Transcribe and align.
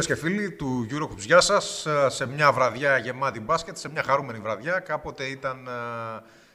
Φίλες 0.00 0.20
και 0.20 0.26
φίλοι 0.26 0.50
του 0.50 0.86
Eurocoups, 0.90 1.18
γεια 1.18 1.40
σας. 1.40 1.86
Σε 2.06 2.26
μια 2.26 2.52
βραδιά 2.52 2.98
γεμάτη 2.98 3.40
μπάσκετ, 3.40 3.76
σε 3.76 3.90
μια 3.90 4.02
χαρούμενη 4.02 4.38
βραδιά. 4.38 4.78
Κάποτε 4.78 5.24
ήταν 5.24 5.66
ε, 5.66 5.70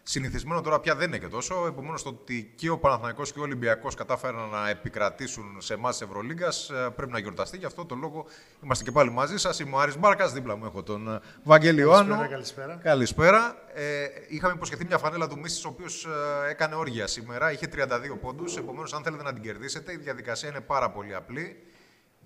συνηθισμένο, 0.04 0.62
τώρα 0.62 0.80
πια 0.80 0.96
δεν 0.96 1.08
είναι 1.08 1.18
και 1.18 1.28
τόσο. 1.28 1.66
Επομένως, 1.68 2.04
το 2.04 2.10
ότι 2.10 2.54
και 2.56 2.70
ο 2.70 2.78
Παναθηναϊκός 2.78 3.34
και 3.34 3.40
ο 3.40 3.42
Ολυμπιακός 3.42 3.96
κατάφεραν 3.96 4.50
να 4.50 4.70
επικρατήσουν 4.70 5.58
σε 5.58 5.74
εμάς 5.74 5.98
τη 5.98 6.06
Ευρωλίγκας 6.06 6.70
ε, 6.70 6.90
πρέπει 6.96 7.12
να 7.12 7.20
γιορταστεί. 7.20 7.58
Γι' 7.58 7.66
αυτό 7.66 7.86
το 7.86 7.96
λόγο 7.96 8.26
είμαστε 8.64 8.84
και 8.84 8.92
πάλι 8.92 9.12
μαζί 9.12 9.38
σας. 9.38 9.60
Είμαι 9.60 9.76
ο 9.76 9.80
Άρης 9.80 9.98
Μπάρκας, 9.98 10.34
δίπλα 10.34 10.56
μου 10.56 10.66
έχω 10.66 10.84
τον 10.84 11.08
ε, 11.14 11.20
Βαγγέλη 11.44 11.82
Ιωάννου. 11.82 12.28
Καλησπέρα. 12.30 12.80
Καλησπέρα. 12.84 13.56
Ε, 13.74 14.06
είχαμε 14.28 14.54
υποσχεθεί 14.56 14.86
μια 14.86 14.98
φανέλα 14.98 15.28
του 15.28 15.40
Μίσης, 15.40 15.66
ο 15.66 15.68
οποίος 15.68 16.06
ε, 16.06 16.50
έκανε 16.50 16.76
όργια 16.76 17.08
σήμερα. 17.08 17.52
Είχε 17.52 17.68
32 17.76 17.88
πόντους. 18.22 18.58
Επομένως, 18.58 18.94
αν 18.94 19.04
θέλετε 19.04 19.24
να 19.24 19.34
την 19.34 19.42
κερδίσετε, 19.42 19.92
η 19.92 19.98
διαδικασία 19.98 20.50
είναι 20.50 20.62
πάρα 20.62 20.90
πολύ 20.90 21.16
απλή. 21.16 21.58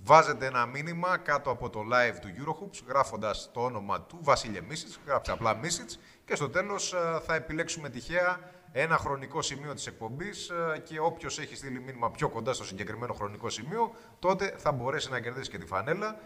Βάζετε 0.03 0.45
ένα 0.45 0.65
μήνυμα 0.65 1.17
κάτω 1.17 1.49
από 1.49 1.69
το 1.69 1.79
live 1.79 2.15
του 2.21 2.27
Eurohoops 2.27 2.83
γράφοντας 2.87 3.49
το 3.53 3.61
όνομα 3.61 4.01
του 4.01 4.19
Βασίλε 4.21 4.61
Μίσιτς, 4.61 4.99
γράψτε 5.05 5.33
απλά 5.33 5.55
Μίσιτς 5.55 5.99
και 6.25 6.35
στο 6.35 6.49
τέλος 6.49 6.93
ε, 6.93 7.19
θα 7.25 7.35
επιλέξουμε 7.35 7.89
τυχαία 7.89 8.39
ένα 8.71 8.97
χρονικό 8.97 9.41
σημείο 9.41 9.73
της 9.73 9.87
εκπομπής 9.87 10.49
ε, 10.49 10.79
και 10.79 10.99
όποιος 10.99 11.39
έχει 11.39 11.55
στείλει 11.55 11.79
μήνυμα 11.79 12.11
πιο 12.11 12.29
κοντά 12.29 12.53
στο 12.53 12.65
συγκεκριμένο 12.65 13.13
χρονικό 13.13 13.49
σημείο 13.49 13.91
τότε 14.19 14.53
θα 14.57 14.71
μπορέσει 14.71 15.09
να 15.09 15.19
κερδίσει 15.19 15.49
και 15.49 15.57
τη 15.57 15.65
φανέλα. 15.65 16.19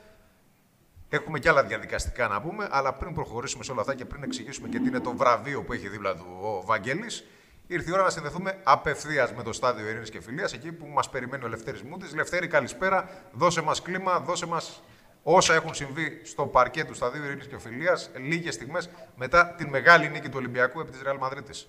Έχουμε 1.09 1.40
και 1.40 1.50
άλλα 1.50 1.64
διαδικαστικά 1.64 2.28
να 2.28 2.42
πούμε, 2.42 2.67
αλλά 2.72 2.94
πριν 2.94 3.14
προχωρήσουμε 3.14 3.64
σε 3.64 3.72
όλα 3.72 3.81
αυτά 3.81 3.95
και 3.95 4.06
πριν 4.06 4.23
εξηγήσουμε 4.23 4.67
και 4.67 4.80
τι 4.80 4.88
είναι 4.88 5.00
το 5.00 5.16
βραβείο 5.16 5.64
που 5.64 5.73
έχει 5.73 5.88
δίπλα 5.88 6.16
του 6.16 6.25
ο 6.42 6.62
Βαγγέλης, 6.66 7.25
Ήρθε 7.67 7.89
η 7.89 7.94
ώρα 7.94 8.03
να 8.03 8.09
συνδεθούμε 8.09 8.58
απευθείας 8.64 9.33
με 9.33 9.44
το 9.44 9.53
στάδιο 9.53 9.89
Ειρήνης 9.89 10.09
και 10.09 10.22
Φιλίας, 10.22 10.53
εκεί 10.53 10.72
που 10.72 10.86
μας 10.88 11.09
περιμένει 11.09 11.44
ο 11.44 11.47
Λευτέρη 11.47 11.80
Μούτης. 11.89 12.16
Λευτέρη, 12.16 12.47
καλησπέρα. 12.47 13.09
Δώσε 13.31 13.61
μας 13.61 13.81
κλίμα, 13.81 14.19
δώσε 14.19 14.45
μας 14.45 14.81
όσα 15.23 15.53
έχουν 15.53 15.73
συμβεί 15.73 16.22
στο 16.23 16.45
παρκέ 16.45 16.84
του 16.86 16.94
σταδίου 16.94 17.23
Ειρήνης 17.23 17.47
και 17.47 17.59
Φιλίας 17.59 18.09
λίγες 18.16 18.53
στιγμές 18.53 18.89
μετά 19.16 19.53
την 19.58 19.69
μεγάλη 19.69 20.09
νίκη 20.09 20.28
του 20.30 20.36
Ολυμπιακού 20.38 20.80
επί 20.80 20.91
της 20.91 21.02
Ρεάλ 21.02 21.17
Μαδρίτη. 21.17 21.66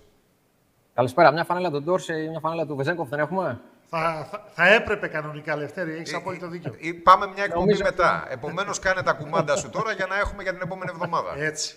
Καλησπέρα. 0.93 1.31
Μια 1.31 1.43
φανέλα 1.43 1.71
του 1.71 1.81
Ντόρσε 1.83 2.13
ή 2.13 2.27
μια 2.29 2.39
φανέλα 2.39 2.65
του 2.65 2.75
Βεζέγκοφ 2.75 3.09
δεν 3.09 3.19
έχουμε; 3.19 3.59
Θα, 3.89 4.27
θα, 4.31 4.43
θα 4.53 4.67
έπρεπε 4.73 5.07
κανονικά, 5.07 5.55
Λευτέρη, 5.55 5.91
έχεις 5.95 6.13
Ε, 6.13 6.15
απόλυτο 6.15 6.47
δίκιο. 6.47 6.75
ε, 6.81 6.91
Πάμε 7.03 7.27
μια 7.27 7.43
εκπομπή 7.43 7.65
Νομίζω- 7.65 7.83
μετά. 7.83 8.25
Επομένως, 8.29 8.79
κάνε 8.79 9.01
τα 9.01 9.13
κουμάντα 9.13 9.55
σου 9.55 9.69
τώρα 9.69 9.91
για 9.91 10.05
να 10.05 10.17
έχουμε 10.19 10.43
για 10.43 10.51
την 10.53 10.61
επόμενη 10.61 10.91
εβδομάδα. 10.93 11.33
Έτσι. 11.37 11.75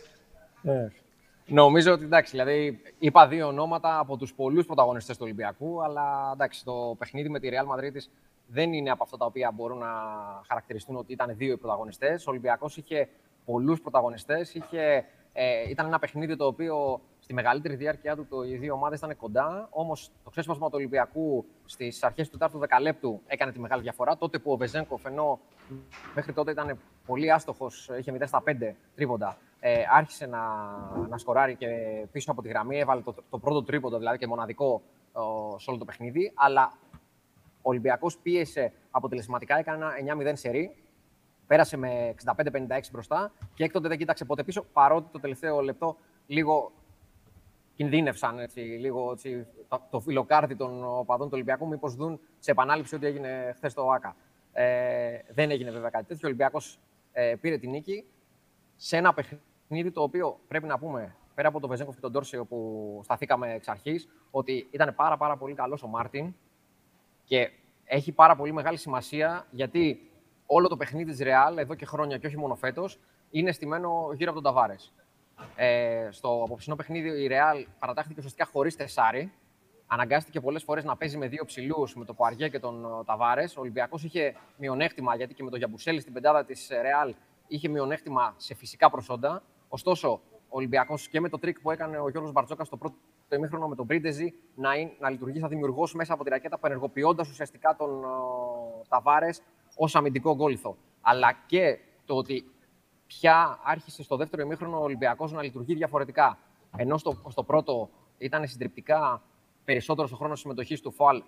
Νομίζω 1.51 1.93
ότι 1.93 2.05
εντάξει, 2.05 2.31
δηλαδή 2.31 2.81
είπα 2.99 3.29
δύο 3.29 3.47
ονόματα 3.47 3.99
από 3.99 4.17
τους 4.17 4.35
πολλούς 4.35 4.67
πρωταγωνιστές 4.67 5.17
του 5.17 5.23
Ολυμπιακού, 5.25 5.83
αλλά 5.83 6.31
εντάξει, 6.33 6.65
το 6.65 6.95
παιχνίδι 6.99 7.29
με 7.29 7.41
τη 7.41 7.49
Real 7.53 7.77
Madrid 7.77 7.97
δεν 8.47 8.73
είναι 8.73 8.91
από 8.91 9.03
αυτά 9.03 9.17
τα 9.17 9.25
οποία 9.25 9.51
μπορούν 9.55 9.79
να 9.79 9.89
χαρακτηριστούν 10.47 10.97
ότι 10.97 11.13
ήταν 11.13 11.37
δύο 11.37 11.53
οι 11.53 11.57
πρωταγωνιστές. 11.57 12.27
Ο 12.27 12.31
Ολυμπιακός 12.31 12.77
είχε 12.77 13.09
πολλούς 13.45 13.81
πρωταγωνιστές. 13.81 14.55
Είχε, 14.55 15.05
ε, 15.33 15.69
ήταν 15.69 15.87
ένα 15.87 15.99
παιχνίδι 15.99 16.37
το 16.37 16.47
οποίο 16.47 17.01
στη 17.19 17.35
μεγαλύτερη 17.35 17.75
διάρκεια 17.75 18.17
του 18.17 18.27
το, 18.27 18.43
οι 18.43 18.57
δύο 18.57 18.75
ομάδες 18.75 18.99
ήταν 18.99 19.17
κοντά. 19.17 19.69
Όμως 19.71 20.11
το 20.25 20.31
ξέσπασμα 20.31 20.67
του 20.67 20.75
Ολυμπιακού 20.77 21.45
στις 21.65 22.03
αρχές 22.03 22.27
του 22.27 22.33
τέταρτου 22.33 22.59
δεκαλέπτου 22.59 23.21
έκανε 23.27 23.53
τη 23.53 23.61
μεγάλη 23.61 23.83
διαφορά. 23.83 24.17
Τότε 24.17 24.39
που 24.39 24.53
ο 24.53 24.57
Βεζέγκοφ, 24.57 25.05
ενώ 25.05 25.41
μέχρι 26.15 26.33
τότε 26.33 26.51
ήταν 26.51 26.79
πολύ 27.07 27.33
άστοχος, 27.33 27.91
είχε 27.99 28.13
0 28.13 28.27
στα 28.27 28.43
5 28.47 28.75
τρίποντα, 28.95 29.37
ε, 29.61 29.83
άρχισε 29.91 30.27
να, 30.27 30.41
να 31.09 31.19
σκοράρει 31.19 31.57
και 31.57 31.67
πίσω 32.13 32.31
από 32.31 32.43
τη 32.43 32.49
γραμμή. 32.49 32.79
Έβαλε 32.79 33.01
το, 33.01 33.15
το 33.31 33.39
πρώτο 33.39 33.63
τρίποντο, 33.63 33.99
δηλαδή 33.99 34.19
και 34.19 34.27
μοναδικό 34.27 34.83
ο, 35.13 35.59
σε 35.59 35.71
όλο 35.71 35.79
το 35.79 35.85
παιχνίδι. 35.85 36.33
Αλλά 36.35 36.73
ο 37.57 37.71
Ολυμπιακός 37.71 38.19
πίεσε 38.19 38.73
αποτελεσματικά, 38.91 39.59
έκανε 39.59 39.85
ένα 39.99 40.17
9-0 40.17 40.33
σερί. 40.33 40.77
Πέρασε 41.47 41.77
με 41.77 42.15
65-56 42.25 42.81
μπροστά 42.93 43.33
και 43.55 43.65
έκτοτε 43.65 43.89
δεν 43.89 43.99
κοίταξε 43.99 44.25
ποτέ 44.25 44.45
πίσω, 44.45 44.65
παρότι 44.73 45.09
το 45.13 45.21
τελευταίο 45.21 45.61
λεπτό 45.61 45.97
λίγο 46.27 46.73
κινδύνευσαν 47.75 48.39
έτσι, 48.39 48.61
λίγο 48.61 49.13
έτσι, 49.13 49.47
το, 49.69 49.83
το 49.91 50.01
φιλοκάρδι 50.01 50.57
των 50.57 50.85
οπαδών 50.85 51.27
του 51.27 51.33
Ολυμπιακού, 51.35 51.67
μήπως 51.67 51.95
δουν 51.95 52.21
σε 52.39 52.51
επανάληψη 52.51 52.95
ό,τι 52.95 53.07
έγινε 53.07 53.53
χθες 53.57 53.73
στο 53.73 53.91
ΆΚΑ. 53.91 54.17
Ε, 54.53 55.19
δεν 55.29 55.51
έγινε 55.51 55.71
βέβαια 55.71 55.91
κάτι 55.91 56.05
τέτοιο. 56.05 56.21
Ο 56.25 56.27
Ολυμπιακός 56.27 56.79
ε, 57.13 57.35
πήρε 57.41 57.59
την 57.59 57.71
νίκη 57.71 58.05
σε 58.77 58.97
ένα 58.97 59.15
παιχνίδι 59.15 59.43
το 59.93 60.03
οποίο 60.03 60.39
πρέπει 60.49 60.67
να 60.67 60.79
πούμε, 60.79 61.17
πέρα 61.35 61.49
από 61.49 61.61
τον 61.61 61.69
Βεζέγκοφ 61.69 61.95
και 61.95 62.01
τον 62.01 62.11
Ντόρσε, 62.11 62.39
όπου 62.39 63.01
σταθήκαμε 63.05 63.53
εξ 63.53 63.69
αρχής, 63.69 64.09
ότι 64.31 64.69
ήταν 64.71 64.95
πάρα, 64.95 65.17
πάρα 65.17 65.37
πολύ 65.37 65.55
καλός 65.55 65.83
ο 65.83 65.87
Μάρτιν 65.87 66.35
και 67.25 67.51
έχει 67.85 68.13
πάρα 68.13 68.37
πολύ 68.37 68.53
μεγάλη 68.53 68.77
σημασία 68.77 69.47
γιατί 69.51 70.11
όλο 70.47 70.69
το 70.69 70.77
παιχνίδι 70.77 71.11
της 71.11 71.21
Real 71.23 71.57
εδώ 71.57 71.75
και 71.75 71.87
χρόνια 71.87 72.19
και 72.19 72.27
όχι 72.27 72.37
μόνο 72.37 72.55
φέτος 72.55 72.99
είναι 73.31 73.53
στημένο 73.53 74.11
γύρω 74.15 74.31
από 74.31 74.41
τον 74.41 74.53
Ταβάρες. 74.53 74.93
Ε, 75.57 76.09
στο 76.11 76.43
αποψινό 76.45 76.77
παιχνίδι 76.77 77.23
η 77.23 77.29
Real 77.31 77.65
παρατάχθηκε 77.79 78.19
ουσιαστικά 78.19 78.45
χωρίς 78.53 78.77
τεσάρι. 78.77 79.33
Αναγκάστηκε 79.87 80.41
πολλές 80.41 80.63
φορές 80.63 80.85
να 80.85 80.97
παίζει 80.97 81.17
με 81.17 81.27
δύο 81.27 81.45
ψηλούς, 81.45 81.95
με 81.95 82.05
τον 82.05 82.17
Πουαριέ 82.17 82.49
και 82.49 82.59
τον 82.59 83.05
Ταβάρες. 83.07 83.57
Ο 83.57 83.61
Ολυμπιακός 83.61 84.05
είχε 84.05 84.35
μειονέκτημα 84.57 85.17
γιατί 85.17 85.35
και 85.35 85.43
με 85.43 85.51
τον 85.51 85.59
Γιαμπουσέλε 85.59 86.01
στην 86.01 86.13
πεντάδα 86.13 86.45
της 86.45 86.69
Real 86.71 87.13
είχε 87.47 87.69
μειονέκτημα 87.69 88.35
σε 88.37 88.55
φυσικά 88.55 88.91
προσόντα. 88.91 89.43
Ωστόσο, 89.69 90.21
ο 90.49 90.57
Ολυμπιακός 90.57 91.09
και 91.09 91.21
με 91.21 91.29
το 91.29 91.39
τρικ 91.39 91.61
που 91.61 91.71
έκανε 91.71 91.99
ο 91.99 92.09
Γιώργος 92.09 92.33
Μπαρτζώκας 92.33 92.65
στο 92.65 92.77
πρώτο 92.77 92.97
ημίχρονο 93.35 93.69
με 93.69 93.75
τον 93.75 93.87
Πρίντεζι 93.87 94.35
να, 94.55 94.75
είναι, 94.75 94.93
να 94.99 95.11
λειτουργεί 95.11 95.39
σαν 95.39 95.49
δημιουργό 95.49 95.89
μέσα 95.95 96.13
από 96.13 96.25
τη 96.25 96.31
ρακέτα, 96.31 96.55
απενεργοποιώντας 96.55 97.29
ουσιαστικά 97.29 97.77
τον 97.77 98.05
Ταβάρες 98.89 99.43
ως 99.77 99.95
αμυντικό 99.95 100.35
γκόλιθο. 100.35 100.77
Αλλά 101.01 101.33
και 101.47 101.79
το 102.05 102.15
ότι 102.15 102.51
πια 103.07 103.59
άρχισε 103.63 104.03
στο 104.03 104.17
δεύτερο 104.17 104.43
ημίχρονο 104.43 104.79
ο 104.79 104.83
Ολυμπιακός 104.83 105.33
να 105.33 105.43
λειτουργεί 105.43 105.75
διαφορετικά. 105.75 106.39
Ενώ 106.77 106.99
στο, 106.99 107.23
στο 107.29 107.43
πρώτο 107.43 107.91
ήταν 108.19 108.47
συντριπτικά 108.47 109.23
περισσότερο 109.65 110.09
ο 110.13 110.17
χρόνο 110.17 110.35
συμμετοχής 110.35 110.81
του 110.81 110.91
Φουάλ 110.91 111.23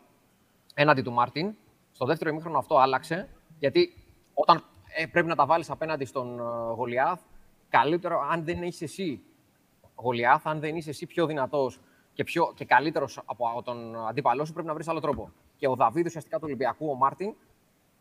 έναντι 0.75 1.03
του 1.03 1.13
Μάρτιν. 1.13 1.55
Στο 1.93 2.07
δεύτερο 2.07 2.31
ημίχρονο 2.31 2.59
αυτό 2.59 2.77
άλλαξε, 2.77 3.29
γιατί 3.59 3.95
όταν 4.35 4.65
ε, 4.97 5.07
πρέπει 5.07 5.27
να 5.27 5.35
τα 5.35 5.47
βάλεις 5.47 5.71
απέναντι 5.71 6.05
στον 6.05 6.39
ε, 6.39 6.43
Γολιάθ, 6.75 7.21
καλύτερο 7.71 8.21
αν 8.31 8.45
δεν 8.45 8.63
είσαι 8.63 8.85
εσύ 8.85 9.21
Γολιάθ, 9.95 10.47
αν 10.47 10.61
δεν 10.61 10.77
είσαι 10.77 10.91
εσύ 10.91 11.07
πιο 11.07 11.27
δυνατός 11.27 11.81
και, 12.13 12.25
πιο, 12.25 12.53
και 12.55 12.65
καλύτερος 12.65 13.21
από 13.25 13.63
τον 13.65 14.07
αντίπαλό 14.09 14.45
σου, 14.45 14.53
πρέπει 14.53 14.69
να 14.69 14.75
βρεις 14.75 14.89
άλλο 14.89 15.01
τρόπο. 15.01 15.33
Και 15.57 15.69
ο 15.69 15.75
Δαβίδ 15.75 16.07
ουσιαστικά 16.07 16.37
του 16.37 16.45
Ολυμπιακού, 16.47 16.91
ο 16.91 16.95
Μάρτιν, 16.95 17.35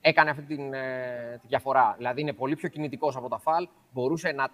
έκανε 0.02 0.30
αυτή 0.30 0.44
την, 0.44 0.74
ε, 0.74 1.38
τη 1.42 1.48
διαφορά. 1.48 1.94
Δηλαδή 1.98 2.22
είναι 2.22 2.34
πολύ 2.34 2.56
πιο 2.56 2.70
κινητικός 2.70 3.16
από 3.16 3.30
τα 3.30 3.40
φαλ, 3.40 3.68
μπορούσε 3.92 4.32
να 4.32 4.50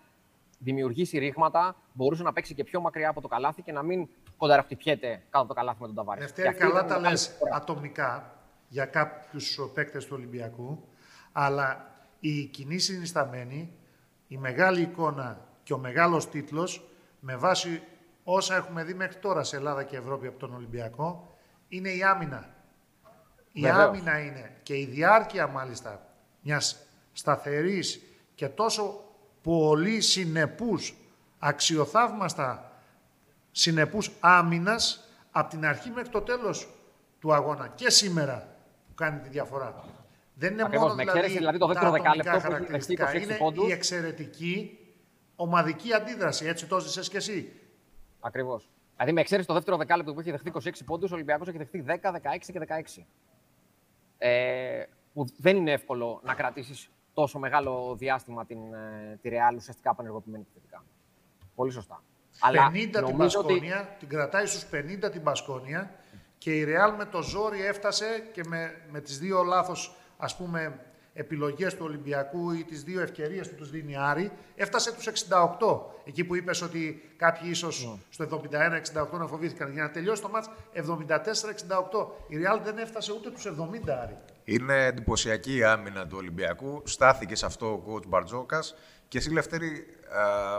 δημιουργήσει 0.59 1.17
ρήγματα, 1.17 1.75
μπορούσε 1.93 2.23
να 2.23 2.33
παίξει 2.33 2.53
και 2.53 2.63
πιο 2.63 2.81
μακριά 2.81 3.09
από 3.09 3.21
το 3.21 3.27
καλάθι 3.27 3.61
και 3.61 3.71
να 3.71 3.81
μην 3.81 4.07
κονταραχτυπιέται 4.37 5.07
κάτω 5.07 5.39
από 5.39 5.47
το 5.47 5.53
καλάθι 5.53 5.81
με 5.81 5.87
τον 5.87 5.95
Ταβάρης. 5.95 6.23
Δευτέρη, 6.23 6.55
καλά 6.55 6.85
τα 6.85 6.99
λες 6.99 7.37
ατομικά 7.53 8.35
για 8.67 8.85
κάποιους 8.85 9.59
παίκτες 9.73 10.05
του 10.05 10.13
Ολυμπιακού, 10.17 10.83
αλλά 11.31 11.91
η 12.19 12.45
κοινή 12.45 12.77
συνισταμένη, 12.77 13.73
η 14.27 14.37
μεγάλη 14.37 14.81
εικόνα 14.81 15.47
και 15.63 15.73
ο 15.73 15.77
μεγάλος 15.77 16.29
τίτλος, 16.29 16.89
με 17.19 17.35
βάση 17.35 17.83
όσα 18.23 18.55
έχουμε 18.55 18.83
δει 18.83 18.93
μέχρι 18.93 19.15
τώρα 19.15 19.43
σε 19.43 19.55
Ελλάδα 19.55 19.83
και 19.83 19.97
Ευρώπη 19.97 20.27
από 20.27 20.39
τον 20.39 20.53
Ολυμπιακό, 20.53 21.35
είναι 21.67 21.89
η 21.89 22.03
άμυνα. 22.03 22.49
Η 23.51 23.61
Βεβαίως. 23.61 23.87
άμυνα 23.87 24.19
είναι 24.19 24.59
και 24.63 24.77
η 24.77 24.85
διάρκεια 24.85 25.47
μάλιστα 25.47 26.07
μιας 26.41 26.85
σταθερής 27.13 28.01
και 28.35 28.47
τόσο 28.47 29.03
πολύ 29.41 30.01
συνεπούς, 30.01 30.95
αξιοθαύμαστα 31.39 32.71
συνεπούς 33.51 34.11
άμυνας 34.19 35.09
από 35.31 35.49
την 35.49 35.65
αρχή 35.65 35.89
μέχρι 35.89 36.09
το 36.09 36.21
τέλος 36.21 36.69
του 37.19 37.33
αγώνα 37.33 37.67
και 37.67 37.89
σήμερα 37.89 38.55
που 38.87 38.93
κάνει 38.93 39.19
τη 39.19 39.29
διαφορά. 39.29 39.83
Δεν 40.35 40.53
είναι 40.53 40.61
Ακριβώς, 40.61 40.81
μόνο 40.83 40.95
με 40.95 41.01
δηλαδή, 41.01 41.19
εξαίρεση, 41.19 41.37
δηλαδή, 41.37 41.57
το 41.57 41.65
τα 41.65 41.73
δεύτερο 41.73 41.91
ατομικά 41.93 42.11
δεκάλεπτο 42.11 42.47
που 42.47 42.55
έχει 42.55 42.71
δεχτεί 42.71 42.95
χαρακτηριστικά. 42.95 43.11
26 43.11 43.23
Είναι 43.23 43.37
πόντους. 43.37 43.69
η 43.69 43.71
εξαιρετική 43.71 44.79
ομαδική 45.35 45.93
αντίδραση. 45.93 46.45
Έτσι 46.45 46.65
το 46.67 46.79
ζήσες 46.79 47.09
και 47.09 47.17
εσύ. 47.17 47.59
Ακριβώς. 48.19 48.69
Δηλαδή, 48.95 49.13
με 49.13 49.21
εξαίρεση 49.21 49.47
το 49.47 49.53
δεύτερο 49.53 49.77
δεκάλεπτο 49.77 50.13
που 50.13 50.19
έχει 50.19 50.31
δεχτεί 50.31 50.51
26 50.51 50.85
πόντους, 50.85 51.11
ο 51.11 51.13
Ολυμπιακός 51.13 51.47
έχει 51.47 51.57
δεχτεί 51.57 51.83
10, 51.87 52.11
16 52.11 52.51
και 52.51 52.59
16. 52.59 53.05
Ε, 54.17 54.83
που 55.13 55.25
δεν 55.37 55.55
είναι 55.57 55.71
εύκολο 55.71 56.21
να 56.23 56.33
κρατήσεις 56.33 56.89
τόσο 57.13 57.39
μεγάλο 57.39 57.95
διάστημα 57.97 58.45
την, 58.45 58.73
ε, 58.73 59.19
τη 59.21 59.29
Real 59.31 59.55
ουσιαστικά 59.55 59.89
απενεργοποιημένη 59.89 60.45
επιθετικά. 60.49 60.83
Πολύ 61.55 61.71
σωστά. 61.71 62.03
50 62.39 62.71
την 62.91 63.01
νομίζω 63.01 63.39
ότι 63.39 63.53
Πασκόνια, 63.53 63.95
την 63.99 64.07
κρατάει 64.07 64.45
στους 64.45 64.65
50 64.71 65.11
την 65.11 65.23
Πασκόνια 65.23 65.91
και 66.37 66.55
η 66.55 66.63
Ρεάλ 66.63 66.93
με 66.93 67.05
το 67.05 67.21
ζόρι 67.21 67.65
έφτασε 67.65 68.29
και 68.33 68.43
με, 68.47 68.81
με 68.89 69.01
τις 69.01 69.19
δύο 69.19 69.43
λάθος 69.43 69.95
ας 70.17 70.37
πούμε 70.37 70.79
επιλογές 71.17 71.75
του 71.75 71.85
Ολυμπιακού 71.85 72.51
ή 72.51 72.63
τις 72.63 72.83
δύο 72.83 73.01
ευκαιρίες 73.01 73.49
που 73.49 73.55
τους 73.55 73.69
δίνει 73.69 73.91
η 73.91 73.95
Άρη, 73.99 74.31
έφτασε 74.55 74.93
τους 74.93 75.07
68. 75.07 75.81
Εκεί 76.05 76.23
που 76.23 76.35
είπες 76.35 76.61
ότι 76.61 77.09
κάποιοι 77.17 77.47
ίσως 77.51 77.85
Ναι. 77.85 77.99
στο 78.09 78.23
71-68 78.23 79.17
να 79.17 79.27
φοβήθηκαν. 79.27 79.71
Για 79.71 79.83
να 79.83 79.91
τελειώσει 79.91 80.21
το 80.21 80.29
μάτς 80.29 80.49
74-68. 80.73 82.11
Η 82.27 82.37
Ρεάλ 82.37 82.59
δεν 82.63 82.77
έφτασε 82.77 83.11
ούτε 83.13 83.29
τους 83.29 83.45
70 83.45 83.97
Άρη. 84.03 84.17
Είναι 84.43 84.85
εντυπωσιακή 84.85 85.55
η 85.55 85.63
άμυνα 85.63 86.07
του 86.07 86.15
Ολυμπιακού. 86.19 86.81
Στάθηκε 86.85 87.35
σε 87.35 87.45
αυτό 87.45 87.65
ο 87.71 87.83
coach 87.93 88.07
Μπαρτζόκας. 88.07 88.75
Και 89.07 89.17
εσύ, 89.17 89.31
Λευτέρη, 89.31 89.85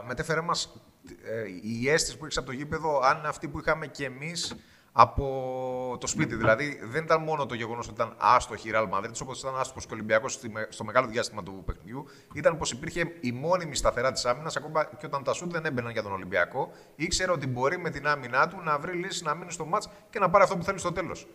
μετέφερε 0.07 0.41
μας 0.41 0.81
ε, 1.25 1.45
η 1.63 1.91
αίσθηση 1.91 2.19
που 2.19 2.25
έχεις 2.25 2.37
από 2.37 2.47
το 2.47 2.53
γήπεδο, 2.53 3.01
αν 3.01 3.19
είναι 3.19 3.29
αυτή 3.29 3.49
που 3.49 3.59
είχαμε 3.59 3.87
κι 3.87 4.05
εμείς 4.05 4.55
από 4.99 5.97
το 6.01 6.07
σπίτι. 6.07 6.35
Δηλαδή, 6.35 6.81
δεν 6.83 7.05
ήταν 7.05 7.23
μόνο 7.23 7.47
το 7.47 7.55
γεγονός 7.55 7.87
ότι 7.87 7.95
ήταν 7.95 8.15
άστοχη 8.19 8.69
η 8.69 8.73
Real 8.75 8.89
Madrid, 8.95 9.11
όπως 9.23 9.41
ήταν 9.41 9.57
άστοχος 9.57 9.87
και 9.87 9.93
ο 9.93 9.97
Ολυμπιακός 9.97 10.41
στο 10.69 10.85
μεγάλο 10.85 11.07
διάστημα 11.07 11.43
του 11.43 11.63
παιχνιδιού, 11.67 12.07
ήταν 12.35 12.57
πως 12.57 12.71
υπήρχε 12.71 13.13
η 13.21 13.33
μόνιμη 13.33 13.75
σταθερά 13.77 14.13
της 14.13 14.25
άμυνας, 14.25 14.57
ακόμα 14.57 14.85
και 14.85 15.07
όταν 15.07 15.25
τα 15.25 15.33
σουτ 15.33 15.53
δεν 15.53 15.65
έμπαιναν 15.65 15.93
για 15.93 16.03
τον 16.03 16.13
Ολυμπιακό. 16.13 16.71
Ήξερε 16.97 17.33
ότι 17.33 17.47
μπορεί 17.47 17.79
με 17.79 17.91
την 17.91 18.07
άμυνά 18.07 18.49
του 18.49 18.57
να 18.63 18.79
βρει 18.79 18.93
λύση 18.93 19.25
να 19.25 19.35
μείνει 19.35 19.53
στο 19.53 19.65
μάτς 19.65 19.89
και 20.11 20.19
να 20.19 20.31
πάρει 20.31 20.45
αυτό 20.45 20.57
που 20.57 20.63
θέλει 20.63 20.79
στο 20.79 20.93
τέλος. 20.93 21.27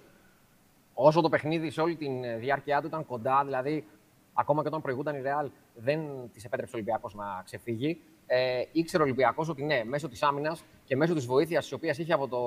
Όσο 0.93 1.21
το 1.21 1.29
παιχνίδι 1.29 1.69
σε 1.69 1.81
όλη 1.81 1.95
τη 1.95 2.07
διάρκεια 2.39 2.81
του 2.81 2.87
ήταν 2.87 3.05
κοντά, 3.05 3.41
δηλαδή 3.45 3.85
ακόμα 4.33 4.61
και 4.61 4.67
όταν 4.67 4.81
προηγούνταν 4.81 5.15
η 5.15 5.21
Real, 5.25 5.49
δεν 5.75 5.99
της 6.33 6.45
επέτρεψε 6.45 6.75
ο 6.75 6.77
Ολυμπιακός 6.77 7.15
να 7.15 7.41
ξεφύγει. 7.45 8.01
Ε, 8.25 8.63
ήξερε 8.71 9.03
ο 9.03 9.05
Ολυμπιακός 9.05 9.49
ότι 9.49 9.63
ναι, 9.63 9.83
μέσω 9.85 10.07
της 10.07 10.23
άμυνας 10.23 10.63
και 10.85 10.95
μέσω 10.95 11.13
της 11.13 11.25
βοήθειας 11.25 11.67
τη 11.67 11.73
οποία 11.73 11.95
είχε 11.97 12.13
από 12.13 12.27
το 12.27 12.39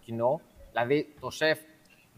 κοινό, 0.00 0.40
δηλαδή 0.72 1.14
το 1.20 1.30
σεφ 1.30 1.58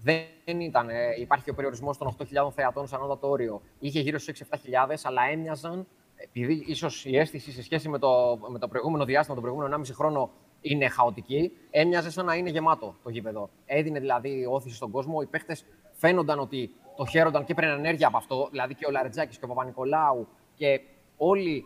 δεν 0.03 0.61
ήταν. 0.61 0.89
Ε, 0.89 0.95
υπάρχει 1.19 1.51
ο 1.51 1.55
περιορισμός 1.55 1.99
των 1.99 2.17
8.000 2.19 2.27
θεατών 2.55 2.87
σαν 2.87 3.01
ανώτατο 3.01 3.29
όριο. 3.29 3.63
Είχε 3.79 4.01
γύρω 4.01 4.19
στους 4.19 4.41
6-7.000, 4.41 4.97
αλλά 5.03 5.23
έμοιαζαν, 5.31 5.87
επειδή 6.17 6.65
ίσως 6.67 7.05
η 7.05 7.17
αίσθηση 7.17 7.53
σε 7.53 7.63
σχέση 7.63 7.89
με 7.89 7.99
το, 7.99 8.39
με 8.49 8.59
το 8.59 8.69
προηγούμενο 8.69 9.05
διάστημα, 9.05 9.35
τον 9.35 9.45
προηγούμενο 9.45 9.83
1,5 9.87 9.91
χρόνο, 9.95 10.31
είναι 10.61 10.89
χαοτική, 10.89 11.53
έμοιαζε 11.71 12.11
σαν 12.11 12.25
να 12.25 12.35
είναι 12.35 12.51
γεμάτο 12.51 12.95
το 13.03 13.11
γήπεδο. 13.11 13.51
Έδινε 13.67 14.01
δηλαδή 14.01 14.47
όθηση 14.51 14.75
στον 14.77 14.91
κόσμο. 14.91 15.19
Οι 15.23 15.27
παίχτε 15.27 15.57
φαίνονταν 15.93 16.39
ότι 16.39 16.71
το 16.97 17.07
χαίρονταν 17.07 17.45
και 17.45 17.53
έπαιρναν 17.53 17.79
ενέργεια 17.79 18.07
από 18.07 18.17
αυτό. 18.17 18.49
Δηλαδή 18.51 18.75
και 18.75 18.87
ο 18.87 18.91
Λαρετζάκης 18.91 19.39
και 19.39 19.45
ο 19.45 19.49
Παπα-Νικολάου 19.49 20.29
και 20.55 20.81
όλοι 21.17 21.65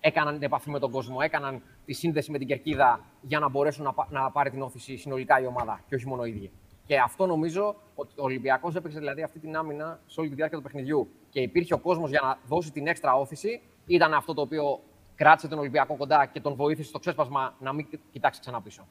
έκαναν 0.00 0.34
την 0.34 0.42
επαφή 0.42 0.70
με 0.70 0.78
τον 0.78 0.90
κόσμο, 0.90 1.16
έκαναν 1.20 1.62
τη 1.90 1.96
σύνδεση 1.96 2.30
με 2.30 2.38
την 2.38 2.46
κερκίδα 2.46 3.04
για 3.20 3.38
να 3.38 3.48
μπορέσουν 3.48 3.84
να, 3.84 3.94
να 4.08 4.30
πάρει 4.30 4.50
την 4.50 4.62
όθηση 4.62 4.96
συνολικά 4.96 5.40
η 5.40 5.46
ομάδα 5.46 5.80
και 5.88 5.94
όχι 5.94 6.06
μόνο 6.06 6.24
οι 6.24 6.30
ίδιοι. 6.30 6.50
Και 6.86 6.98
αυτό 6.98 7.26
νομίζω 7.26 7.76
ότι 7.94 8.12
ο 8.16 8.22
Ολυμπιακός 8.22 8.74
έπαιξε 8.74 8.98
δηλαδή 8.98 9.22
αυτή 9.22 9.38
την 9.38 9.56
άμυνα 9.56 10.00
σε 10.06 10.20
όλη 10.20 10.28
τη 10.28 10.34
διάρκεια 10.34 10.56
του 10.56 10.62
παιχνιδιού. 10.62 11.10
Και 11.30 11.40
υπήρχε 11.40 11.74
ο 11.74 11.78
κόσμος 11.78 12.10
για 12.10 12.20
να 12.22 12.38
δώσει 12.46 12.72
την 12.72 12.86
έξτρα 12.86 13.14
όθηση. 13.14 13.60
Ήταν 13.86 14.14
αυτό 14.14 14.34
το 14.34 14.40
οποίο 14.40 14.80
κράτησε 15.14 15.48
τον 15.48 15.58
Ολυμπιακό 15.58 15.96
κοντά 15.96 16.26
και 16.26 16.40
τον 16.40 16.54
βοήθησε 16.54 16.88
στο 16.88 16.98
ξέσπασμα 16.98 17.54
να 17.60 17.72
μην 17.72 17.86
κοιτάξει 18.12 18.40
ξανά 18.40 18.60
πίσω. 18.62 18.86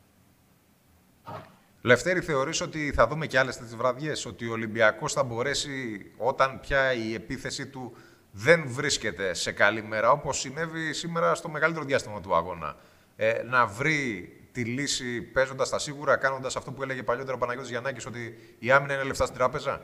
Λευτέρη, 1.81 2.22
θεωρείς 2.22 2.62
ότι 2.62 2.92
θα 2.92 3.07
δούμε 3.07 3.25
και 3.28 3.40
άλλες 3.40 3.57
τέτοιες 3.57 3.75
βραδιές, 3.75 4.25
ότι 4.25 4.48
ο 4.48 4.51
Ολυμπιακός 4.51 5.13
θα 5.13 5.24
μπορέσει 5.24 5.72
όταν 6.18 6.60
πια 6.60 6.94
η 6.94 7.13
επίθεση 7.13 7.68
του 7.68 7.94
δεν 8.31 8.64
βρίσκεται 8.68 9.34
σε 9.34 9.52
καλή 9.52 9.84
μέρα, 9.84 10.12
όπως 10.12 10.40
συνέβη 10.40 10.94
σήμερα 10.94 11.36
στο 11.36 11.50
μεγαλύτερο 11.50 11.86
διάστημα 11.86 12.22
του 12.22 12.36
αγώνα, 12.36 12.76
ε, 13.16 13.42
να 13.44 13.66
βρει 13.66 14.34
τη 14.52 14.64
λύση 14.64 15.22
παίζοντας 15.22 15.70
τα 15.70 15.80
σίγουρα, 15.80 16.18
κάνοντας 16.18 16.56
αυτό 16.56 16.72
που 16.72 16.84
έλεγε 16.84 17.04
παλιότερα 17.04 17.36
ο 17.36 17.38
Παναγιώτης 17.38 17.72
Γιαννάκης, 17.72 18.06
ότι 18.06 18.56
η 18.60 18.72
άμυνα 18.72 18.94
είναι 18.94 19.04
λεφτά 19.04 19.26
στην 19.26 19.38
τράπεζα; 19.38 19.81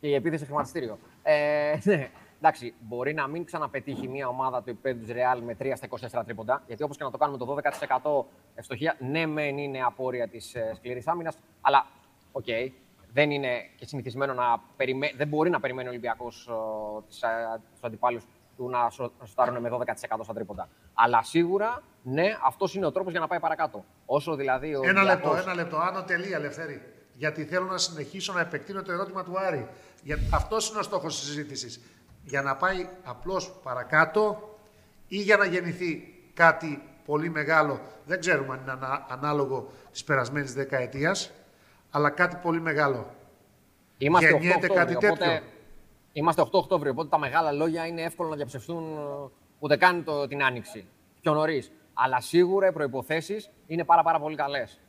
Και 0.00 0.06
η 0.08 0.14
επίθεση 0.14 0.44
χρηματιστήριο. 0.44 0.98
Ε, 1.22 1.78
ναι. 1.82 2.10
Εντάξει, 2.40 2.74
μπορεί 2.80 3.14
να 3.14 3.26
μην 3.26 3.44
ξαναπετύχει 3.44 4.08
μια 4.08 4.28
ομάδα 4.28 4.62
του 4.62 4.70
επίπεδου 4.70 5.04
τη 5.04 5.12
Real 5.12 5.40
με 5.42 5.56
3 5.60 5.72
στα 5.74 5.88
24 6.20 6.24
τρίποντα, 6.24 6.62
γιατί 6.66 6.82
όπως 6.82 6.96
και 6.96 7.04
να 7.04 7.10
το 7.10 7.18
κάνουμε 7.18 7.38
το 7.38 7.58
12% 8.24 8.24
ευστοχία, 8.54 8.96
ναι, 8.98 9.26
μεν 9.26 9.58
είναι 9.58 9.82
απόρροια 9.82 10.28
της 10.28 10.54
ε, 10.54 10.72
σκληρής 10.76 11.06
άμυνας, 11.06 11.36
αλλά 11.60 11.86
OK, 12.32 12.44
okay, 12.46 12.70
δεν 13.12 13.30
είναι 13.30 13.48
και 13.76 13.86
συνηθισμένο 13.86 14.34
να 14.34 14.60
περιμένει, 14.76 15.12
δεν 15.16 15.28
μπορεί 15.28 15.50
να 15.50 15.60
περιμένει 15.60 15.88
ο 15.88 15.90
Ολυμπιακός 15.90 16.48
ε, 16.48 17.58
τους 17.72 17.82
αντιπάλους 17.82 18.24
του 18.56 18.68
να 18.68 18.90
σουτάρουν 19.24 19.60
με 19.60 19.68
12% 19.72 20.18
στα 20.22 20.34
τρίποντα. 20.34 20.68
Αλλά 20.94 21.22
σίγουρα, 21.22 21.82
ναι, 22.02 22.36
αυτός 22.46 22.74
είναι 22.74 22.86
ο 22.86 22.92
τρόπος 22.92 23.12
για 23.12 23.20
να 23.20 23.26
πάει 23.26 23.40
παρακάτω. 23.40 23.84
Όσο 24.06 24.34
δηλαδή 24.34 24.74
ο 24.74 24.80
ένα 24.84 25.02
λεπτό, 25.02 25.36
ένα 25.36 25.54
λεπτό. 25.54 25.76
Άνω 25.76 26.02
τελεία, 26.02 26.36
Ελευθέρη. 26.36 26.82
Γιατί 27.14 27.44
θέλω 27.44 27.66
να 27.66 27.78
συνεχίσω 27.78 28.32
να 28.32 28.40
επεκτείνω 28.40 28.82
το 28.82 28.92
ερώτημα 28.92 29.24
του 29.24 29.38
Άρη. 29.38 29.68
Αυτός 30.32 30.70
είναι 30.70 30.78
ο 30.78 30.82
στόχος 30.82 31.18
της 31.18 31.28
συζήτησης 31.28 31.80
για 32.22 32.42
να 32.42 32.56
πάει 32.56 32.88
απλώς 33.04 33.52
παρακάτω 33.62 34.56
ή 35.08 35.16
για 35.16 35.36
να 35.36 35.44
γεννηθεί 35.44 36.14
κάτι 36.34 36.82
πολύ 37.04 37.30
μεγάλο, 37.30 37.80
δεν 38.06 38.20
ξέρουμε 38.20 38.52
αν 38.52 38.60
είναι 38.60 38.86
ανάλογο 39.08 39.70
της 39.92 40.04
περασμένης 40.04 40.54
δεκαετίας, 40.54 41.32
αλλά 41.90 42.10
κάτι 42.10 42.36
πολύ 42.42 42.60
μεγάλο. 42.60 43.06
Είμαστε 43.98 44.30
Γεννιέται 44.30 44.66
8 44.70 44.74
κάτι 44.74 44.92
τέτοιο. 44.92 45.08
Οπότε, 45.08 45.42
είμαστε 46.12 46.42
8 46.42 46.48
Οκτώβριο, 46.50 46.92
οπότε 46.92 47.08
τα 47.08 47.18
μεγάλα 47.18 47.52
λόγια 47.52 47.86
είναι 47.86 48.02
εύκολο 48.02 48.28
να 48.28 48.36
διαψευστούν 48.36 48.96
ε, 48.96 49.30
ούτε 49.58 49.76
καν 49.76 50.04
το, 50.04 50.26
την 50.26 50.44
Άνοιξη, 50.44 50.86
πιο 51.20 51.34
νωρίς. 51.34 51.72
Αλλά 51.94 52.20
σίγουρα 52.20 52.66
οι 52.68 52.72
προϋποθέσεις 52.72 53.50
είναι 53.66 53.84
πάρα, 53.84 54.02
πάρα 54.02 54.20
πολύ 54.20 54.36
καλές. 54.36 54.80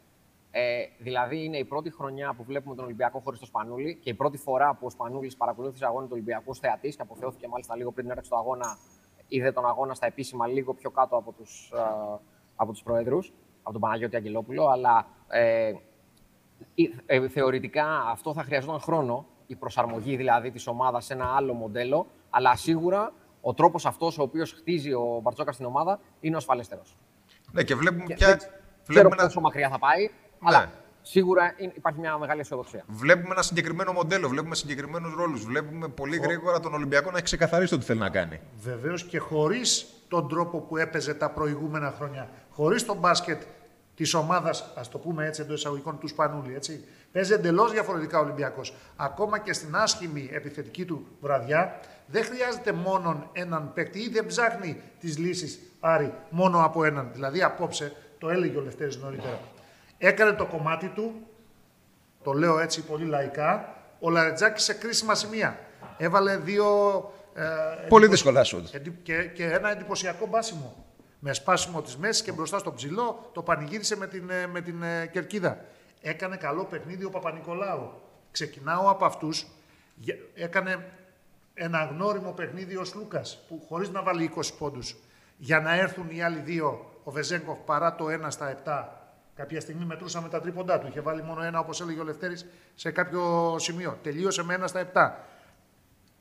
Ε, 0.52 0.84
δηλαδή, 0.98 1.44
είναι 1.44 1.58
η 1.58 1.66
πρώτη 1.66 1.92
χρονιά 1.92 2.34
που 2.34 2.44
βλέπουμε 2.44 2.76
τον 2.76 2.86
Ολυμπιακό 2.86 3.20
χωρίς 3.20 3.40
το 3.40 3.46
Σπανούλη 3.46 3.96
και 3.96 4.10
η 4.10 4.14
πρώτη 4.14 4.38
φορά 4.38 4.74
που 4.74 4.86
ο 4.86 4.90
Σπανούλης 4.90 5.38
παρακολούθησε 5.38 5.86
αγώνα 5.86 6.06
του 6.06 6.12
Ολυμπιακού 6.14 6.56
θεατής 6.56 6.96
και 6.96 7.02
αποθεώθηκε 7.02 7.48
μάλιστα 7.48 7.76
λίγο 7.76 7.92
πριν 7.92 8.04
την 8.04 8.12
έναρξη 8.12 8.32
του 8.32 8.38
αγώνα. 8.38 8.78
Είδε 9.28 9.52
τον 9.52 9.66
αγώνα 9.66 9.94
στα 9.94 10.06
επίσημα 10.06 10.48
λίγο 10.48 10.74
πιο 10.74 10.90
κάτω 10.90 11.16
από 11.16 11.32
τους 11.32 11.72
από 12.62 12.72
τους 12.72 12.84
προέδρους, 12.84 13.34
από 13.62 13.72
τον 13.72 13.82
Παναγιώτη 13.82 14.16
Αγγελόπουλο. 14.16 14.68
Αλλά 14.68 15.08
ε, 15.28 15.68
ε, 15.68 15.74
θεωρητικά 17.30 17.86
αυτό 18.12 18.34
θα 18.34 18.44
χρειαζόταν 18.44 18.80
χρόνο, 18.80 19.26
η 19.48 19.56
προσαρμογή 19.56 20.16
δηλαδή 20.16 20.52
της 20.52 20.68
ομάδας 20.68 21.06
σε 21.06 21.14
ένα 21.14 21.36
άλλο 21.36 21.54
μοντέλο. 21.54 22.08
Αλλά 22.30 22.56
σίγουρα 22.56 23.12
ο 23.42 23.54
τρόπος 23.54 23.86
αυτός 23.86 24.18
ο 24.18 24.22
οποίος 24.22 24.52
χτίζει 24.54 24.94
ο 24.94 25.20
Μπαρτζόκα 25.24 25.52
στην 25.52 25.66
ομάδα 25.66 26.00
είναι 26.20 26.36
ο 26.36 26.38
ασφαλέστερος. 26.38 26.98
Ναι, 27.52 27.64
και 27.64 27.76
βλέπουμε 27.76 28.04
και, 28.04 28.14
πια. 28.14 28.28
Δεν 28.28 28.40
ξέρω 28.86 29.10
πόσο 29.10 29.40
μακριά 29.40 29.70
θα 29.70 29.80
πάει. 29.80 30.10
Αλλά 30.44 30.60
ναι. 30.60 30.72
σίγουρα 31.02 31.56
υπάρχει 31.74 32.00
μια 32.00 32.18
μεγάλη 32.18 32.40
αισιοδοξία. 32.40 32.84
Βλέπουμε 32.88 33.30
ένα 33.32 33.42
συγκεκριμένο 33.42 33.92
μοντέλο, 33.92 34.28
βλέπουμε 34.28 34.56
συγκεκριμένους 34.56 35.14
ρόλους. 35.14 35.44
Βλέπουμε 35.46 35.88
πολύ 35.88 36.18
γρήγορα 36.18 36.60
τον 36.60 36.74
Ολυμπιακό 36.74 37.12
να 37.12 37.16
έχει 37.16 37.26
ξεκαθαρίσει 37.26 37.72
το 37.72 37.78
τι 37.78 37.86
θέλει 37.86 38.00
να 38.00 38.10
κάνει. 38.10 38.40
Βεβαίως 38.62 39.04
και 39.04 39.20
χωρίς 39.20 39.88
τον 40.08 40.28
τρόπο 40.28 40.60
που 40.60 40.78
έπαιζε 40.78 41.14
τα 41.14 41.30
προηγούμενα 41.30 41.94
χρόνια. 41.98 42.30
Χωρίς 42.52 42.86
τον 42.86 42.98
μπάσκετ 42.98 43.42
της 44.00 44.14
ομάδας, 44.14 44.72
ας 44.76 44.90
το 44.90 44.98
πούμε 44.98 45.26
έτσι 45.26 45.42
εντός 45.42 45.60
εισαγωγικών, 45.60 46.00
του 46.00 46.08
Σπανούλη. 46.08 46.56
Έτσι. 46.56 46.84
Παίζει 47.12 47.34
εντελώς 47.34 47.72
διαφορετικά 47.72 48.20
ο 48.20 48.22
Ολυμπιακός. 48.22 48.74
Ακόμα 48.96 49.40
και 49.40 49.54
στην 49.54 49.76
άσχημη 49.76 50.30
επιθετική 50.32 50.86
του 50.86 51.08
βραδιά, 51.22 51.80
δεν 52.06 52.24
χρειάζεται 52.24 52.72
μόνο 52.72 53.30
έναν 53.34 53.74
παίκτη 53.74 54.00
ή 54.00 54.10
δεν 54.10 54.26
ψάχνει 54.26 54.82
τις 55.00 55.18
λύσεις 55.18 55.60
Άρη 55.80 56.14
μόνο 56.30 56.66
από 56.66 56.84
έναν. 56.84 57.10
Δηλαδή, 57.14 57.44
απόψε, 57.44 57.94
το 58.18 58.30
έλεγε 58.30 58.58
ο 58.58 58.62
Λευτέρης 58.62 58.98
νωρίτερα. 58.98 59.40
Έκανε 59.98 60.32
το 60.32 60.46
κομμάτι 60.46 60.88
του, 60.88 61.14
το 62.24 62.32
λέω 62.32 62.60
έτσι 62.60 62.84
πολύ 62.84 63.06
λαϊκά, 63.06 63.76
ο 64.00 64.10
Λαρετζάκης 64.10 64.64
σε 64.64 64.74
κρίσιμα 64.74 65.16
σημεία. 65.16 65.60
Έβαλε 65.98 66.38
δύο... 66.38 66.66
Ε, 67.34 67.88
πολύ 67.88 68.08
δύσκολα 68.08 68.44
σου. 68.44 68.64
Και, 69.04 69.24
και 69.24 69.44
ένα 69.44 69.72
εντυπωσιακό 69.72 70.28
μπάσιμο. 70.28 70.89
Με 71.20 71.34
σπάσιμο 71.34 71.82
της 71.82 71.98
μέσης 71.98 72.24
και 72.24 72.32
μπροστά 72.32 72.58
στο 72.58 72.74
ψηλό, 72.74 73.30
το 73.34 73.42
πανηγύρισε 73.42 73.98
με 73.98 74.08
την, 74.08 74.30
ε, 74.30 74.48
με 74.48 74.62
την 74.62 74.84
ε, 74.84 75.08
κερκίδα. 75.08 75.66
Έκανε 76.02 76.36
καλό 76.36 76.64
παιχνίδι 76.64 77.04
ο 77.04 77.10
Παπα-Νικολάου. 77.10 77.92
Ξεκινάω 78.32 78.90
από 78.90 79.06
αυτούς. 79.06 79.46
Έκανε 80.36 80.92
ένα 81.54 81.84
γνώριμο 81.84 82.32
παιχνίδι 82.32 82.76
ο 82.76 82.84
Λούκας, 82.96 83.40
που 83.48 83.64
χωρίς 83.68 83.90
να 83.90 84.04
βάλει 84.04 84.24
20 84.24 84.54
πόντους, 84.58 84.96
για 85.38 85.60
να 85.60 85.76
έρθουν 85.76 86.10
οι 86.10 86.22
άλλοι 86.22 86.40
δύο, 86.40 86.92
ο 87.04 87.12
Βεζέγκοφ 87.12 87.58
παρά 87.60 87.96
το 87.96 88.06
1 88.10 88.32
στα 88.32 88.50
7, 88.50 89.00
Κάποια 89.40 89.62
στιγμή 89.62 89.86
μετρούσαμε 89.86 90.30
τα 90.30 90.40
τρίποντά 90.40 90.80
του. 90.80 90.88
Είχε 90.88 91.02
βάλει 91.02 91.24
μόνο 91.24 91.44
ένα, 91.44 91.60
όπως 91.60 91.82
έλεγε 91.82 92.00
ο 92.00 92.04
Λευτέρης, 92.04 92.46
σε 92.76 92.92
κάποιο 92.92 93.56
σημείο. 93.60 93.98
Τελείωσε 94.04 94.44
με 94.44 94.54
ένα 94.54 94.68
στα 94.68 94.80
επτά. 94.80 95.26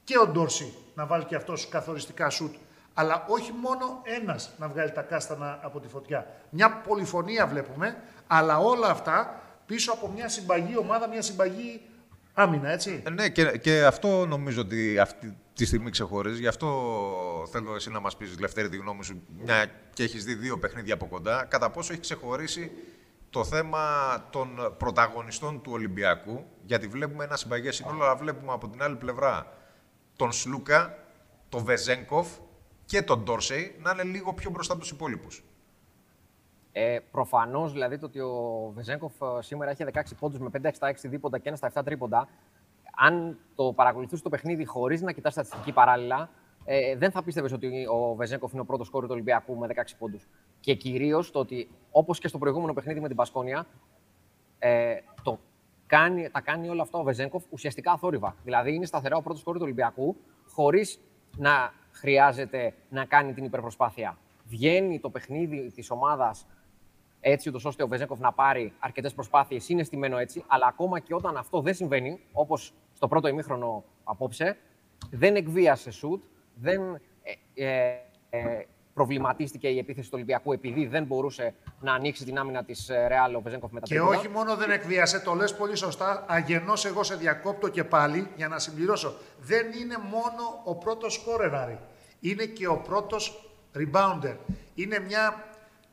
Και 0.04 0.18
ο 0.18 0.26
Ντόρση 0.26 0.74
να 0.94 1.06
βάλει 1.06 1.24
και 1.24 1.34
αυτός 1.34 1.68
καθοριστικά 1.68 2.30
σουτ. 2.30 2.54
Αλλά 3.00 3.24
όχι 3.28 3.52
μόνο 3.52 4.00
ένας 4.04 4.50
να 4.58 4.68
βγάλει 4.68 4.92
τα 4.92 5.02
κάστανα 5.02 5.58
από 5.62 5.80
τη 5.80 5.88
φωτιά. 5.88 6.26
Μια 6.50 6.70
πολυφωνία 6.72 7.46
βλέπουμε, 7.46 8.02
αλλά 8.26 8.58
όλα 8.58 8.88
αυτά 8.88 9.42
πίσω 9.66 9.92
από 9.92 10.08
μια 10.08 10.28
συμπαγή 10.28 10.76
ομάδα, 10.78 11.08
μια 11.08 11.22
συμπαγή 11.22 11.80
άμυνα, 12.34 12.70
έτσι. 12.70 13.02
Ε, 13.06 13.10
ναι, 13.10 13.28
και, 13.28 13.58
και 13.58 13.84
αυτό 13.84 14.26
νομίζω 14.26 14.60
ότι 14.60 14.98
αυτή 14.98 15.36
τη 15.54 15.64
στιγμή 15.64 15.90
ξεχωρίζει. 15.90 16.40
Γι' 16.40 16.46
αυτό 16.46 16.68
θέλω 17.50 17.74
εσύ 17.74 17.90
να 17.90 18.00
μας 18.00 18.16
πεις, 18.16 18.38
Λευτέρη, 18.38 18.68
τη 18.68 18.76
γνώμη 18.76 19.04
σου, 19.04 19.22
μια 19.44 19.70
και 19.92 20.02
έχεις 20.02 20.24
δει 20.24 20.34
δύο 20.34 20.58
παιχνίδια 20.58 20.94
από 20.94 21.06
κοντά, 21.06 21.44
κατά 21.44 21.70
πόσο 21.70 21.92
έχει 21.92 22.00
ξεχωρίσει 22.00 22.70
το 23.30 23.44
θέμα 23.44 24.14
των 24.30 24.74
πρωταγωνιστών 24.78 25.62
του 25.62 25.72
Ολυμπιακού, 25.72 26.44
γιατί 26.64 26.86
βλέπουμε 26.86 27.24
ένα 27.24 27.36
συμπαγές 27.36 27.76
σύνολο, 27.76 28.04
αλλά 28.04 28.16
βλέπουμε 28.16 28.52
από 28.52 28.68
την 28.68 28.82
άλλη 28.82 28.96
πλευρά 28.96 29.52
τον 30.16 30.32
Σλούκα, 30.32 30.98
τον 31.48 31.64
Βεζέγκοφ 31.64 32.28
και 32.88 33.02
τον 33.02 33.22
Ντόρσεϊ 33.22 33.76
να 33.78 33.90
είναι 33.90 34.02
λίγο 34.02 34.34
πιο 34.34 34.50
μπροστά 34.50 34.72
από 34.72 34.82
τους 34.82 34.90
υπόλοιπους. 34.90 35.44
Ε, 36.72 36.98
Προφανώς 37.10 37.72
δηλαδή 37.72 37.98
το 37.98 38.06
ότι 38.06 38.20
ο 38.20 38.70
Βεζέγκοφ 38.74 39.12
ε, 39.22 39.42
σήμερα 39.42 39.70
έχει 39.70 39.84
16 39.92 40.00
πόντους 40.18 40.38
με 40.38 40.50
5 40.62 40.70
στα 40.72 40.92
6 40.92 40.94
δίποντα 41.02 41.38
και 41.38 41.48
ένα 41.48 41.56
στα 41.56 41.72
7 41.74 41.84
τρίποντα, 41.84 42.28
αν 42.96 43.38
το 43.54 43.72
παρακολουθούσε 43.72 44.22
το 44.22 44.28
παιχνίδι 44.28 44.64
χωρίς 44.64 45.02
να 45.02 45.12
κοιτάς 45.12 45.32
στατιστική 45.32 45.72
παράλληλα, 45.72 46.30
ε, 46.64 46.96
δεν 46.96 47.10
θα 47.10 47.22
πίστευες 47.22 47.52
ότι 47.52 47.86
ο 47.86 48.14
Βεζέγκοφ 48.14 48.52
είναι 48.52 48.60
ο 48.60 48.64
πρώτος 48.64 48.90
κόρη 48.90 49.06
του 49.06 49.12
Ολυμπιακού 49.12 49.56
με 49.56 49.66
16 49.66 49.96
πόντους. 49.98 50.28
Και 50.60 50.74
κυρίως 50.74 51.30
το 51.30 51.38
ότι, 51.38 51.70
όπως 51.90 52.18
και 52.18 52.28
στο 52.28 52.38
προηγούμενο 52.38 52.72
παιχνίδι 52.72 53.00
με 53.00 53.06
την 53.06 53.16
Πασκόνια, 53.16 53.66
ε, 54.58 54.94
το 55.22 55.38
κάνει, 55.86 56.30
τα 56.30 56.40
κάνει 56.40 56.68
όλα 56.68 56.82
αυτά 56.82 56.98
ο 56.98 57.02
Βεζέγκοφ 57.02 57.44
ουσιαστικά 57.50 57.92
αθόρυβα. 57.92 58.36
Δηλαδή 58.44 58.74
είναι 58.74 58.86
σταθερά 58.86 59.16
ο 59.16 59.22
πρώτος 59.22 59.42
κόρη 59.42 59.58
του 59.58 59.64
Ολυμπιακού, 59.64 60.16
χωρίς 60.46 61.00
να 61.36 61.72
χρειάζεται 61.98 62.74
να 62.88 63.04
κάνει 63.04 63.32
την 63.32 63.44
υπερπροσπάθεια. 63.44 64.18
Βγαίνει 64.44 65.00
το 65.00 65.10
παιχνίδι 65.10 65.72
της 65.74 65.90
ομάδας 65.90 66.46
έτσι, 67.20 67.48
ούτως 67.48 67.64
ώστε 67.64 67.82
ο 67.82 67.88
Βεζέγκοφ 67.88 68.18
να 68.18 68.32
πάρει 68.32 68.72
αρκετές 68.78 69.14
προσπάθειες, 69.14 69.68
είναι 69.68 69.82
στημένο 69.82 70.18
έτσι. 70.18 70.44
Αλλά 70.46 70.66
ακόμα 70.66 70.98
και 70.98 71.14
όταν 71.14 71.36
αυτό 71.36 71.60
δεν 71.60 71.74
συμβαίνει, 71.74 72.20
όπως 72.32 72.72
στο 72.92 73.08
πρώτο 73.08 73.28
ημίχρονο 73.28 73.84
απόψε, 74.04 74.56
δεν 75.10 75.36
εκβίασε 75.36 75.90
σουτ, 75.90 76.22
δεν 76.54 76.80
ε, 77.54 77.68
ε, 77.68 77.98
ε, 78.30 78.64
προβληματίστηκε 78.98 79.68
η 79.68 79.78
επίθεση 79.78 80.06
του 80.06 80.14
Ολυμπιακού 80.14 80.52
επειδή 80.52 80.86
δεν 80.86 81.04
μπορούσε 81.04 81.54
να 81.80 81.92
ανοίξει 81.92 82.24
την 82.24 82.38
άμυνα 82.38 82.64
της 82.64 82.90
Ρεάλ 83.08 83.34
ο 83.34 83.40
Βεζέγκοφ 83.40 83.72
μετά 83.72 83.86
Και 83.86 84.00
όχι 84.00 84.28
μόνο 84.28 84.56
δεν 84.56 84.70
εκβίασε, 84.70 85.20
το 85.20 85.34
λες 85.34 85.54
πολύ 85.54 85.76
σωστά. 85.76 86.24
Αγενώ 86.28 86.72
εγώ 86.86 87.02
σε 87.02 87.14
διακόπτω 87.14 87.68
και 87.68 87.84
πάλι 87.84 88.28
για 88.36 88.48
να 88.48 88.58
συμπληρώσω. 88.58 89.14
Δεν 89.40 89.66
είναι 89.80 89.96
μόνο 90.10 90.62
ο 90.64 90.74
πρώτος 90.74 91.14
σκόρεραρη. 91.14 91.78
Είναι 92.20 92.44
και 92.44 92.66
ο 92.66 92.76
πρώτος 92.76 93.50
rebounder. 93.76 94.36
Είναι 94.74 94.98
μια. 94.98 95.44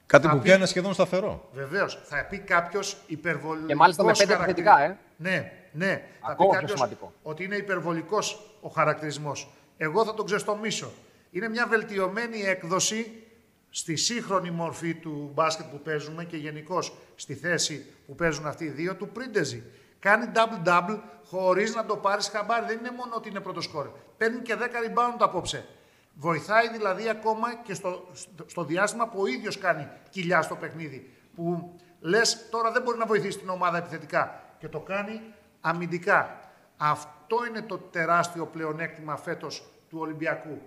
Κάτι 0.06 0.28
που 0.28 0.40
πια 0.40 0.56
είναι 0.56 0.66
σχεδόν 0.66 0.94
σταθερό. 0.94 1.50
Βεβαίως. 1.54 2.00
Θα 2.04 2.26
πει 2.30 2.38
κάποιος 2.38 2.98
υπερβολικός. 3.08 3.68
Και 3.68 3.76
μάλιστα 3.76 4.04
με 4.04 4.12
πέντε 4.18 4.34
επιθετικά, 4.34 4.84
ε. 4.84 4.98
Ναι, 5.18 5.52
ναι. 5.72 6.02
Ακόμα 6.22 6.54
θα 6.54 6.60
πει 6.60 6.66
πιο 6.66 6.76
σημαντικό. 6.76 7.14
ότι 7.24 7.44
είναι 7.44 7.56
υπερβολικός 7.56 8.52
ο 8.62 8.70
χαρακτηρισμός. 8.70 9.50
Εγώ 9.78 10.06
θα 10.06 10.14
τον 10.14 10.26
ξεστομίσω. 10.26 10.92
Είναι 11.36 11.50
μια 11.50 11.68
βελτιωμένη 11.68 12.42
έκδοση 12.42 13.24
στη 13.70 13.96
σύγχρονη 13.96 14.52
μορφή 14.52 14.94
του 14.94 15.32
μπάσκετ 15.34 15.66
που 15.66 15.80
παίζουμε 15.80 16.24
και 16.24 16.38
γενικώ 16.38 16.80
στη 17.16 17.34
θέση 17.34 17.86
που 18.06 18.16
παίζουν 18.16 18.46
αυτοί 18.46 18.66
οι 18.66 18.70
δύο 18.70 18.96
του 18.96 19.08
Πρίντεζι. 19.08 19.64
Κάνει 20.00 20.26
double-double 20.34 21.00
χωρίς 21.26 21.76
να 21.76 21.86
το 21.86 21.98
πάρεις 21.98 22.28
χαμπάρι. 22.28 22.66
Δεν 22.66 22.78
είναι 22.78 22.92
μόνο 22.92 23.16
ότι 23.16 23.30
είναι 23.30 23.40
πρώτος 23.40 23.64
σκόρ. 23.64 23.90
Παίρνει 24.18 24.40
και 24.40 24.56
10 24.56 24.62
rebound 24.62 25.18
απόψε. 25.20 25.66
Βοηθάει 26.14 26.70
δηλαδή 26.70 27.10
ακόμα 27.10 27.56
και 27.56 27.74
στο, 27.74 28.08
στο 28.46 28.64
διάστημα 28.64 29.08
που 29.08 29.22
ο 29.22 29.26
ίδιος 29.26 29.58
κάνει 29.58 29.88
κοιλιά 30.10 30.42
στο 30.42 30.56
παιχνίδι. 30.56 31.14
Που 31.36 31.76
λες 32.00 32.50
τώρα 32.50 32.72
δεν 32.72 32.82
μπορεί 32.82 32.98
να 32.98 33.06
βοηθήσει 33.06 33.38
την 33.38 33.50
ομάδα 33.50 33.78
επιθετικά 33.78 34.44
και 34.60 34.68
το 34.68 34.80
κάνει 34.80 35.22
αμυντικά. 35.62 36.40
Αυτό 36.78 37.46
είναι 37.50 37.62
το 37.62 37.78
τεράστιο 37.78 38.46
πλεονέκτημα 38.46 39.18
φέτος 39.18 39.64
του 39.90 39.98
Ολυμπιακού. 40.00 40.62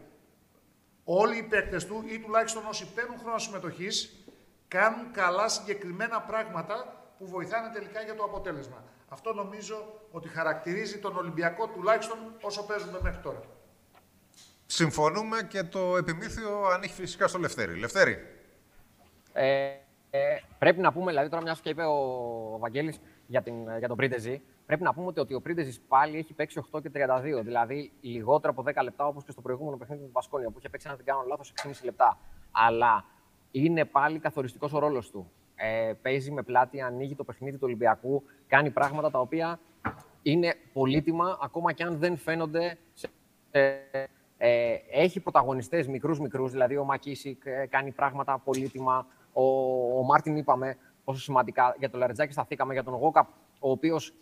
Όλοι 1.10 1.36
οι 1.36 1.42
παίκτες 1.42 1.86
του 1.86 2.04
ή 2.06 2.18
τουλάχιστον 2.18 2.66
όσοι 2.66 2.86
παίρνουν 2.94 3.18
χρόνο 3.18 3.38
συμμετοχής 3.38 4.24
κάνουν 4.68 5.12
καλά 5.12 5.48
συγκεκριμένα 5.48 6.20
πράγματα 6.20 7.04
που 7.18 7.26
βοηθάνε 7.26 7.70
τελικά 7.72 8.02
για 8.02 8.14
το 8.14 8.24
αποτέλεσμα. 8.24 8.84
Αυτό 9.08 9.32
νομίζω 9.32 10.00
ότι 10.10 10.28
χαρακτηρίζει 10.28 10.98
τον 10.98 11.16
Ολυμπιακό 11.16 11.68
τουλάχιστον 11.68 12.18
όσο 12.40 12.62
παίζουμε 12.66 12.98
μέχρι 13.02 13.20
τώρα. 13.22 13.40
Συμφωνούμε 14.66 15.42
και 15.42 15.62
το 15.62 15.96
επιμήθειο 15.96 16.62
ανήκει 16.64 16.92
φυσικά 16.92 17.28
στο 17.28 17.38
Λευτέρη. 17.38 17.78
Λευτέρη. 17.78 18.16
Ε, 19.32 19.66
ε, 20.10 20.20
πρέπει 20.58 20.80
να 20.80 20.92
πούμε, 20.92 21.10
δηλαδή 21.10 21.28
τώρα 21.28 21.42
μιας 21.42 21.60
και 21.60 21.68
είπε 21.68 21.84
ο 21.84 22.58
Βαγγέλης 22.58 23.00
για, 23.26 23.42
την, 23.42 23.78
για 23.78 23.88
τον 23.88 23.96
Πρίντεζη, 23.96 24.42
πρέπει 24.68 24.82
να 24.82 24.94
πούμε 24.94 25.12
ότι 25.16 25.34
ο 25.34 25.40
Πρίντεζης 25.40 25.80
πάλι 25.80 26.18
έχει 26.18 26.32
παίξει 26.34 26.60
8 26.72 26.82
και 26.82 26.90
32. 26.94 27.42
Δηλαδή 27.44 27.92
λιγότερο 28.00 28.52
από 28.56 28.70
10 28.70 28.82
λεπτά 28.82 29.06
όπως 29.06 29.24
και 29.24 29.30
στο 29.30 29.40
προηγούμενο 29.40 29.76
παιχνίδι 29.76 30.04
του 30.04 30.10
Βασκόνια 30.12 30.50
που 30.50 30.58
είχε 30.58 30.68
παίξει, 30.68 30.88
αν 30.88 30.96
δεν 30.96 31.04
κάνω 31.04 31.24
λάθος, 31.28 31.52
6,5 31.62 31.70
λεπτά. 31.84 32.18
Αλλά 32.50 33.04
είναι 33.50 33.84
πάλι 33.84 34.18
καθοριστικός 34.18 34.72
ο 34.72 34.78
ρόλος 34.78 35.10
του. 35.10 35.30
Ε, 35.54 35.92
παίζει 36.02 36.30
με 36.30 36.42
πλάτη, 36.42 36.80
ανοίγει 36.80 37.14
το 37.14 37.24
παιχνίδι 37.24 37.56
του 37.56 37.62
Ολυμπιακού, 37.64 38.22
κάνει 38.46 38.70
πράγματα 38.70 39.10
τα 39.10 39.20
οποία 39.20 39.60
είναι 40.22 40.54
πολύτιμα 40.72 41.38
ακόμα 41.42 41.72
και 41.72 41.82
αν 41.82 41.98
δεν 41.98 42.16
φαίνονται. 42.16 42.78
Σε, 42.94 43.10
ε, 44.38 44.74
έχει 44.90 45.20
πρωταγωνιστές 45.20 45.88
μικρούς-μικρούς, 45.88 46.52
δηλαδή 46.52 46.76
ο 46.76 46.84
Μακίσικ 46.84 47.42
ε, 47.44 47.66
κάνει 47.66 47.90
πράγματα 47.90 48.38
πολύτιμα, 48.38 49.06
ο, 49.32 49.42
ο 49.98 50.02
Μάρτιν 50.02 50.36
είπαμε 50.36 50.76
πόσο 51.04 51.20
σημαντικά, 51.20 51.74
για 51.78 51.90
τον 51.90 52.00
Λαρετζάκη 52.00 52.32
σταθήκαμε, 52.32 52.72
για 52.72 52.84
τον 52.84 52.94
Γόκαπ, 52.94 53.28
ο 53.58 53.70
οποίος 53.70 54.14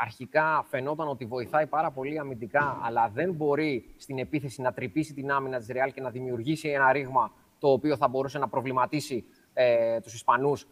αρχικά 0.00 0.64
φαινόταν 0.68 1.08
ότι 1.08 1.24
βοηθάει 1.24 1.66
πάρα 1.66 1.90
πολύ 1.90 2.18
αμυντικά, 2.18 2.78
αλλά 2.82 3.08
δεν 3.08 3.32
μπορεί 3.32 3.94
στην 3.96 4.18
επίθεση 4.18 4.62
να 4.62 4.72
τρυπήσει 4.72 5.14
την 5.14 5.30
άμυνα 5.30 5.58
της 5.58 5.68
Ρεάλ 5.68 5.92
και 5.92 6.00
να 6.00 6.10
δημιουργήσει 6.10 6.68
ένα 6.68 6.92
ρήγμα 6.92 7.32
το 7.58 7.68
οποίο 7.68 7.96
θα 7.96 8.08
μπορούσε 8.08 8.38
να 8.38 8.48
προβληματίσει 8.48 9.24
ε, 9.52 10.00
τους 10.00 10.14
Ισπανούς. 10.14 10.66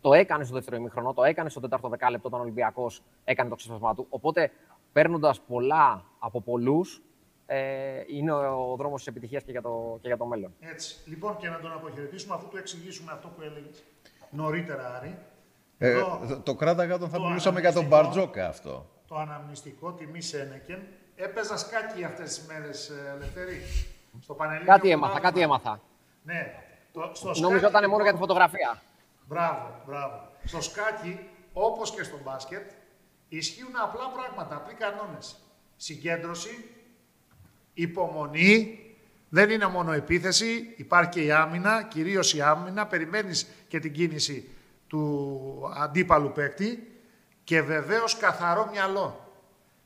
Το 0.00 0.12
έκανε 0.12 0.44
στο 0.44 0.54
δεύτερο 0.54 0.76
ημίχρονο, 0.76 1.12
το 1.12 1.24
έκανε 1.24 1.48
στο 1.48 1.60
τέταρτο 1.60 1.88
δεκάλεπτο 1.88 2.28
όταν 2.28 2.40
ο 2.40 2.42
Ολυμπιακός 2.42 3.02
έκανε 3.24 3.48
το 3.48 3.54
ξεσπασμά 3.54 3.94
του. 3.94 4.06
Οπότε, 4.08 4.50
παίρνοντας 4.92 5.40
πολλά 5.40 6.04
από 6.18 6.40
πολλούς, 6.40 7.02
ε, 7.46 8.02
είναι 8.06 8.32
ο 8.32 8.74
δρόμος 8.78 8.98
της 8.98 9.06
επιτυχίας 9.06 9.42
και, 9.42 9.50
για 9.50 9.62
το, 9.62 9.98
και 10.00 10.08
για 10.08 10.16
το 10.16 10.26
μέλλον. 10.26 10.54
Έτσι. 10.60 11.10
Λοιπόν, 11.10 11.36
και 11.36 11.48
να 11.48 11.60
τον 11.60 11.72
αποχαιρετήσουμε, 11.72 12.34
αφού 12.34 12.48
του 12.48 12.56
εξηγήσουμε 12.56 13.12
αυτό 13.12 13.28
που 13.28 13.42
έλεγε 13.42 13.70
νωρίτερα, 14.30 14.96
Άρη, 14.96 15.18
ε, 15.82 16.00
το, 16.28 16.40
το 16.42 16.54
κράταγα 16.54 16.94
όταν 16.94 17.08
θα 17.08 17.20
μιλούσαμε 17.20 17.60
για 17.60 17.72
τον 17.72 17.86
Μπαρτζόκα 17.86 18.48
αυτό. 18.48 18.86
Το 19.08 19.16
αναμνηστικό 19.16 19.92
τιμή 19.92 20.20
Σένεκεν. 20.20 20.82
Έπαιζα 21.16 21.56
σκάκι 21.56 22.04
αυτές 22.04 22.34
τις 22.34 22.46
μέρες, 22.46 22.92
Ελευθερή. 23.14 23.62
Στο 24.20 24.34
Πανελλήνιο. 24.34 24.72
Κάτι 24.72 24.90
έμαθα, 24.90 25.20
κάτι 25.20 25.40
έμαθα. 25.40 25.80
Ναι. 26.22 26.54
Το, 26.92 27.10
στο 27.14 27.40
Νομίζω 27.40 27.68
ήταν 27.68 27.90
μόνο 27.90 28.02
για 28.02 28.12
τη 28.12 28.18
φωτογραφία. 28.18 28.82
Μπράβο, 29.26 29.82
μπράβο. 29.86 30.28
Στο 30.44 30.60
σκάκι, 30.62 31.28
όπως 31.52 31.94
και 31.94 32.02
στο 32.02 32.18
μπάσκετ, 32.24 32.70
ισχύουν 33.28 33.72
απλά 33.82 34.10
πράγματα, 34.10 34.56
απλοί 34.56 34.74
κανόνες. 34.74 35.36
Συγκέντρωση, 35.76 36.64
υπομονή, 37.74 38.78
δεν 39.28 39.50
είναι 39.50 39.66
μόνο 39.66 39.92
επίθεση, 39.92 40.74
υπάρχει 40.76 41.10
και 41.10 41.22
η 41.24 41.32
άμυνα, 41.32 41.82
κυρίως 41.82 42.34
η 42.34 42.40
άμυνα, 42.40 42.86
περιμένεις 42.86 43.48
και 43.68 43.78
την 43.78 43.92
κίνηση 43.92 44.48
του 44.92 45.72
αντίπαλου 45.76 46.32
παίκτη 46.32 47.00
και 47.44 47.62
βεβαίως 47.62 48.16
καθαρό 48.16 48.68
μυαλό. 48.70 49.26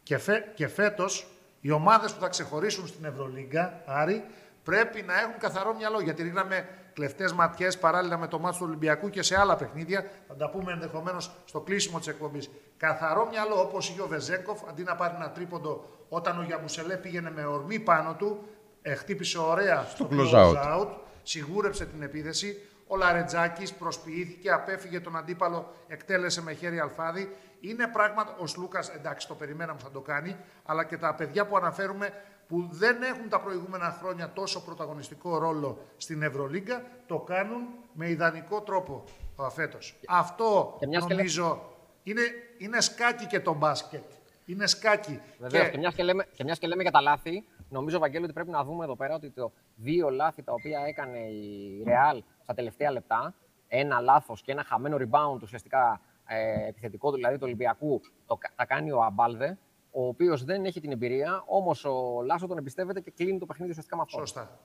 Και, 0.03 0.19
φε, 0.19 0.45
και 0.55 0.69
φέτος 0.69 1.27
οι 1.61 1.71
ομάδες 1.71 2.13
που 2.13 2.21
θα 2.21 2.29
ξεχωρίσουν 2.29 2.87
στην 2.87 3.05
Ευρωλίγκα, 3.05 3.83
Άρη, 3.87 4.25
πρέπει 4.63 5.03
να 5.03 5.21
έχουν 5.21 5.39
καθαρό 5.39 5.75
μυαλό, 5.75 6.01
γιατί 6.01 6.23
ρίχναμε 6.23 6.69
κλεφτές 6.93 7.33
ματιές 7.33 7.79
παράλληλα 7.79 8.19
με 8.19 8.27
το 8.27 8.39
μάτι 8.39 8.57
του 8.57 8.65
Ολυμπιακού 8.67 9.11
και 9.11 9.23
σε 9.23 9.41
άλλα 9.41 9.57
παιχνίδια, 9.57 10.11
θα 10.29 10.37
τα 10.37 10.51
πούμε 10.51 10.73
ενδεχομένως 10.73 11.31
στο 11.45 11.61
κλείσιμο 11.61 11.99
της 11.99 12.07
εκπομπής. 12.07 12.51
Καθαρό 12.77 13.29
μυαλό 13.31 13.61
όπως 13.61 13.89
είχε 13.89 14.01
ο 14.01 14.07
Βεζέκοφ, 14.07 14.61
αντί 14.69 14.83
να 14.83 14.95
πάρει 14.95 15.15
ένα 15.17 15.31
τρίποντο 15.31 15.85
όταν 16.09 16.39
ο 16.39 16.43
Γιαμπουσελέ 16.43 16.97
πήγαινε 16.97 17.31
με 17.31 17.45
ορμή 17.45 17.79
πάνω 17.79 18.15
του, 18.15 18.49
ε, 18.83 18.95
χτύπησε 18.95 19.39
ωραία 19.39 19.83
στο 19.83 20.09
close 20.11 20.81
out, 20.81 20.89
σιγούρεψε 21.23 21.85
την 21.87 22.03
επίθεση. 22.03 22.61
Ο 22.87 22.97
Λαρετζάκης 22.97 23.73
προσποιήθηκε, 23.73 24.51
απέφυγε 24.51 25.01
τον 25.01 25.17
αντίπαλο, 25.17 25.73
εκτέλεσε 25.89 26.43
με 26.43 26.53
χέρι 26.53 26.79
αλφάδι. 26.79 27.37
Είναι 27.61 27.87
πράγματα. 27.87 28.37
Ο 28.39 28.47
Σλούκας, 28.47 28.89
εντάξει, 28.89 29.29
το 29.29 29.35
περιμέναμε 29.35 29.81
θα 29.83 29.91
το 29.91 30.01
κάνει, 30.01 30.37
αλλά 30.65 30.85
και 30.85 30.97
τα 30.97 31.15
παιδιά 31.15 31.47
που 31.47 31.57
αναφέρουμε 31.57 32.13
που 32.49 32.69
δεν 32.71 33.03
έχουν 33.03 33.29
τα 33.29 33.41
προηγούμενα 33.41 33.97
χρόνια 34.01 34.33
τόσο 34.33 34.65
πρωταγωνιστικό 34.65 35.39
ρόλο 35.39 35.79
στην 35.97 36.23
Ευρωλίγκα, 36.23 36.83
το 37.07 37.19
κάνουν 37.19 37.63
με 37.93 38.09
ιδανικό 38.09 38.61
τρόπο 38.61 39.05
φέτο. 39.51 39.79
Αυτό 40.09 40.79
νομίζω 41.09 41.77
είναι, 42.03 42.23
είναι 42.59 42.81
σκάκι 42.81 43.27
και 43.27 43.41
το 43.41 43.55
μπάσκετ. 43.55 44.05
Είναι 44.45 44.67
σκάκι. 44.67 45.21
Βεβαίως, 45.39 45.65
και... 45.65 45.71
Και, 45.71 45.79
μιας 45.79 45.95
και, 45.95 46.03
λέμε, 46.03 46.27
και 46.33 46.45
μιας 46.45 46.59
και 46.59 46.67
λέμε 46.67 46.83
για 46.83 46.91
τα 46.91 47.01
λάθη, 47.01 47.45
νομίζω, 47.69 47.99
Βαγγέλη, 47.99 48.25
ότι 48.25 48.33
πρέπει 48.33 48.51
να 48.51 48.65
δούμε 48.65 48.85
εδώ 48.85 48.97
πέρα 48.97 49.15
ότι 49.15 49.31
το 49.31 49.53
δύο 49.75 50.11
λάθη 50.11 50.43
τα 50.43 50.53
οποία 50.53 50.81
έκανε 50.87 51.19
η 51.19 51.85
Real 51.87 52.19
στα 52.43 52.55
τελευταία 52.55 52.91
λεπτά, 52.91 53.35
ένα 53.69 54.01
λάθος 54.01 54.43
και 54.43 54.53
ένα 54.53 54.65
χαμένο 54.65 54.97
rebound 55.01 55.43
ουσιαστικά 55.43 56.01
ε, 56.27 56.69
επιθετικό, 56.69 57.13
δηλαδή 57.13 57.35
του 57.35 57.45
Ολυμπιακού, 57.45 58.01
το, 58.27 58.39
τα 58.57 58.67
κάνει 58.67 58.91
ο 58.91 59.03
Αμπάλδε, 59.03 59.59
ο 59.91 60.07
οποίος 60.07 60.45
δεν 60.45 60.65
έχει 60.65 60.81
την 60.81 60.93
εμπειρία, 60.93 61.43
όμως 61.47 61.85
ο 61.85 62.23
Λάσο 62.25 62.47
τον 62.47 62.59
εμπιστεύεται 62.59 63.01
και 63.01 63.11
κλείνει 63.11 63.39
το 63.39 63.47
παιχνίδι 63.47 63.71
ουσιαστικά 63.71 63.97
με 63.97 64.03
αυτό. 64.03 64.19
Σωστά. 64.19 64.61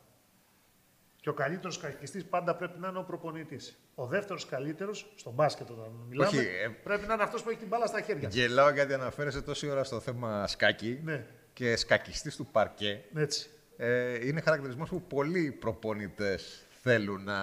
Και 1.16 1.30
ο 1.30 1.34
καλύτερος 1.34 1.78
καχιστή 1.78 2.24
πάντα 2.24 2.56
πρέπει 2.56 2.80
να 2.80 2.88
είναι 2.88 2.98
ο 2.98 3.04
προπονητής. 3.04 3.80
Ο 3.96 4.06
δεύτερος 4.06 4.46
καλύτερος, 4.46 5.14
στον 5.16 5.34
μπάσκετ 5.34 5.70
όταν 5.70 5.92
μιλάμε, 6.08 6.30
Όχι, 6.30 6.38
ε... 6.38 6.68
πρέπει 6.84 7.08
να 7.08 7.14
είναι 7.14 7.24
αυτός 7.24 7.44
που 7.44 7.50
έχει 7.50 7.60
την 7.60 7.68
μπάλα 7.68 7.86
στα 7.86 8.02
χέρια. 8.02 8.30
Γελάω 8.30 8.70
γιατί 8.70 8.94
αναφέρεσαι 8.94 9.42
τόση 9.42 9.70
ώρα 9.70 9.84
στο 9.84 10.00
θέμα 10.00 10.48
σκάκι 10.48 11.02
ναι. 11.04 11.26
Και 11.62 11.76
σκακιστής 11.76 12.36
του 12.36 12.46
παρκέ. 12.46 13.04
Έτσι. 13.16 13.50
Ε, 13.78 14.28
είναι 14.28 14.42
χαρακτηρισμός 14.42 14.90
που 14.90 15.02
πολλοί 15.02 15.52
προπονητές 15.52 16.66
θέλουν 16.84 17.24
να 17.24 17.38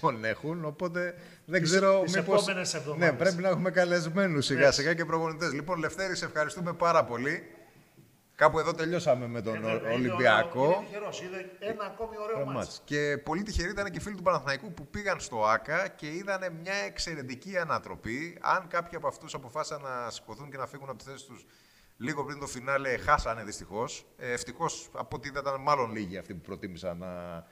τον 0.00 0.24
έχουν. 0.24 0.64
Οπότε 0.64 1.14
δεν 1.44 1.60
Τις- 1.62 1.70
ξέρω 1.70 2.00
τις 2.04 2.16
μήπως... 2.16 2.42
επόμενες 2.42 2.74
εβδομάδες. 2.74 3.10
Ναι, 3.10 3.16
πρέπει 3.16 3.42
να 3.42 3.48
έχουμε 3.48 3.70
καλεσμένους 3.70 4.44
σιγά 4.44 4.66
Έτσι. 4.66 4.80
σιγά 4.80 4.94
και 4.94 5.04
προπονητές. 5.04 5.52
Λοιπόν, 5.52 5.78
Λευτέρη, 5.78 6.16
σε 6.16 6.24
ευχαριστούμε 6.24 6.72
πάρα 6.72 7.04
πολύ. 7.04 7.50
Κάπου 8.34 8.58
εδώ 8.58 8.74
τελειώσαμε 8.74 9.26
με 9.26 9.40
τον 9.42 9.54
Ε, 9.54 9.58
βέβαια, 9.58 9.92
Ολυμπιακό. 9.92 10.64
Είναι 10.64 10.84
τυχερός. 10.86 11.20
Είδε 11.22 11.50
ένα 11.58 11.84
ακόμη 11.84 12.16
ωραίο 12.22 12.34
Ωραίο 12.36 12.46
μάτς. 12.46 12.56
μάτς. 12.58 12.82
Και 12.84 13.20
πολύ 13.24 13.42
τυχεροί 13.42 13.70
ήταν 13.70 13.84
και 13.90 13.98
οι 13.98 14.00
φίλοι 14.00 14.16
του 14.16 14.22
Παναθηναϊκού 14.22 14.72
που 14.72 14.86
πήγαν 14.86 15.20
στο 15.20 15.44
ΆΚΑ 15.46 15.88
και 15.88 16.06
είδαν 16.06 16.40
μια 16.62 16.74
εξαιρετική 16.86 17.58
ανατροπή. 17.58 18.38
Αν 18.40 18.66
κάποιοι 18.68 18.96
από 18.96 19.06
αυτούς 19.08 19.34
αποφάσισαν 19.34 19.82
να 19.82 20.10
σηκωθούν 20.10 20.50
και 20.50 20.56
να 20.56 20.66
φύγουν 20.66 20.88
από 20.88 20.98
τι 20.98 21.10
θέσει 21.10 21.26
τους 21.26 21.46
λίγο 22.00 22.24
πριν 22.24 22.38
το 22.38 22.46
φινάλε, 22.46 22.96
χάσανε 22.96 23.42
δυστυχώς. 23.42 24.06
Ε, 24.16 24.32
Ευτυχώς 24.32 24.88
από 24.92 25.16
ό,τι 25.16 25.28
είδα, 25.28 25.40
ήταν 25.40 25.60
μάλλον 25.60 25.92
λίγοι 25.92 26.18
αυτοί 26.18 26.34
που 26.34 26.40
προτίμησαν 26.40 26.98
να 26.98 27.44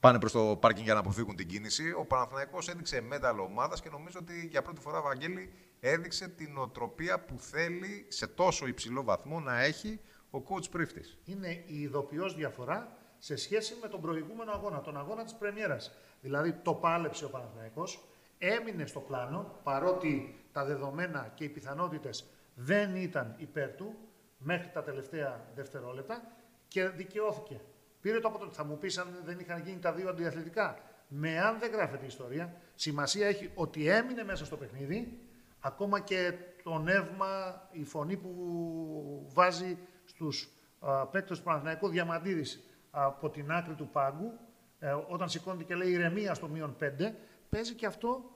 πάνε 0.00 0.18
προς 0.18 0.32
το 0.32 0.56
πάρκινγκ 0.60 0.84
για 0.84 0.94
να 0.94 1.00
αποφύγουν 1.00 1.36
την 1.36 1.48
κίνηση. 1.48 1.92
Ο 1.92 2.04
Παναθηναϊκός 2.04 2.68
έδειξε 2.68 3.00
μέταλλο 3.00 3.42
ομάδας 3.42 3.80
και 3.80 3.88
νομίζω 3.90 4.18
ότι 4.20 4.46
για 4.50 4.62
πρώτη 4.62 4.80
φορά, 4.80 5.00
Βαγγέλη, 5.00 5.52
έδειξε 5.80 6.28
την 6.28 6.58
οτροπία 6.58 7.20
που 7.20 7.38
θέλει 7.38 8.06
σε 8.08 8.26
τόσο 8.26 8.66
υψηλό 8.66 9.02
βαθμό 9.02 9.40
να 9.40 9.60
έχει 9.60 10.00
ο 10.30 10.38
coach 10.48 10.70
πρίφτης. 10.70 11.18
είναι 11.24 11.62
η 11.66 11.80
ειδοποιώς 11.80 12.34
διαφορά 12.34 12.96
σε 13.18 13.36
σχέση 13.36 13.76
με 13.82 13.88
τον 13.88 14.00
προηγούμενο 14.00 14.52
αγώνα, 14.52 14.80
τον 14.80 14.98
αγώνα 14.98 15.24
της 15.24 15.34
Πρεμιέρας. 15.34 15.92
Δηλαδή 16.20 16.52
το 16.52 16.74
πάλεψε 16.74 17.24
ο 17.24 17.28
Παναθηναϊκός, 17.30 18.04
έμεινε 18.38 18.86
στο 18.86 19.00
πλάνο, 19.00 19.60
παρότι 19.62 20.44
τα 20.52 20.64
δεδομένα 20.64 21.32
και 21.34 21.44
οι 21.44 21.48
πιθανότητες 21.48 22.26
δεν 22.60 22.96
ήταν 22.96 23.34
υπέρ 23.38 23.70
του 23.70 23.94
μέχρι 24.38 24.70
τα 24.72 24.82
τελευταία 24.82 25.50
δευτερόλεπτα 25.54 26.22
και 26.68 26.88
δικαιώθηκε. 26.88 27.60
Πήρε 28.00 28.20
το 28.20 28.28
αποτέλεσμα. 28.28 28.62
Θα 28.62 28.68
μου 28.68 28.78
πεις 28.78 28.98
αν 28.98 29.20
δεν 29.24 29.38
είχαν 29.38 29.62
γίνει 29.62 29.78
τα 29.78 29.92
δύο 29.92 30.08
αντιαθλητικά. 30.08 30.78
Με 31.08 31.38
αν 31.38 31.58
δεν 31.58 31.70
γράφεται 31.70 32.04
η 32.04 32.06
ιστορία, 32.06 32.54
σημασία 32.74 33.26
έχει 33.26 33.50
ότι 33.54 33.88
έμεινε 33.88 34.24
μέσα 34.24 34.44
στο 34.44 34.56
παιχνίδι, 34.56 35.18
ακόμα 35.60 36.00
και 36.00 36.34
το 36.62 36.78
νεύμα, 36.78 37.62
η 37.72 37.84
φωνή 37.84 38.16
που 38.16 39.30
βάζει 39.32 39.78
στους 40.04 40.48
α, 40.80 41.06
παίκτες 41.06 41.38
του 41.38 41.44
Παναθηναϊκού 41.44 41.88
Διαμαντίδης 41.88 42.60
από 42.90 43.30
την 43.30 43.52
άκρη 43.52 43.74
του 43.74 43.88
πάγκου, 43.88 44.32
ε, 44.78 44.96
όταν 45.08 45.28
σηκώνεται 45.28 45.64
και 45.64 45.74
λέει 45.74 45.90
ηρεμία 45.90 46.34
στο 46.34 46.48
μείον 46.48 46.76
5, 46.80 47.14
παίζει 47.48 47.74
και 47.74 47.86
αυτό, 47.86 48.30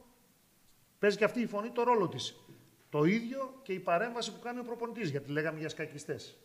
παίζει 0.98 1.16
και 1.16 1.24
αυτή 1.24 1.40
η 1.40 1.46
φωνή 1.46 1.70
το 1.70 1.82
ρόλο 1.82 2.08
της. 2.08 2.36
Το 2.92 3.04
ίδιο 3.04 3.54
και 3.62 3.72
η 3.72 3.78
παρέμβαση 3.78 4.32
που 4.32 4.38
κάνει 4.38 4.58
ο 4.58 4.62
προπονητής, 4.64 5.10
γιατί 5.10 5.30
λέγαμε 5.30 5.58
για 5.58 5.68
σκακιστές. 5.68 6.36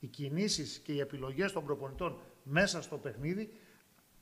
Οι 0.00 0.06
κινήσεις 0.06 0.78
και 0.78 0.92
οι 0.92 1.00
επιλογές 1.00 1.52
των 1.52 1.64
προπονητών 1.64 2.18
μέσα 2.42 2.82
στο 2.82 2.96
παιχνίδι, 2.96 3.52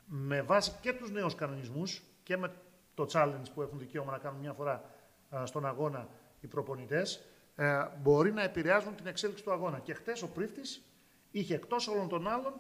με 0.07 0.43
βάση 0.43 0.73
και 0.81 0.93
τους 0.93 1.11
νέους 1.11 1.35
κανονισμούς 1.35 2.03
και 2.23 2.37
με 2.37 2.53
το 2.95 3.07
challenge 3.13 3.45
που 3.55 3.63
έχουν 3.63 3.79
δικαίωμα 3.79 4.13
να 4.13 4.19
κάνουν 4.19 4.41
μια 4.41 4.53
φορά 4.53 4.91
α, 5.37 5.47
στον 5.47 5.67
αγώνα 5.67 6.09
οι 6.41 6.47
προπονητές, 6.47 7.25
ε, 7.57 7.85
μπορεί 8.03 8.33
να 8.33 8.43
επηρεάζουν 8.43 8.95
την 8.97 9.07
εξέλιξη 9.07 9.45
του 9.45 9.53
αγώνα. 9.53 9.79
Και 9.79 9.95
χτες 9.95 10.23
ο 10.23 10.29
Πρίφτης 10.29 10.83
είχε 11.31 11.55
εκτός 11.55 11.89
όλων 11.89 12.09
των 12.09 12.29
άλλων 12.29 12.53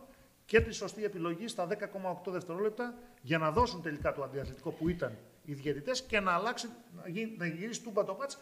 και 0.44 0.60
τη 0.60 0.72
σωστή 0.72 1.04
επιλογή 1.04 1.48
στα 1.48 1.66
10,8 1.66 2.32
δευτερόλεπτα 2.32 2.94
για 3.22 3.38
να 3.38 3.50
δώσουν 3.50 3.82
τελικά 3.82 4.12
το 4.12 4.22
αντιαθλητικό 4.22 4.70
που 4.70 4.88
ήταν 4.88 5.18
οι 5.44 5.52
διαιτητές 5.52 6.02
και 6.02 6.20
να 6.20 6.32
αλλάξει, 6.32 6.68
να, 6.96 7.08
γι- 7.08 7.34
να 7.38 7.46
γυρίσει 7.46 7.82
τούμπα 7.82 8.04
το 8.04 8.16
μάτς 8.18 8.38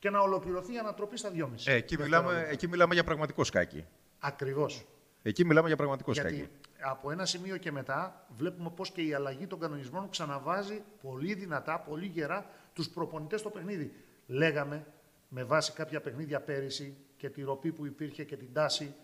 και 0.00 0.10
να 0.10 0.20
ολοκληρωθεί 0.20 0.74
η 0.74 0.78
ανατροπή 0.78 1.16
στα 1.16 1.30
2,5. 1.34 1.46
Ε, 1.64 1.74
εκεί, 1.74 1.98
μιλάμε, 1.98 2.46
εκεί 2.50 2.68
μιλάμε 2.68 2.94
για 2.94 3.04
πραγματικό 3.04 3.44
σκάκι. 3.44 3.84
Ακριβώς. 4.18 4.86
Εκεί 5.22 5.44
μιλάμε 5.44 5.66
για 5.66 5.76
πραγματικό 5.76 6.12
Γιατί 6.12 6.34
σκάκι. 6.34 6.50
από 6.80 7.10
ένα 7.10 7.26
σημείο 7.26 7.56
και 7.56 7.72
μετά 7.72 8.26
βλέπουμε 8.36 8.70
πώς 8.70 8.90
και 8.90 9.02
η 9.02 9.14
αλλαγή 9.14 9.46
των 9.46 9.60
κανονισμών 9.60 10.10
ξαναβάζει 10.10 10.82
πολύ 11.02 11.34
δυνατά, 11.34 11.78
πολύ 11.80 12.06
γερά 12.06 12.46
τους 12.72 12.88
προπονητές 12.88 13.40
στο 13.40 13.50
παιχνίδι. 13.50 13.92
Λέγαμε 14.26 14.86
με 15.28 15.44
βάση 15.44 15.72
κάποια 15.72 16.00
παιχνίδια 16.00 16.40
πέρυσι 16.40 16.96
και 17.16 17.28
τη 17.30 17.42
ροπή 17.42 17.72
που 17.72 17.86
υπήρχε 17.86 18.24
και 18.24 18.36
την 18.36 18.52
τάση 18.52 18.94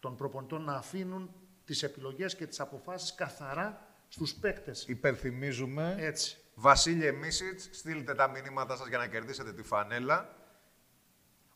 των 0.00 0.16
προπονητών 0.16 0.62
να 0.64 0.74
αφήνουν 0.74 1.30
τις 1.64 1.82
επιλογές 1.82 2.34
και 2.36 2.46
τις 2.46 2.60
αποφάσεις 2.60 3.14
καθαρά 3.14 3.86
στους 4.08 4.34
παίκτες. 4.34 4.84
Υπενθυμίζουμε. 4.88 5.96
Έτσι. 5.98 6.36
Βασίλη 6.62 7.12
Μίσιτ, 7.12 7.60
στείλτε 7.60 8.14
τα 8.14 8.28
μηνύματά 8.28 8.76
σας 8.76 8.88
για 8.88 8.98
να 8.98 9.06
κερδίσετε 9.06 9.52
τη 9.52 9.62
φανέλα. 9.62 10.36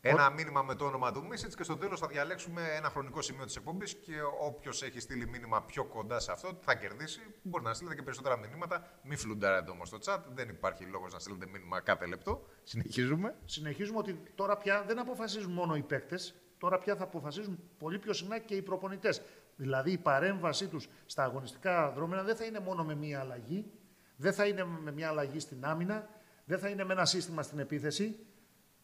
Ένα 0.01 0.29
μήνυμα 0.29 0.61
με 0.61 0.75
το 0.75 0.85
όνομα 0.85 1.11
του 1.11 1.25
Μίσιτ 1.25 1.55
και 1.55 1.63
στο 1.63 1.77
τέλος 1.77 1.99
θα 1.99 2.07
διαλέξουμε 2.07 2.61
ένα 2.75 2.89
χρονικό 2.89 3.21
σημείο 3.21 3.45
της 3.45 3.55
εκπομπής 3.55 3.95
και 3.95 4.13
όποιος 4.41 4.83
έχει 4.83 4.99
στείλει 4.99 5.27
μήνυμα 5.27 5.63
πιο 5.63 5.85
κοντά 5.85 6.19
σε 6.19 6.31
αυτό 6.31 6.57
θα 6.61 6.75
κερδίσει. 6.75 7.19
Μπορεί 7.41 7.63
να 7.63 7.73
στείλετε 7.73 7.95
και 7.95 8.03
περισσότερα 8.03 8.37
μηνύματα. 8.37 8.99
Μην 9.03 9.17
φλουντάρετε 9.17 9.71
όμως 9.71 9.87
στο 9.87 9.97
chat. 10.05 10.19
Δεν 10.33 10.49
υπάρχει 10.49 10.83
λόγος 10.83 11.13
να 11.13 11.19
στείλετε 11.19 11.45
μήνυμα 11.45 11.79
κάθε 11.79 12.05
λεπτό. 12.05 12.45
Συνεχίζουμε. 12.63 13.35
Συνεχίζουμε 13.45 13.97
ότι 13.97 14.21
τώρα 14.35 14.57
πια 14.57 14.83
δεν 14.87 14.99
αποφασίζουν 14.99 15.51
μόνο 15.51 15.75
οι 15.75 15.81
παίκτες, 15.81 16.35
τώρα 16.57 16.77
πια 16.77 16.95
θα 16.95 17.03
αποφασίζουν 17.03 17.59
πολύ 17.77 17.99
πιο 17.99 18.13
συχνά 18.13 18.39
και 18.39 18.55
οι 18.55 18.61
προπονητές. 18.61 19.21
Δηλαδή 19.55 19.91
η 19.91 19.97
παρέμβασή 19.97 20.67
τους 20.67 20.89
στα 21.05 21.23
αγωνιστικά 21.23 21.91
δρόμενα 21.91 22.23
δεν 22.23 22.35
θα 22.35 22.45
είναι 22.45 22.59
μόνο 22.59 22.83
με 22.83 22.95
μία 22.95 23.19
αλλαγή, 23.19 23.71
δεν 24.17 24.33
θα 24.33 24.45
είναι 24.45 24.65
με 24.65 24.91
μία 24.91 25.07
αλλαγή 25.07 25.39
στην 25.39 25.65
άμυνα, 25.65 26.09
δεν 26.45 26.59
θα 26.59 26.69
είναι 26.69 26.83
με 26.83 26.93
ένα 26.93 27.05
σύστημα 27.05 27.43
στην 27.43 27.59
επίθεση. 27.59 28.15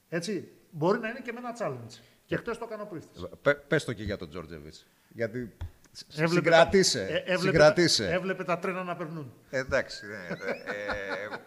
Έτσι, 0.10 0.52
μπορεί 0.72 1.00
να 1.00 1.10
είναι 1.10 1.20
και 1.20 1.32
με 1.32 1.40
ένα 1.40 1.58
challenge. 1.60 2.00
Και 2.26 2.36
χτες 2.36 2.58
το 2.58 2.66
έκανε 2.68 2.82
ο 2.82 2.86
Πρίφτης. 2.86 3.26
Πες 3.68 3.84
το 3.84 3.94
και 3.94 4.04
για 4.04 4.18
τον 4.18 4.30
Τζόρτζεβιτ. 4.30 4.74
Γιατί. 5.10 5.56
Έβλεπε 6.12 6.34
Συγκρατήσε. 6.34 6.98
τα- 7.00 7.14
ε, 7.14 7.18
έβλεπε, 7.18 7.38
Συγκρατήσε. 7.42 8.12
έβλεπε 8.12 8.44
τα 8.44 8.60
τρένα 8.60 8.84
να 8.84 8.96
περνούν. 8.96 9.34
Ε, 9.50 9.60
εντάξει. 9.60 10.06
ναι, 10.08 10.14
ε, 10.16 10.52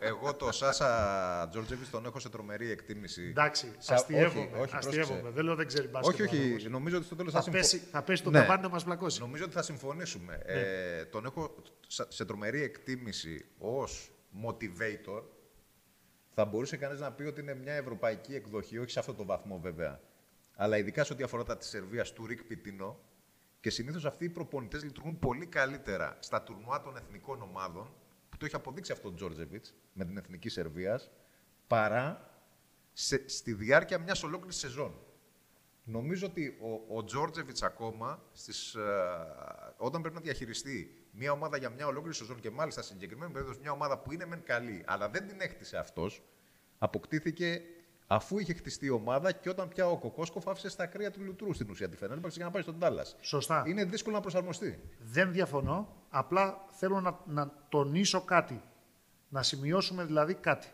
ε, 0.01 0.09
εγώ 0.09 0.35
το 0.35 0.53
Σάσα 0.53 1.49
Τζόρτζεβιτ 1.51 1.87
τον 1.91 2.07
έχω 2.07 2.19
σε 2.19 2.29
τρομερή 2.29 2.71
εκτίμηση. 2.71 3.23
Εντάξει, 3.23 3.73
Σα- 3.79 3.95
αστείευομαι. 3.95 4.41
όχι, 4.53 4.61
όχι, 4.61 4.77
αστείευομαι. 4.77 5.05
πρόσεξε. 5.07 5.31
Δεν 5.35 5.45
λέω 5.45 5.55
δεν 5.55 5.67
ξέρει 5.67 5.89
μπάσκετ. 5.89 6.13
Όχι, 6.13 6.23
ο 6.23 6.25
όχι. 6.25 6.37
άνθρωπος. 6.43 6.65
Νομίζω 6.71 6.97
ότι 6.97 7.07
στο 7.07 7.17
τέλος 7.17 7.33
θα, 7.33 7.39
Θα, 7.39 7.45
συμφω- 7.45 7.61
πέσει, 7.61 7.79
θα 7.91 8.03
πέσει 8.03 8.23
το 8.23 8.31
Ναι. 8.31 8.39
ταβάνι 8.41 8.63
να 8.63 8.69
μας 8.69 8.85
πλακώσει. 8.85 9.21
Νομίζω 9.21 9.45
ότι 9.45 9.53
θα 9.53 9.63
συμφωνήσουμε. 9.63 10.41
Ναι. 10.47 10.53
Ε, 10.53 11.05
τον 11.05 11.25
έχω 11.25 11.55
σα- 11.87 12.11
σε 12.11 12.25
τρομερή 12.25 12.63
εκτίμηση 12.63 13.45
ως 13.59 14.11
motivator. 14.45 15.23
Θα 16.35 16.45
μπορούσε 16.45 16.77
κανείς 16.77 17.01
να 17.01 17.13
πει 17.13 17.23
ότι 17.23 17.41
είναι 17.41 17.55
μια 17.55 17.73
ευρωπαϊκή 17.75 18.35
εκδοχή, 18.35 18.79
όχι 18.79 18.91
σε 18.91 18.99
αυτό 18.99 19.15
το 19.15 19.25
βαθμό 19.25 19.59
βέβαια, 19.59 20.01
αλλά 20.57 20.77
ειδικά 20.79 21.05
σε 21.05 21.13
ό,τι 21.13 21.23
αφορά 21.23 21.43
τα 21.45 21.57
της 21.57 21.69
Σερβίας 21.69 22.13
του 22.13 22.27
Ρικ 22.27 22.43
Πιτίνο. 22.43 22.99
Και 23.61 23.71
συνήθως 23.71 24.05
αυτοί 24.05 24.25
οι 24.25 24.29
προπονητές 24.29 24.83
λειτουργούν 24.83 25.19
πολύ 25.19 25.47
καλύτερα 25.47 26.17
στα 26.21 26.43
τουρνουά 26.43 26.81
των 26.81 26.97
εθνικών 26.97 27.43
ομάδων, 27.43 27.95
που 28.29 28.37
το 28.37 28.45
έχει 28.47 28.55
αποδείξει 28.55 28.93
αυτό 28.93 29.09
ο 29.09 29.15
Τζόρτζεβιτς 29.15 29.75
με 29.93 30.05
την 30.05 30.17
εθνική 30.17 30.49
Σερβίας, 30.49 31.11
παρά 31.67 32.31
σε, 32.93 33.29
στη 33.29 33.53
διάρκεια 33.53 33.99
μιας 33.99 34.23
ολόκληρης 34.23 34.57
σεζόν. 34.57 35.01
Νομίζω 35.85 36.27
ότι 36.27 36.59
ο, 36.61 36.97
ο 36.97 37.05
Τζόρτζεβιτς 37.05 37.63
ακόμα, 37.63 38.23
στις, 38.33 38.75
ε, 38.75 38.85
όταν 39.77 40.01
πρέπει 40.01 40.17
να 40.17 40.21
διαχειριστεί 40.21 41.07
μια 41.11 41.33
ομάδα 41.33 41.57
για 41.57 41.71
μια 41.71 41.87
ολόκληρη 41.87 42.15
σεζόν 42.15 42.41
και 42.41 42.51
μάλιστα 42.51 42.83
στην 42.83 42.95
συγκεκριμένη 42.95 43.33
περίπτωση 43.33 43.61
μια 43.61 43.73
ομάδα 43.73 43.99
που 43.99 44.13
είναι 44.13 44.27
μεν 44.27 44.43
καλή, 44.43 44.83
αλλά 44.87 45.09
δεν 45.09 45.27
την 45.27 45.41
έκτισε 45.41 45.77
αυτός, 45.77 46.23
αποκτήθηκε 46.79 47.63
αφού 48.07 48.39
είχε 48.39 48.55
χτιστεί 48.55 48.87
η 48.87 48.91
ομάδα 48.91 49.33
και 49.33 49.49
όταν 49.49 49.69
πια 49.69 49.89
ο 49.89 49.99
Κοκόσκοφ 49.99 50.49
άφησε 50.49 50.69
στα 50.69 50.87
κρύα 50.87 51.11
του 51.11 51.23
Λουτρού 51.23 51.53
στην 51.53 51.71
ουσία 51.71 51.89
τη 51.89 51.97
Φενέρμπαξ 51.97 52.37
για 52.37 52.45
να 52.45 52.51
πάει 52.51 52.63
στον 52.63 52.79
Τάλλας. 52.79 53.17
Σωστά. 53.21 53.65
Είναι 53.67 53.85
δύσκολο 53.85 54.15
να 54.15 54.21
προσαρμοστεί. 54.21 54.81
Δεν 54.99 55.33
διαφωνώ, 55.33 55.97
απλά 56.11 56.65
θέλω 56.69 57.01
να, 57.01 57.21
να 57.27 57.53
τονίσω 57.69 58.21
κάτι. 58.21 58.63
Να 59.29 59.43
σημειώσουμε 59.43 60.05
δηλαδή 60.05 60.35
κάτι. 60.35 60.69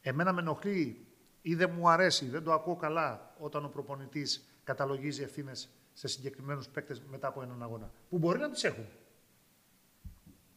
Εμένα 0.00 0.32
με 0.32 0.40
ενοχλεί 0.40 1.06
ή 1.42 1.54
δεν 1.54 1.70
μου 1.70 1.88
αρέσει, 1.88 2.28
δεν 2.28 2.42
το 2.42 2.52
ακούω 2.52 2.76
καλά 2.76 3.34
όταν 3.38 3.64
ο 3.64 3.68
προπονητής 3.68 4.48
καταλογίζει 4.64 5.22
ευθύνες 5.22 5.68
σε 5.92 6.08
συγκεκριμένους 6.08 6.68
παίκτες 6.68 7.02
μετά 7.10 7.28
από 7.28 7.42
έναν 7.42 7.62
αγώνα. 7.62 7.90
Που 8.08 8.18
μπορεί 8.18 8.38
να 8.38 8.50
τις 8.50 8.64
έχουν. 8.64 8.86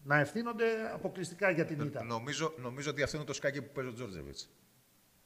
Να 0.03 0.19
ευθύνονται 0.19 0.91
αποκλειστικά 0.93 1.49
για 1.49 1.65
την 1.65 1.79
ήττα. 1.79 2.03
Νομίζω, 2.03 2.53
νομίζω 2.57 2.89
ότι 2.89 3.03
αυτό 3.03 3.17
είναι 3.17 3.25
το 3.25 3.33
σκάκι 3.33 3.61
που 3.61 3.71
παίζει 3.73 3.89
ο 3.89 3.93
Τζόρτζεβιτς. 3.93 4.49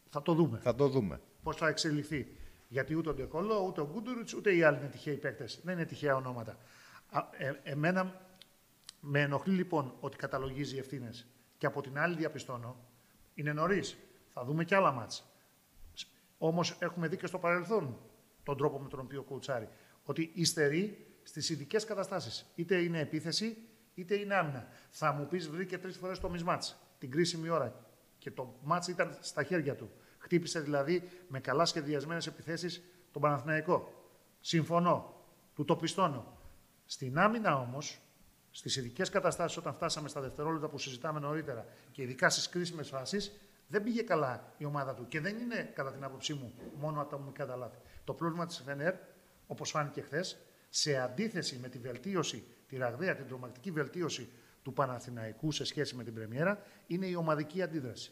Θα 0.10 0.22
το 0.22 0.34
δούμε. 0.34 0.58
Θα 0.58 0.76
το 0.76 0.88
δούμε. 0.88 1.22
Πώς 1.44 1.56
θα 1.56 1.68
εξελιχθεί. 1.68 2.28
Γιατί 2.68 2.96
ούτε 2.96 3.10
ο 3.10 3.14
Ντεκολό, 3.14 3.66
ούτε 3.68 3.82
ο 3.82 3.90
Γκούντουριτς, 3.92 4.34
ούτε 4.34 4.56
οι 4.56 4.64
άλλοι 4.64 4.78
είναι 4.78 4.88
τυχαίοι 4.88 5.16
παίκτες. 5.16 5.60
Δεν 5.64 5.74
είναι 5.74 5.86
τυχαία 5.86 6.16
ονόματα. 6.16 6.58
Α, 7.10 7.22
ε, 7.38 7.60
εμένα 7.64 8.22
με 9.00 9.22
ενοχλεί 9.22 9.54
λοιπόν 9.54 9.94
ότι 10.00 10.18
καταλογίζει 10.18 10.78
ευθύνες. 10.78 11.28
Και 11.58 11.66
από 11.66 11.82
την 11.82 12.00
άλλη 12.00 12.16
διαπιστώνω, 12.16 12.76
είναι 13.34 13.54
νωρίς. 13.54 13.98
Θα 14.34 14.44
δούμε 14.44 14.64
και 14.64 14.76
άλλα 14.76 14.92
μάτς. 14.92 15.24
Όμως 16.38 16.76
έχουμε 16.80 17.08
δει 17.08 17.18
και 17.18 17.28
στο 17.28 17.40
παρελθόν 17.40 17.98
τον 18.44 18.58
τρόπο 18.58 18.80
με 18.80 18.90
τον 18.90 19.00
οποίο 19.00 19.24
κουτσάρει. 19.24 19.70
Ότι 20.04 20.32
υστερεί 20.34 21.08
στις 21.24 21.50
ειδικές 21.50 21.86
καταστάσεις. 21.86 22.46
Είτε 22.56 22.82
είναι 22.82 23.00
επίθεση, 23.00 23.58
είτε 23.96 24.16
είναι 24.16 24.36
άμυνα. 24.36 24.68
Θα 24.90 25.12
μου 25.12 25.28
πεις 25.28 25.50
βρήκε 25.50 25.78
τρεις 25.78 25.98
φορές 25.98 26.20
το 26.20 26.30
μισμάτ 26.30 26.64
την 26.98 27.12
κρίσιμη 27.12 27.50
ώρα. 27.50 27.86
Και 28.18 28.32
το 28.32 28.60
μάτς 28.64 28.88
ήταν 28.88 29.18
στα 29.20 29.44
χέρια 29.44 29.76
του. 29.76 29.92
Χτύπησε 30.20 30.60
δηλαδή 30.60 31.10
με 31.28 31.40
καλά 31.40 31.66
σχεδιασμένες 31.66 32.28
επιθέσεις 32.28 32.82
τον 33.12 33.22
Παναθηναϊκό. 33.22 33.94
Συμφωνώ. 34.40 35.14
Του 35.56 35.66
το 35.66 35.76
πιστώνω. 35.76 36.38
Στην 36.86 37.20
άμυνα 37.20 37.60
όμως, 37.60 38.00
στις 38.52 38.76
ειδικές 38.76 39.10
καταστάσεις, 39.10 39.58
όταν 39.58 39.74
φτάσαμε 39.74 40.10
στα 40.10 40.22
δευτερόλεπτα 40.22 40.68
που 40.68 40.78
συζητάμε 40.78 41.20
νωρίτερα 41.20 41.66
και 41.92 42.02
ειδικά 42.02 42.30
στις 42.30 42.50
κρίσιμες 42.50 42.90
φάσεις, 42.90 43.32
δεν 43.68 43.84
πήγε 43.84 44.02
καλά 44.02 44.54
η 44.58 44.66
ομάδα 44.66 44.94
του. 44.94 45.08
Και 45.08 45.20
δεν 45.20 45.38
είναι, 45.38 45.72
κατά 45.74 45.92
την 45.92 46.04
άποψή 46.04 46.34
μου, 46.34 46.54
μόνο 46.80 47.02
ατομικά 47.02 47.46
τα 47.46 47.56
λάθη. 47.56 47.78
Το 48.04 48.14
πρόβλημα 48.14 48.46
της 48.46 48.62
ΦΕΝΕΡ, 48.66 48.94
όπως 49.48 49.70
φάνηκε 49.70 50.02
χθες, 50.02 50.38
σε 50.70 50.98
αντίθεση 50.98 51.58
με 51.62 51.70
τη 51.70 51.78
βελτίωση, 51.78 52.44
τη 52.68 52.78
ραγδαία, 52.78 53.16
την 53.16 53.28
τρομακτική 53.28 53.72
βελτίωση 53.72 54.30
του 54.64 54.74
Παναθηναϊκού 54.74 55.52
σε 55.52 55.66
σχέση 55.66 55.96
με 55.96 56.04
την 56.04 56.14
Πρεμιέρα, 56.14 56.62
είναι 56.88 57.06
η 57.06 57.16
ομαδική 57.16 57.62
αντίδραση. 57.62 58.12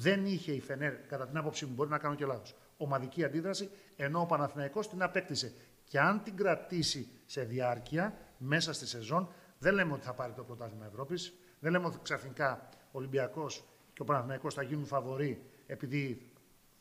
Δεν 0.00 0.26
είχε 0.26 0.52
η 0.52 0.60
Φενέρ, 0.60 0.96
κατά 0.96 1.26
την 1.26 1.36
άποψή 1.36 1.66
μου, 1.66 1.72
μπορεί 1.74 1.90
να 1.90 1.98
κάνω 1.98 2.14
και 2.14 2.26
λάθος, 2.26 2.54
ομαδική 2.76 3.24
αντίδραση, 3.24 3.70
ενώ 3.96 4.20
ο 4.20 4.26
Παναθηναϊκός 4.26 4.88
την 4.88 5.02
απέκτησε. 5.02 5.52
Και 5.84 6.00
αν 6.00 6.22
την 6.22 6.36
κρατήσει 6.36 7.08
σε 7.26 7.42
διάρκεια, 7.42 8.18
μέσα 8.38 8.72
στη 8.72 8.86
σεζόν, 8.86 9.28
δεν 9.58 9.74
λέμε 9.74 9.92
ότι 9.92 10.04
θα 10.04 10.12
πάρει 10.14 10.32
το 10.32 10.42
πρωτάθλημα 10.42 10.86
Ευρώπης, 10.86 11.32
δεν 11.60 11.72
λέμε 11.72 11.86
ότι 11.86 11.98
ξαφνικά 12.02 12.68
ο 12.72 12.98
Ολυμπιακός 12.98 13.64
και 13.92 14.02
ο 14.02 14.04
Παναθηναϊκός 14.04 14.54
θα 14.54 14.62
γίνουν 14.62 14.86
φαβοροί 14.86 15.42
επειδή 15.66 16.30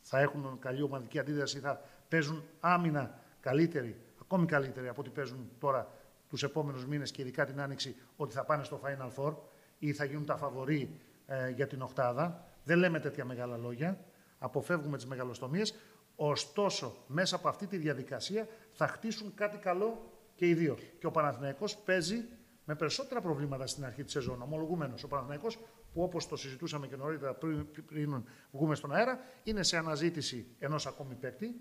θα 0.01 0.19
έχουν 0.19 0.59
καλή 0.59 0.81
ομαδική 0.81 1.19
αντίδραση, 1.19 1.59
θα 1.59 1.81
παίζουν 2.07 2.43
άμυνα 2.59 3.19
καλύτερη, 3.39 4.01
ακόμη 4.21 4.45
καλύτερη 4.45 4.87
από 4.87 5.01
ό,τι 5.01 5.09
παίζουν 5.09 5.51
τώρα 5.59 5.91
τους 6.29 6.43
επόμενους 6.43 6.85
μήνες 6.85 7.11
και 7.11 7.21
ειδικά 7.21 7.45
την 7.45 7.61
άνοιξη, 7.61 7.95
ότι 8.15 8.33
θα 8.33 8.43
πάνε 8.43 8.63
στο 8.63 8.81
Final 8.83 9.11
Four 9.15 9.35
ή 9.79 9.93
θα 9.93 10.05
γίνουν 10.05 10.25
τα 10.25 10.37
φαβοροί 10.37 10.99
ε, 11.27 11.49
για 11.49 11.67
την 11.67 11.81
Οχτάδα. 11.81 12.46
Δεν 12.67 12.77
λέμε 12.77 12.99
τέτοια 12.99 13.25
μεγάλα 13.25 13.57
λόγια. 13.57 13.99
Αποφεύγουμε 14.39 14.97
τις 14.97 15.05
μεγαλοστομίες. 15.05 15.75
Ωστόσο, 16.15 17.03
μέσα 17.07 17.35
από 17.35 17.47
αυτή 17.47 17.67
τη 17.67 17.77
διαδικασία 17.77 18.47
θα 18.71 18.87
χτίσουν 18.87 19.33
κάτι 19.33 19.57
καλό 19.57 20.11
και 20.35 20.47
οι 20.47 20.53
δύο. 20.53 20.77
Και 20.99 21.05
ο 21.05 21.11
Παναθηναϊκός 21.11 21.77
παίζει 21.77 22.25
με 22.65 22.75
περισσότερα 22.75 23.21
προβλήματα 23.21 23.67
στην 23.67 23.85
αρχή 23.85 24.03
της 24.03 24.11
σεζόν. 24.11 24.41
Ομολογουμένω. 24.41 24.93
Ο 25.03 25.07
Παναθηναϊκός 25.07 25.57
που 25.93 26.01
όπως 26.03 26.27
το 26.27 26.35
συζητούσαμε 26.35 26.87
και 26.87 26.95
νωρίτερα 26.95 27.33
πριν, 27.33 27.67
πριν 27.85 28.23
βγούμε 28.51 28.75
στον 28.75 28.93
αέρα, 28.93 29.19
είναι 29.43 29.63
σε 29.63 29.77
αναζήτηση 29.77 30.55
ενός 30.59 30.87
ακόμη 30.87 31.15
παίκτη. 31.15 31.55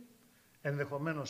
Ενδεχομένω. 0.60 1.22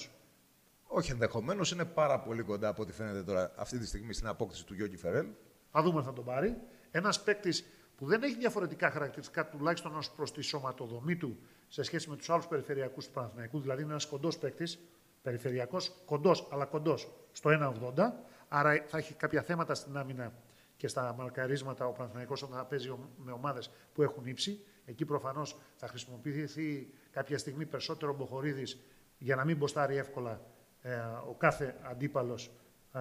Όχι 0.87 1.11
ενδεχομένως, 1.11 1.73
είναι 1.73 1.85
πάρα 1.85 2.21
πολύ 2.21 2.43
κοντά 2.43 2.69
από 2.69 2.83
ό,τι 2.83 2.93
φαίνεται 2.93 3.23
τώρα 3.23 3.53
αυτή 3.57 3.79
τη 3.79 3.87
στιγμή 3.87 4.13
στην 4.13 4.27
απόκτηση 4.27 4.67
του 4.67 4.75
Γιώργη 4.75 4.97
Φερέλ. 4.97 5.27
Θα 5.71 5.83
δούμε 5.83 5.99
αν 5.99 6.05
θα 6.05 6.13
τον 6.13 6.25
πάρει. 6.25 6.57
Ένας 6.91 7.23
παίκτης 7.23 7.65
που 7.97 8.07
δεν 8.07 8.23
έχει 8.23 8.37
διαφορετικά 8.37 8.91
χαρακτηριστικά, 8.91 9.49
τουλάχιστον 9.49 9.97
ως 9.97 10.11
προς 10.11 10.33
τη 10.33 10.43
σωματοδομή 10.43 11.17
του 11.17 11.39
σε 11.69 11.83
σχέση 11.83 12.11
με 12.11 12.17
τους 12.17 12.31
άλλους 12.31 12.47
περιφερειακούς 12.47 13.07
του 13.07 13.13
Παναθηναϊκού. 13.13 13.61
Δηλαδή 13.61 13.83
είναι 13.83 13.91
ένας 13.91 14.07
κοντός 14.07 14.39
παίκτης, 14.39 14.79
περιφερειακός, 15.23 15.93
κοντός, 16.05 16.49
αλλά 16.51 16.65
κοντός 16.65 17.13
στο 17.33 17.51
1,80. 17.51 18.13
Άρα 18.49 18.85
θα 18.87 18.99
έχει 18.99 19.15
κάποια 19.15 19.43
θέματα 19.43 19.75
στην 19.75 19.97
άμυνα 19.97 20.33
και 20.77 20.89
στα 20.89 21.15
μαρκαρίσματα 21.19 21.87
ο 21.87 21.93
Παναθηναϊκός 21.93 22.43
όταν 22.43 22.57
θα 22.57 22.65
παίζει 22.65 22.95
με 23.17 23.33
ομάδες 23.33 23.71
που 23.93 24.03
έχουν 24.03 24.27
ύψη. 24.27 24.65
Εκεί 24.85 25.05
προφανώς 25.05 25.57
θα 25.77 25.89
χρησιμοποιηθεί 25.89 26.93
κάποια 27.11 27.39
στιγμή 27.39 27.67
περισσότερο 27.67 28.13
ο 28.13 28.15
Μποχορίδης 28.15 28.79
για 29.19 29.37
να 29.37 29.45
μην 29.45 29.57
μποστάρει 29.57 29.97
εύκολα 29.97 30.41
ε, 30.83 30.97
ο 31.29 31.35
κάθε 31.39 31.77
αντίπαλος 31.83 32.51
ε, 32.93 33.01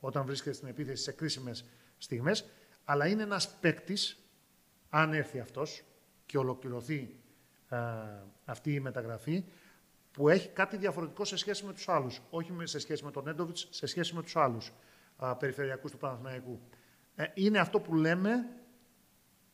όταν 0.00 0.24
βρίσκεται 0.24 0.54
στην 0.54 0.68
επίθεση 0.68 1.02
σε 1.02 1.12
κρίσιμες 1.12 1.64
στιγμές. 1.98 2.48
Αλλά 2.90 3.06
είναι 3.06 3.22
ένας 3.22 3.48
παίκτης, 3.60 4.18
αν 4.88 5.12
έρθει 5.12 5.40
αυτός 5.40 5.82
και 6.26 6.38
ολοκληρωθεί 6.38 7.20
ε, 7.68 7.78
αυτή 8.44 8.74
η 8.74 8.80
μεταγραφή, 8.80 9.44
που 10.12 10.28
έχει 10.28 10.48
κάτι 10.48 10.76
διαφορετικό 10.76 11.24
σε 11.24 11.36
σχέση 11.36 11.64
με 11.64 11.72
τους 11.72 11.88
άλλους. 11.88 12.20
Όχι 12.30 12.52
σε 12.62 12.78
σχέση 12.78 13.04
με 13.04 13.10
τον 13.10 13.28
Έντοβιτς, 13.28 13.66
σε 13.70 13.86
σχέση 13.86 14.14
με 14.14 14.22
τους 14.22 14.36
άλλους 14.36 14.72
α, 15.16 15.36
περιφερειακούς 15.36 15.90
του 15.90 15.98
Παναθηναϊκού. 15.98 16.60
Ε, 17.14 17.24
είναι 17.34 17.58
αυτό 17.58 17.80
που 17.80 17.94
λέμε 17.94 18.30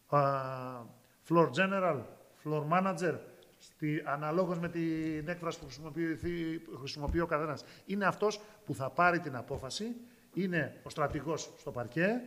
α, 0.06 0.20
floor 1.28 1.50
general, 1.50 2.00
floor 2.44 2.68
manager, 2.68 3.18
στη, 3.58 4.02
αναλόγως 4.04 4.58
με 4.58 4.68
την 4.68 5.28
έκφραση 5.28 5.58
που 5.58 5.66
χρησιμοποιεί, 6.78 7.20
ο 7.20 7.26
καθένας. 7.26 7.64
Είναι 7.86 8.04
αυτός 8.04 8.40
που 8.64 8.74
θα 8.74 8.90
πάρει 8.90 9.20
την 9.20 9.36
απόφαση, 9.36 9.96
είναι 10.34 10.80
ο 10.82 10.90
στρατηγός 10.90 11.52
στο 11.56 11.70
παρκέ 11.70 12.22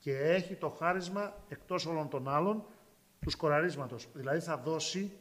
και 0.00 0.18
έχει 0.18 0.54
το 0.54 0.68
χάρισμα 0.68 1.44
εκτός 1.48 1.86
όλων 1.86 2.08
των 2.08 2.28
άλλων 2.28 2.64
του 3.20 3.30
σκοραρίσματος. 3.30 4.08
Δηλαδή 4.14 4.40
θα 4.40 4.56
δώσει 4.56 5.12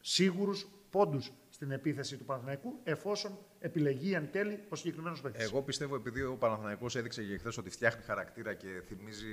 σίγουρους 0.00 0.68
πόντους 0.90 1.32
στην 1.48 1.70
επίθεση 1.70 2.16
του 2.16 2.24
Παναθηναϊκού, 2.24 2.80
εφόσον 2.84 3.38
επιλεγεί 3.58 4.12
εν 4.12 4.30
τέλει 4.30 4.64
ο 4.68 4.76
συγκεκριμένος 4.76 5.20
παίκτης. 5.20 5.44
Εγώ 5.44 5.62
πιστεύω, 5.62 5.94
επειδή 5.94 6.22
ο 6.22 6.36
Παναθηναϊκός 6.36 6.96
έδειξε 6.96 7.22
και 7.22 7.38
χθες 7.38 7.58
ότι 7.58 7.70
φτιάχνει 7.70 8.02
χαρακτήρα 8.02 8.54
και 8.54 8.82
θυμίζει 8.86 9.26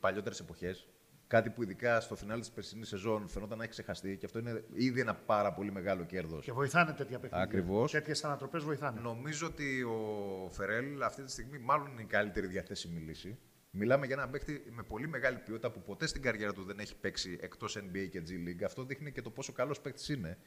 παλιότερες 0.00 0.40
εποχές, 0.40 0.88
κάτι 1.26 1.50
που 1.50 1.62
ειδικά 1.62 2.00
στο 2.00 2.14
φινάλ 2.14 2.40
της 2.40 2.50
περσινής 2.50 2.88
σεζόν 2.88 3.28
φαινόταν 3.28 3.58
να 3.58 3.64
έχει 3.64 3.72
ξεχαστεί 3.72 4.16
και 4.16 4.26
αυτό 4.26 4.38
είναι 4.38 4.64
ήδη 4.72 5.00
ένα 5.00 5.14
πάρα 5.14 5.52
πολύ 5.52 5.72
μεγάλο 5.72 6.04
κέρδος. 6.04 6.44
Και 6.44 6.52
βοηθάνε 6.52 6.92
τέτοια 6.92 7.18
παιχνίδια. 7.18 7.44
Ακριβώς. 7.44 7.90
Τέτοιες 7.90 8.24
ανατροπές 8.24 8.62
βοηθάνε. 8.62 9.00
Νομίζω 9.00 9.46
ότι 9.46 9.82
ο 9.82 10.48
Φερέλ 10.50 11.02
αυτή 11.02 11.22
τη 11.22 11.30
στιγμή 11.30 11.58
μάλλον 11.58 11.86
είναι 11.92 12.02
η 12.02 12.04
καλύτερη 12.06 12.46
διαθέσιμη 12.46 13.00
λύση. 13.00 13.38
Μιλάμε 13.74 14.06
για 14.06 14.14
ένα 14.14 14.28
παίκτη 14.28 14.62
με 14.70 14.82
πολύ 14.82 15.08
μεγάλη 15.08 15.36
ποιότητα 15.36 15.70
που 15.70 15.82
ποτέ 15.82 16.06
στην 16.06 16.22
καριέρα 16.22 16.52
του 16.52 16.64
δεν 16.64 16.78
έχει 16.78 16.96
παίξει 16.96 17.38
εκτός 17.40 17.78
NBA 17.78 18.08
και 18.10 18.22
G 18.26 18.30
League. 18.30 18.64
Αυτό 18.64 18.84
δείχνει 18.84 19.12
και 19.12 19.22
το 19.22 19.30
πόσο 19.30 19.52
καλός 19.52 19.80
παίκτης 19.80 20.08
είναι. 20.08 20.38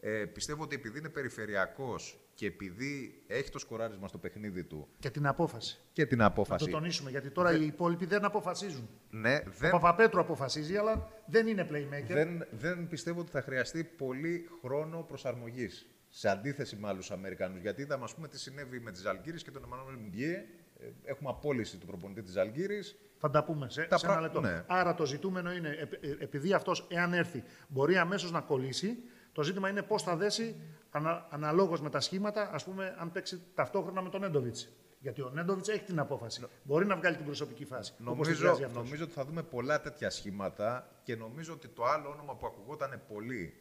Ε, 0.00 0.24
πιστεύω 0.24 0.62
ότι 0.62 0.74
επειδή 0.74 0.98
είναι 0.98 1.08
περιφερειακός 1.08 2.18
και 2.34 2.46
επειδή 2.46 3.22
έχει 3.26 3.50
το 3.50 3.58
σκοράρισμα 3.58 4.08
στο 4.08 4.18
παιχνίδι 4.18 4.64
του. 4.64 4.88
Και 4.98 5.10
την 5.10 5.26
απόφαση. 5.26 5.80
Και 5.92 6.06
την 6.06 6.22
απόφαση. 6.22 6.64
Να 6.64 6.70
το 6.70 6.76
τονίσουμε, 6.76 7.10
γιατί 7.10 7.30
τώρα 7.30 7.50
δεν... 7.50 7.62
οι 7.62 7.66
υπόλοιποι 7.66 8.06
δεν 8.06 8.24
αποφασίζουν. 8.24 8.88
Ναι, 9.10 9.40
δεν... 9.58 9.74
Ο 9.74 9.78
Παπαπέτρου 9.78 10.20
αποφασίζει, 10.20 10.76
αλλά 10.76 11.12
δεν 11.26 11.46
είναι 11.46 11.68
playmaker. 11.70 12.12
Δεν, 12.12 12.46
δεν 12.50 12.88
πιστεύω 12.88 13.20
ότι 13.20 13.30
θα 13.30 13.42
χρειαστεί 13.42 13.84
πολύ 13.84 14.48
χρόνο 14.60 15.02
προσαρμογής. 15.02 15.86
Σε 16.08 16.28
αντίθεση 16.28 16.76
με 16.76 16.88
άλλους 16.88 17.10
Αμερικανούς. 17.10 17.60
Γιατί 17.60 17.82
είδαμε, 17.82 18.04
ας 18.04 18.14
πούμε, 18.14 18.28
τι 18.28 18.38
συνέβη 18.38 18.80
με 18.80 18.90
τη 18.90 18.98
Ζαλγκύρη 18.98 19.42
και 19.42 19.50
τον 19.50 19.62
Εμμανουέλ 19.64 19.96
Μουντιέ. 19.96 20.44
Ε, 20.84 21.10
έχουμε 21.10 21.30
απόλυση 21.30 21.78
του 21.78 21.86
προπονητή 21.86 22.22
της 22.22 22.32
Ζαλγκύρη. 22.32 22.82
Θα 23.18 23.30
τα 23.30 23.44
πούμε 23.44 23.70
σε, 23.70 23.82
τα 23.82 23.98
σε 23.98 24.06
ένα 24.06 24.20
λεπτό. 24.20 24.40
Ναι. 24.40 24.64
Άρα 24.66 24.94
το 24.94 25.06
ζητούμενο 25.06 25.52
είναι, 25.52 25.68
ε, 26.00 26.08
επειδή 26.18 26.52
αυτός, 26.52 26.86
εάν 26.88 27.12
έρθει, 27.12 27.42
μπορεί 27.68 27.96
αμέσως 27.96 28.30
να 28.30 28.40
κολλήσει, 28.40 28.96
το 29.32 29.42
ζήτημα 29.42 29.68
είναι 29.68 29.82
πώς 29.82 30.02
θα 30.02 30.16
δέσει 30.16 30.56
ανα, 30.90 31.26
αναλόγως 31.30 31.80
με 31.80 31.90
τα 31.90 32.00
σχήματα, 32.00 32.50
ας 32.52 32.64
πούμε, 32.64 32.94
αν 32.98 33.12
παίξει 33.12 33.42
ταυτόχρονα 33.54 34.02
με 34.02 34.08
τον 34.08 34.20
Νέντοβιτς. 34.20 34.68
Γιατί 35.00 35.22
ο 35.22 35.30
Νέντοβιτς 35.34 35.68
έχει 35.68 35.84
την 35.84 35.98
απόφαση. 35.98 36.40
Ναι. 36.40 36.46
Μπορεί 36.62 36.86
να 36.86 36.96
βγάλει 36.96 37.16
την 37.16 37.24
προσωπική 37.24 37.64
φάση. 37.64 37.94
Νομίζω, 37.98 38.56
νομίζω 38.72 39.04
ότι 39.04 39.12
θα 39.12 39.24
δούμε 39.24 39.42
πολλά 39.42 39.80
τέτοια 39.80 40.10
σχήματα 40.10 40.88
και 41.02 41.16
νομίζω 41.16 41.52
ότι 41.52 41.68
το 41.68 41.84
άλλο 41.84 42.08
όνομα 42.08 42.36
που 42.36 42.46
ακουγόταν 42.46 43.02
πολύ, 43.08 43.54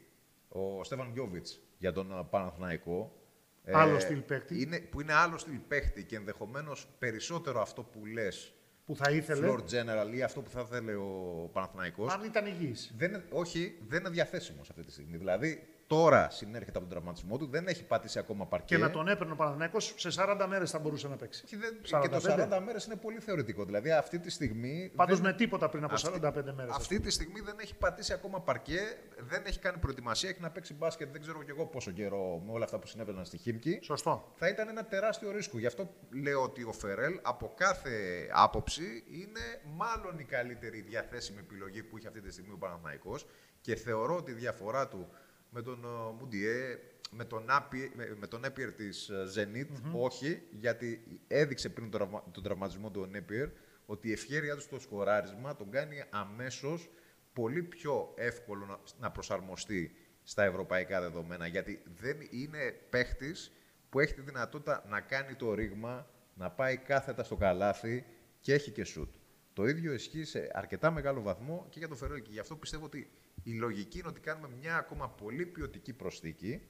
ο 0.49 0.83
Στέφαν 0.83 1.09
Γκιόβιτ 1.11 1.47
για 1.77 1.93
τον 1.93 2.27
Παναθηναϊκό. 2.29 3.22
Άλλο 3.71 3.95
ε, 3.95 3.99
στυλ 3.99 4.19
παίχτη. 4.19 4.61
Είναι, 4.61 4.79
που 4.79 5.01
είναι 5.01 5.13
άλλο 5.13 5.37
στυλ 5.37 5.57
παίχτη 5.67 6.03
και 6.03 6.15
ενδεχομένως 6.15 6.87
περισσότερο 6.99 7.61
αυτό 7.61 7.83
που 7.83 8.05
λες 8.05 8.53
που 8.85 8.95
θα 8.95 9.11
ήθελε. 9.11 9.47
Floor 9.47 9.59
General 9.59 10.15
ή 10.15 10.23
αυτό 10.23 10.41
που 10.41 10.49
θα 10.49 10.61
ήθελε 10.61 10.95
ο 10.95 11.49
Παναθηναϊκός. 11.53 12.13
Αν 12.13 12.23
ήταν 12.23 12.45
υγιής. 12.45 12.95
όχι, 13.29 13.77
δεν 13.87 13.99
είναι 13.99 14.09
διαθέσιμος 14.09 14.69
αυτή 14.69 14.83
τη 14.83 14.91
στιγμή. 14.91 15.17
Δηλαδή, 15.17 15.67
τώρα 15.93 16.29
συνέρχεται 16.29 16.77
από 16.77 16.79
τον 16.79 16.89
τραυματισμό 16.89 17.37
του, 17.37 17.45
δεν 17.45 17.67
έχει 17.67 17.83
πατήσει 17.83 18.19
ακόμα 18.19 18.45
παρκέ. 18.45 18.75
Και 18.75 18.81
να 18.81 18.89
τον 18.89 19.07
έπαιρνε 19.07 19.33
ο 19.33 19.35
Παναθυναϊκό 19.35 19.79
σε 19.79 20.09
40 20.15 20.45
μέρες 20.47 20.71
θα 20.71 20.79
μπορούσε 20.79 21.07
να 21.07 21.15
παίξει. 21.15 21.43
Και, 21.45 21.57
δεν, 21.57 22.01
και 22.01 22.09
το 22.09 22.21
40 22.57 22.61
μέρες 22.65 22.85
είναι 22.85 22.95
πολύ 22.95 23.19
θεωρητικό. 23.19 23.65
Δηλαδή 23.65 23.91
αυτή 23.91 24.19
τη 24.19 24.29
στιγμή. 24.29 24.91
Πάντως 24.95 25.21
με 25.21 25.33
τίποτα 25.33 25.69
πριν 25.69 25.83
από 25.83 25.95
45 25.97 26.31
μέρες. 26.55 26.75
Αυτή 26.75 26.99
τη 26.99 27.11
στιγμή 27.11 27.39
δεν 27.39 27.55
έχει 27.59 27.75
πατήσει 27.75 28.13
ακόμα 28.13 28.41
παρκέ, 28.41 28.79
δεν 29.17 29.43
έχει 29.45 29.59
κάνει 29.59 29.77
προετοιμασία, 29.77 30.29
έχει 30.29 30.41
να 30.41 30.49
παίξει 30.51 30.73
μπάσκετ 30.73 31.11
δεν 31.11 31.21
ξέρω 31.21 31.43
και 31.43 31.51
εγώ 31.51 31.65
πόσο 31.65 31.91
καιρό 31.91 32.41
με 32.45 32.51
όλα 32.51 32.63
αυτά 32.63 32.79
που 32.79 32.87
συνέβαιναν 32.87 33.25
στη 33.25 33.37
Χίμκι. 33.37 33.79
Σωστό. 33.81 34.31
Θα 34.35 34.47
ήταν 34.47 34.67
ένα 34.67 34.85
τεράστιο 34.85 35.31
ρίσκο. 35.31 35.59
Γι' 35.59 35.65
αυτό 35.65 35.93
λέω 36.23 36.41
ότι 36.41 36.63
ο 36.63 36.71
Φερέλ 36.71 37.19
από 37.21 37.53
κάθε 37.55 38.27
άποψη 38.31 39.03
είναι 39.07 39.61
μάλλον 39.75 40.19
η 40.19 40.23
καλύτερη 40.23 40.81
διαθέσιμη 40.81 41.39
επιλογή 41.39 41.83
που 41.83 41.97
έχει 41.97 42.07
αυτή 42.07 42.21
τη 42.21 42.31
στιγμή 42.31 42.51
ο 42.51 42.57
Παναθηναϊκός 42.57 43.25
και 43.61 43.75
θεωρώ 43.75 44.15
ότι 44.15 44.31
η 44.31 44.33
διαφορά 44.33 44.87
του 44.87 45.07
με 45.53 45.61
τον 45.61 45.83
ε, 45.83 46.13
Μουντιέ, 46.19 46.79
με 47.11 47.25
τον, 47.25 47.45
Άπι, 47.47 47.91
με, 48.19 48.27
τον 48.27 48.43
Έπιερ 48.43 48.71
της 48.71 49.09
ε, 49.09 49.23
Zenit, 49.35 49.67
όχι, 49.93 50.41
γιατί 50.51 51.03
έδειξε 51.27 51.69
πριν 51.69 51.89
τον, 51.89 52.23
τον 52.31 52.43
τραυματισμό 52.43 52.91
του 52.91 53.09
Έπιερ 53.11 53.49
ότι 53.85 54.07
η 54.07 54.11
ευχαίρειά 54.11 54.55
του 54.55 54.61
στο 54.61 54.79
σκοράρισμα 54.79 55.55
τον 55.55 55.69
κάνει 55.69 56.03
αμέσως 56.09 56.89
πολύ 57.33 57.63
πιο 57.63 58.13
εύκολο 58.17 58.65
να, 58.65 58.79
να 58.99 59.11
προσαρμοστεί 59.11 59.95
στα 60.23 60.43
ευρωπαϊκά 60.43 61.01
δεδομένα, 61.01 61.47
γιατί 61.47 61.83
δεν 61.99 62.17
είναι 62.29 62.71
παίχτης 62.89 63.51
που 63.89 63.99
έχει 63.99 64.13
τη 64.13 64.21
δυνατότητα 64.21 64.85
να 64.89 65.01
κάνει 65.01 65.35
το 65.35 65.53
ρήγμα, 65.53 66.07
να 66.33 66.51
πάει 66.51 66.77
κάθετα 66.77 67.23
στο 67.23 67.35
καλάθι 67.35 68.05
και 68.39 68.53
έχει 68.53 68.71
και 68.71 68.83
σουτ. 68.83 69.13
Το 69.53 69.65
ίδιο 69.65 69.93
ισχύει 69.93 70.23
σε 70.23 70.49
αρκετά 70.53 70.91
μεγάλο 70.91 71.21
βαθμό 71.21 71.67
και 71.69 71.79
για 71.79 71.87
τον 71.87 71.97
Φερέλ. 71.97 72.21
Και 72.21 72.31
γι' 72.31 72.39
αυτό 72.39 72.55
πιστεύω 72.55 72.85
ότι 72.85 73.09
η 73.43 73.51
λογική 73.53 73.99
είναι 73.99 74.07
ότι 74.07 74.19
κάνουμε 74.19 74.49
μια 74.59 74.75
ακόμα 74.77 75.09
πολύ 75.09 75.45
ποιοτική 75.45 75.93
προσθήκη 75.93 76.61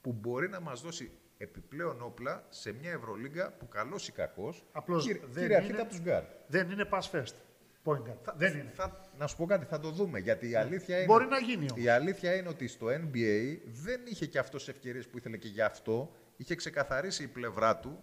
που 0.00 0.12
μπορεί 0.12 0.48
να 0.48 0.60
μας 0.60 0.80
δώσει 0.80 1.10
επιπλέον 1.38 2.02
όπλα 2.02 2.46
σε 2.48 2.72
μια 2.72 2.90
Ευρωλίγκα 2.90 3.52
που 3.52 3.68
καλώς 3.68 4.08
ή 4.08 4.12
κακώς 4.12 4.66
Απλώς 4.72 5.04
δεν 5.06 5.18
κυριαρχείται 5.42 5.72
είναι- 5.72 5.80
από 5.80 5.90
τους 5.90 6.00
γκαρντ. 6.00 6.22
Δεν 6.46 6.70
είναι 6.70 6.88
pass 6.92 7.10
first. 7.10 7.34
Point 7.84 8.02
guard. 8.02 8.34
δεν 8.36 8.52
είναι. 8.58 8.70
Θα, 8.74 9.00
να 9.18 9.26
σου 9.26 9.36
πω 9.36 9.46
κάτι, 9.46 9.64
θα 9.64 9.80
το 9.80 9.90
δούμε. 9.90 10.18
Γιατί 10.18 10.50
η 10.50 10.54
αλήθεια 10.54 10.96
είναι. 10.96 11.04
Μπορεί 11.06 11.26
να 11.26 11.38
γίνει 11.38 11.66
όμως. 11.70 11.84
Η 11.84 11.88
αλήθεια 11.88 12.34
είναι 12.34 12.48
ότι 12.48 12.66
στο 12.68 12.86
NBA 12.86 13.58
δεν 13.64 14.00
είχε 14.04 14.26
και 14.26 14.38
αυτός 14.38 14.68
ευκαιρίες 14.68 15.08
που 15.08 15.18
ήθελε 15.18 15.36
και 15.36 15.48
γι' 15.48 15.62
αυτό 15.62 16.12
είχε 16.36 16.54
ξεκαθαρίσει 16.54 17.22
η 17.22 17.26
πλευρά 17.26 17.78
του, 17.78 18.02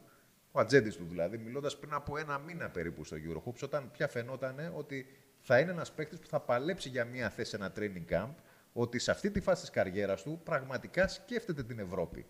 ο 0.52 0.60
ατζέντης 0.60 0.96
του 0.96 1.06
δηλαδή, 1.10 1.38
μιλώντας 1.38 1.78
πριν 1.80 1.94
από 1.94 2.18
ένα 2.18 2.38
μήνα 2.40 2.70
περίπου 2.70 3.04
στο 3.04 3.18
Eurohoops, 3.30 3.60
όταν 3.64 3.92
πια 3.92 4.08
φαινόταν 4.08 4.72
ότι 4.76 5.06
θα 5.48 5.60
είναι 5.60 5.72
ένας 5.72 5.92
παίκτης 5.92 6.20
που 6.20 6.28
θα 6.28 6.40
παλέψει 6.40 6.90
για 6.90 7.06
μια 7.06 7.30
θέση 7.30 7.50
σε 7.50 7.56
ένα 7.56 7.74
training 7.76 8.14
camp, 8.14 8.34
ότι 8.74 9.00
σε 9.00 9.12
αυτή 9.12 9.32
τη 9.32 9.40
φάση 9.42 9.62
της 9.62 9.70
καριέρας 9.70 10.24
του 10.24 10.42
πραγματικά 10.44 11.08
σκέφτεται 11.08 11.64
την 11.64 11.80
Ευρώπη. 11.80 12.26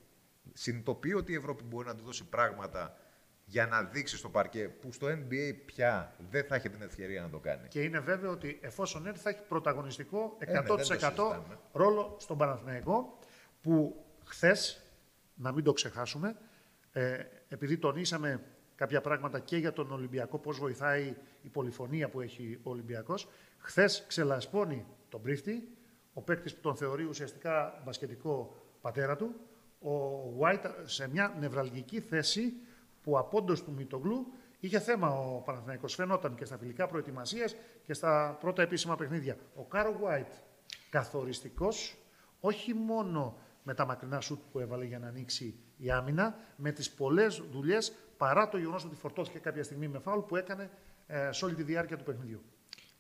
Συνειδητοποιεί 0.54 1.14
ότι 1.18 1.32
η 1.32 1.36
Ευρώπη 1.36 1.64
μπορεί 1.64 1.88
να 1.88 1.96
του 1.96 2.04
δώσει 2.04 2.24
πράγματα 2.26 2.98
για 3.46 3.68
να 3.68 3.84
δείξει 3.84 4.18
στο 4.18 4.30
παρκέ 4.30 4.70
που 4.70 4.92
στο 4.92 5.08
NBA 5.08 5.56
πια 5.66 6.16
δεν 6.30 6.46
θα 6.46 6.56
έχει 6.56 6.70
την 6.70 6.82
ευκαιρία 6.82 7.22
να 7.22 7.30
το 7.30 7.40
κάνει. 7.40 7.68
Και 7.68 7.82
είναι 7.82 8.00
βέβαιο 8.00 8.32
ότι 8.32 8.60
εφόσον 8.62 9.08
έρθει 9.08 9.20
θα 9.20 9.30
έχει 9.30 9.42
πρωταγωνιστικό 9.48 10.38
100% 10.40 10.48
ναι, 10.48 10.54
δεν 10.54 10.66
το 10.66 10.78
συζητάμε. 10.78 11.60
ρόλο 11.72 12.16
στον 12.20 12.38
Παναθηναϊκό 12.38 13.20
που 13.62 14.06
χθες, 14.26 14.82
να 15.36 15.52
μην 15.52 15.64
το 15.64 15.74
ξεχάσουμε, 15.74 16.38
ε, 16.92 17.18
επειδή 17.48 17.78
τονίσαμε 17.78 18.44
κάποια 18.76 19.02
πράγματα 19.02 19.40
και 19.40 19.58
για 19.58 19.74
τον 19.74 19.92
Ολυμπιακό, 19.92 20.38
πώς 20.38 20.58
βοηθάει 20.60 21.16
η 21.42 21.50
πολυφωνία 21.50 22.10
που 22.10 22.22
έχει 22.22 22.60
ο 22.64 22.70
Ολυμπιακός, 22.70 23.28
χθες 23.58 24.06
ξελασπώνει 24.08 24.86
τον 25.10 25.22
πρίφτη, 25.22 25.78
ο 26.14 26.22
παίκτης 26.22 26.56
που 26.56 26.62
τον 26.62 26.76
θεωρεί 26.76 27.04
ουσιαστικά 27.04 27.82
μπασκετικό 27.86 28.56
πατέρα 28.82 29.16
του, 29.16 29.36
ο 29.80 30.00
White 30.40 30.72
σε 30.84 31.10
μια 31.10 31.36
νευραλγική 31.40 32.00
θέση 32.00 32.54
που 33.02 33.18
από 33.18 33.38
όντως 33.38 33.64
του 33.64 33.72
Μητογλου 33.72 34.28
είχε 34.60 34.80
θέμα 34.80 35.10
ο 35.10 35.42
Παναθηναϊκός. 35.42 35.96
Φαινόταν 35.96 36.36
και 36.36 36.46
στα 36.46 36.58
φιλικά 36.58 36.88
προετοιμασίας 36.88 37.56
και 37.84 37.94
στα 37.94 38.38
πρώτα 38.40 38.62
επίσημα 38.62 38.96
παιχνίδια. 38.96 39.38
Ο 39.56 39.64
Κάρο 39.64 40.00
White 40.04 40.34
καθοριστικός 40.90 41.98
όχι 42.40 42.74
μόνο 42.74 43.38
με 43.64 43.74
τα 43.74 43.86
μακρινά 43.86 44.22
σουτ 44.22 44.40
που 44.52 44.60
έβαλε 44.60 44.86
για 44.86 45.00
να 45.00 45.08
ανοίξει 45.08 45.60
η 45.78 45.92
άμυνα, 45.92 46.36
με 46.56 46.72
τις 46.72 46.92
πολλές 46.92 47.44
δουλειές 47.52 47.94
παρά 48.18 48.50
το 48.50 48.58
γεγονός 48.58 48.86
ότι 48.86 48.96
φορτώθηκε 48.96 49.40
κάποια 49.40 49.64
στιγμή 49.64 49.88
με 49.88 50.00
φάουλ 50.00 50.20
που 50.20 50.36
έκανε 50.36 50.70
ε, 51.08 51.32
σε 51.32 51.46
όλη 51.46 51.56
τη 51.56 51.64
διάρκεια 51.64 51.98
του 51.98 52.04
παιχνιδιού. 52.04 52.42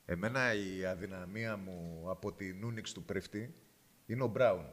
Εμένα 0.05 0.53
η 0.53 0.85
αδυναμία 0.85 1.57
μου 1.57 2.05
από 2.09 2.31
την 2.33 2.63
Ούνιξ 2.63 2.91
του 2.91 3.03
Πρεφτή 3.03 3.55
είναι 4.05 4.23
ο 4.23 4.27
Μπράουν, 4.27 4.65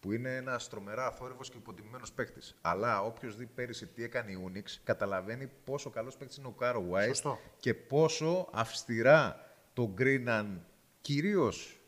που 0.00 0.12
είναι 0.12 0.36
ένας 0.36 0.68
τρομερά 0.68 1.06
αθόρυβο 1.06 1.42
και 1.42 1.56
υποτιμημένος 1.56 2.12
παίκτης. 2.12 2.58
Αλλά 2.60 3.02
όποιος 3.02 3.36
δει 3.36 3.46
πέρυσι 3.46 3.86
τι 3.86 4.02
έκανε 4.02 4.30
η 4.30 4.34
Ούνιξ, 4.34 4.80
καταλαβαίνει 4.84 5.50
πόσο 5.64 5.90
καλός 5.90 6.16
παίκτης 6.16 6.36
είναι 6.36 6.46
ο 6.46 6.50
Κάρο 6.50 6.88
White 6.92 7.06
Σωστό. 7.06 7.38
και 7.58 7.74
πόσο 7.74 8.48
αυστηρά 8.52 9.40
τον 9.72 9.92
γκρίναν 9.92 10.66
κυρίως 11.00 11.80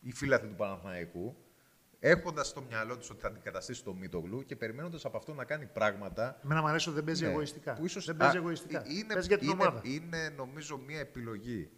οι 0.00 0.12
φίλαθλοι 0.12 0.48
του 0.48 0.54
Παναθηναϊκού, 0.54 1.36
έχοντας 2.08 2.46
στο 2.48 2.62
μυαλό 2.68 2.98
τους 2.98 3.10
ότι 3.10 3.20
θα 3.20 3.28
αντικαταστήσει 3.28 3.84
το 3.84 3.94
Μίτογλου 3.94 4.44
και 4.44 4.56
περιμένοντας 4.56 5.04
από 5.04 5.16
αυτό 5.16 5.34
να 5.34 5.44
κάνει 5.44 5.66
πράγματα 5.66 6.40
Εμένα 6.44 6.60
μου 6.60 6.66
αρέσει 6.66 6.86
ότι 6.88 6.96
δεν 6.96 7.04
παίζει 7.06 7.24
ναι, 7.24 7.30
εγωιστικά. 7.30 7.72
που 7.72 7.84
ίσως- 7.84 8.04
δεν 8.06 8.16
παίζει 8.16 8.36
α, 8.36 8.38
εγωιστικά. 8.38 8.82
Είναι, 8.86 9.12
παίζει 9.14 9.28
για 9.28 9.38
την 9.38 9.48
είναι, 9.48 9.62
ομάδα. 9.62 9.80
είναι, 9.84 10.28
νομίζω 10.36 10.76
μια 10.86 10.98
επιλογή 10.98 11.70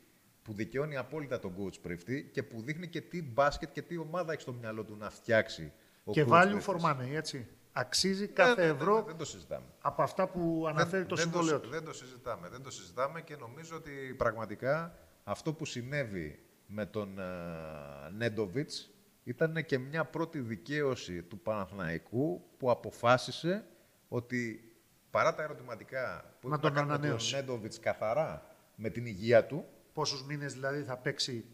που 0.43 0.53
δικαιώνει 0.53 0.97
απόλυτα 0.97 1.39
τον 1.39 1.55
coach 1.59 1.81
Πρίφτη 1.83 2.31
και 2.33 2.43
που 2.43 2.63
δείχνει 2.63 2.89
και 2.89 3.01
τι 3.01 3.23
μπάσκετ 3.23 3.73
και 3.73 3.83
τι 3.83 3.97
ομάδα 3.97 4.33
έχει 4.33 4.41
στο 4.41 4.53
μυαλό 4.53 4.85
του 4.85 4.97
να 4.97 5.11
φτιάξει. 5.11 5.73
Ο 6.05 6.13
Και 6.13 6.25
coach 6.29 6.33
value 6.33 6.49
Πρίφτης. 6.51 6.67
for 6.67 6.81
money, 6.91 7.11
έτσι. 7.13 7.47
Αξίζει 7.73 8.21
Ναι, 8.21 8.27
κάθε 8.27 8.61
ναι, 8.61 8.67
ναι, 8.67 8.73
ευρώ 8.75 8.97
ναι, 8.97 9.03
δεν 9.03 9.17
το 9.17 9.25
συζητάμε. 9.25 9.67
από 9.81 10.03
αυτά 10.03 10.29
που 10.29 10.65
αναφέρει 10.69 10.99
δεν, 10.99 11.07
το 11.09 11.15
δεν 11.15 11.25
συμβόλαιο 11.25 11.55
το, 11.61 11.61
του. 11.67 11.71
δεν 11.71 11.85
το 11.85 11.93
συζητάμε. 11.93 12.49
Δεν 12.49 12.63
το 12.63 12.71
συζητάμε 12.71 13.21
και 13.23 13.37
νομίζω 13.37 13.77
ότι 13.77 13.91
πραγματικά 14.17 14.99
αυτό 15.25 15.53
που 15.53 15.65
συνέβη 15.65 16.39
με 16.67 16.87
τον 16.87 17.17
uh, 17.19 18.11
Νέντοβιτς 18.17 18.91
ήταν 19.27 19.65
και 19.65 19.79
μια 19.79 20.05
πρώτη 20.05 20.39
δικαίωση 20.39 21.23
του 21.23 21.39
Παναθηναϊκού 21.39 22.43
που 22.57 22.71
αποφάσισε 22.71 23.65
ότι 24.09 24.73
παρά 25.11 25.35
τα 25.35 25.43
ερωτηματικά 25.43 26.37
που 26.41 26.49
Να 26.49 26.55
έχουν 26.55 26.67
τον 26.67 26.75
κάνουν 26.75 26.89
με 26.89 26.95
ανανέωσει. 26.95 27.35
Νέντοβιτς 27.35 27.81
καθαρά 27.81 28.57
με 28.75 28.91
την 28.91 29.07
υγεία 29.07 29.47
του 29.47 29.65
Πόσους 29.97 30.25
μήνες 30.25 30.53
δηλαδή 30.53 30.83
θα 30.83 30.97
παίξει 30.97 31.45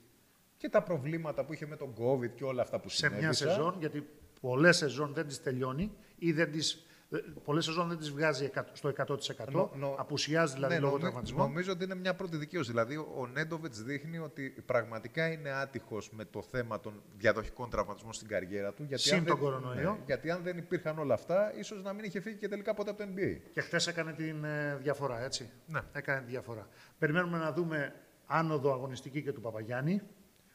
και 0.56 0.68
τα 0.68 0.82
προβλήματα 0.82 1.44
που 1.44 1.52
είχε 1.52 1.66
με 1.66 1.76
τον 1.76 1.94
COVID 1.98 2.30
και 2.34 2.44
όλα 2.44 2.62
αυτά 2.62 2.80
που 2.80 2.88
σε 2.88 3.08
μια 3.08 3.18
συνέβησαν. 3.18 3.48
σεζόν, 3.48 3.76
γιατί 3.78 4.08
πολλές 4.40 4.76
σεζόν 4.76 5.12
δεν 5.12 5.26
τις 5.26 5.42
τελειώνει 5.42 5.92
ή 6.18 6.32
δεν 6.32 6.52
τις, 6.52 6.86
ε, 7.12 7.18
πολλές 7.44 7.64
σεζόν 7.64 7.88
δεν 7.88 7.98
τις 7.98 8.10
βγάζει 8.10 8.44
εκατο- 8.44 8.76
στο 8.76 8.88
100%. 8.88 9.50
Νο- 9.52 9.70
νο- 9.74 9.94
Απουσιάζει 9.98 10.54
δηλαδή 10.54 10.74
Ναι, 10.74 10.80
λόγω 10.80 10.90
νομι- 10.90 11.02
τραυματισμών. 11.04 11.46
Νομίζω 11.46 11.72
ότι 11.72 11.84
είναι 11.84 11.94
μια 11.94 12.14
πρώτη 12.14 12.36
δικαίωση. 12.36 12.70
Δηλαδή, 12.70 12.96
ο 12.96 13.28
Νέντοβιτς 13.32 13.82
δείχνει 13.82 14.18
ότι 14.18 14.54
πραγματικά 14.66 15.26
είναι 15.32 15.50
άτυχος 15.50 16.10
με 16.12 16.24
το 16.24 16.42
θέμα 16.50 16.80
των 16.80 17.02
διαδοχικών 17.18 17.70
τραυματισμών 17.70 18.12
στην 18.12 18.28
καριέρα 18.28 18.72
του. 18.72 18.84
Γιατί 18.88 19.02
Συν 19.02 19.18
αν 19.18 19.24
τον 19.24 19.34
δεν- 19.38 19.44
κορονοϊό. 19.44 19.90
ναι, 19.92 19.98
γιατί 20.06 20.30
αν 20.30 20.42
δεν 20.42 20.56
υπήρχαν 20.58 20.98
όλα 20.98 21.14
αυτά, 21.14 21.52
ίσως 21.58 21.82
να 21.82 21.92
μην 21.92 22.04
είχε 22.04 22.20
φύγει 22.20 22.36
και 22.36 22.48
τελικά 22.48 22.74
ποτέ 22.74 22.90
από 22.90 22.98
το 22.98 23.08
NBA. 23.14 23.36
Και 23.52 23.60
χθες 23.60 23.86
έκανε 23.86 24.12
την 24.12 24.44
ε, 24.44 24.76
διαφορά, 24.82 25.24
έτσι. 25.24 25.50
Ναι. 25.66 25.80
Έκανε 25.92 26.20
τη 26.20 26.30
διαφορά. 26.30 26.68
Περιμένουμε 26.98 27.38
να 27.38 27.52
δούμε 27.52 27.94
άνοδο 28.26 28.72
αγωνιστική 28.72 29.22
και 29.22 29.32
του 29.32 29.40
Παπαγιάννη, 29.40 30.02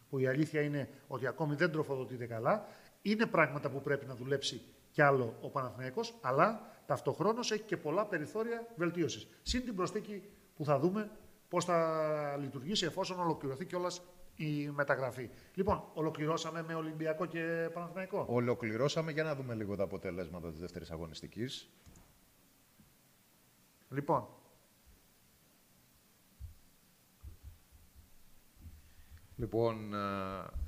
που 0.10 0.20
η 0.20 0.28
αλήθεια 0.28 0.62
είναι 0.62 0.90
ότι 1.08 1.28
ακόμη 1.28 1.56
δεν 1.56 1.72
τροφοδοτείται 1.72 2.26
καλά. 2.26 2.66
Είναι 3.02 3.26
πράγματα 3.26 3.70
που 3.70 3.82
πρέπει 3.82 4.06
να 4.06 4.16
δουλέψει 4.16 4.62
κι 4.98 5.04
άλλο 5.04 5.38
ο 5.42 5.50
Παναθηναϊκός, 5.50 6.16
αλλά 6.22 6.62
ταυτοχρόνως 6.86 7.52
έχει 7.52 7.64
και 7.64 7.78
πολλά 7.78 8.06
περιθώρια 8.06 8.68
βελτίωσης. 8.76 9.28
Συν 9.42 9.64
την 9.66 9.76
προσθήκη 9.76 10.24
που 10.56 10.66
θα 10.66 10.80
δούμε 10.80 11.12
πώς 11.50 11.66
θα 11.66 12.38
λειτουργήσει 12.40 12.86
εφόσον 12.86 13.20
ολοκληρωθεί 13.20 13.66
κιόλας 13.66 14.02
η 14.36 14.70
μεταγραφή. 14.70 15.30
Λοιπόν, 15.54 15.84
ολοκληρώσαμε 15.94 16.64
με 16.64 16.74
Ολυμπιακό 16.74 17.26
και 17.26 17.70
Παναθηναϊκό. 17.74 18.26
Ολοκληρώσαμε 18.30 19.12
για 19.12 19.24
να 19.24 19.36
δούμε 19.36 19.54
λίγο 19.54 19.76
τα 19.76 19.84
αποτελέσματα 19.84 20.50
της 20.50 20.60
δεύτερης 20.60 20.92
αγωνιστικής. 20.92 21.70
Λοιπόν, 23.90 24.28
Λοιπόν, 29.36 29.94
ε, 29.94 30.67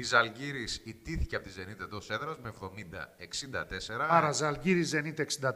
η 0.00 0.02
Ζαλγκύρης 0.02 0.80
ιτήθηκε 0.84 1.36
από 1.36 1.44
τη 1.44 1.50
Ζενίτ 1.50 1.80
εντός 1.80 2.10
έδρας 2.10 2.36
με 2.38 2.52
70-64. 2.60 4.06
άρα 4.08 4.32
Ζαλγκύρη 4.32 4.82
Ζενίτ 4.82 5.20
64-70. 5.20 5.52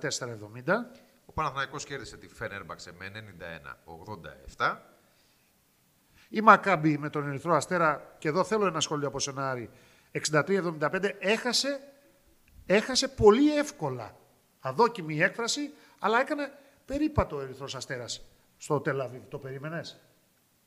Ο 1.24 1.32
Παναθηναϊκός 1.32 1.84
κέρδισε 1.84 2.16
τη 2.16 2.28
Φενέρμπαξε 2.28 2.92
με 2.98 3.10
91-87. 4.56 4.76
Η 6.28 6.40
Μακάμπη 6.40 6.98
με 6.98 7.10
τον 7.10 7.28
Ερυθρό 7.28 7.54
Αστέρα, 7.54 8.14
και 8.18 8.28
εδώ 8.28 8.44
θέλω 8.44 8.66
ένα 8.66 8.80
σχόλιο 8.80 9.08
από 9.08 9.18
Σενάρη, 9.18 9.70
63-75, 10.30 11.10
έχασε, 11.18 11.80
έχασε 12.66 13.08
πολύ 13.08 13.56
εύκολα. 13.56 14.16
Αδόκιμη 14.60 15.14
η 15.14 15.22
έκφραση, 15.22 15.72
αλλά 15.98 16.20
έκανε 16.20 16.52
περίπατο 16.84 17.36
ο 17.36 17.40
Ερυθρός 17.40 17.74
Αστέρας 17.74 18.22
στο 18.56 18.80
Τελαβίβ. 18.80 19.22
Το 19.28 19.38
περίμενες; 19.38 20.00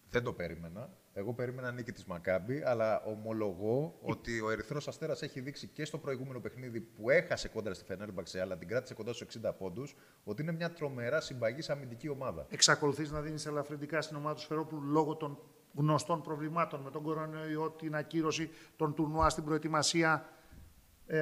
Δεν 0.10 0.24
το 0.24 0.34
περίμενα. 0.34 0.90
Εγώ 1.20 1.34
περίμενα 1.34 1.72
νίκη 1.72 1.92
της 1.92 2.06
Μακάμπη, 2.06 2.62
αλλά 2.66 3.02
ομολογώ 3.04 3.98
ότι 4.02 4.42
ο 4.42 4.50
Ερυθρός 4.50 4.88
Αστέρας 4.88 5.22
έχει 5.22 5.40
δείξει 5.40 5.68
και 5.68 5.86
στο 5.86 5.98
προηγούμενο 5.98 6.40
παιχνίδι 6.40 6.80
που 6.80 7.10
έχασε 7.10 7.48
κόντρα 7.48 7.74
στη 7.74 7.86
Φενέρμπαξε, 7.86 8.42
αλλά 8.42 8.58
την 8.58 8.68
κράτησε 8.68 8.94
κοντά 8.94 9.14
στους 9.14 9.40
60 9.44 9.52
πόντους, 9.58 9.96
ότι 10.24 10.42
είναι 10.42 10.52
μια 10.52 10.72
τρομερά 10.74 11.22
συμπαγής 11.22 11.70
αμυντική 11.70 12.10
ομάδα. 12.10 12.46
Εξακολουθείς 12.50 13.12
να 13.12 13.22
δίνεις 13.22 13.46
ελαφρυντικά 13.46 14.02
στην 14.02 14.18
ομάδα 14.18 14.36
του 14.36 14.42
Σφερόπουλου 14.42 14.82
λόγω 14.82 15.16
των 15.16 15.40
γνωστών 15.74 16.22
προβλημάτων 16.22 16.82
με 16.82 16.92
τον 16.92 17.04
κορονοϊό, 17.04 17.70
την 17.70 17.96
ακύρωση 17.96 18.50
των 18.76 18.94
τουρνουά 18.94 19.30
στην 19.30 19.44
προετοιμασία. 19.44 20.30
Ε, 21.08 21.20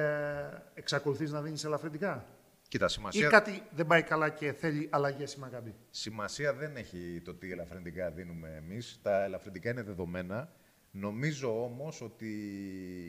εξακολουθείς 0.74 1.32
να 1.32 1.42
δίνεις 1.42 1.64
ελαφρυντικά; 1.64 2.26
Κοίτα, 2.68 2.84
Ή 2.86 2.88
σημασία, 2.88 3.28
κάτι 3.28 3.62
δεν 3.70 3.86
πάει 3.86 4.02
καλά 4.02 4.28
και 4.28 4.52
θέλει 4.52 4.88
αλλαγές 4.92 5.34
η 5.34 5.38
Μακάμπη. 5.38 5.74
σημασία 5.90 6.54
δεν 6.54 6.76
έχει 6.76 7.22
το 7.24 7.34
τι 7.34 7.52
ελαφρυντικά 7.52 8.10
δίνουμε 8.10 8.54
εμείς. 8.56 8.98
Τα 9.02 9.24
ελαφρυντικά 9.24 9.70
είναι 9.70 9.82
δεδομένα. 9.82 10.52
Νομίζω 10.90 11.64
όμως 11.64 12.00
ότι 12.00 12.28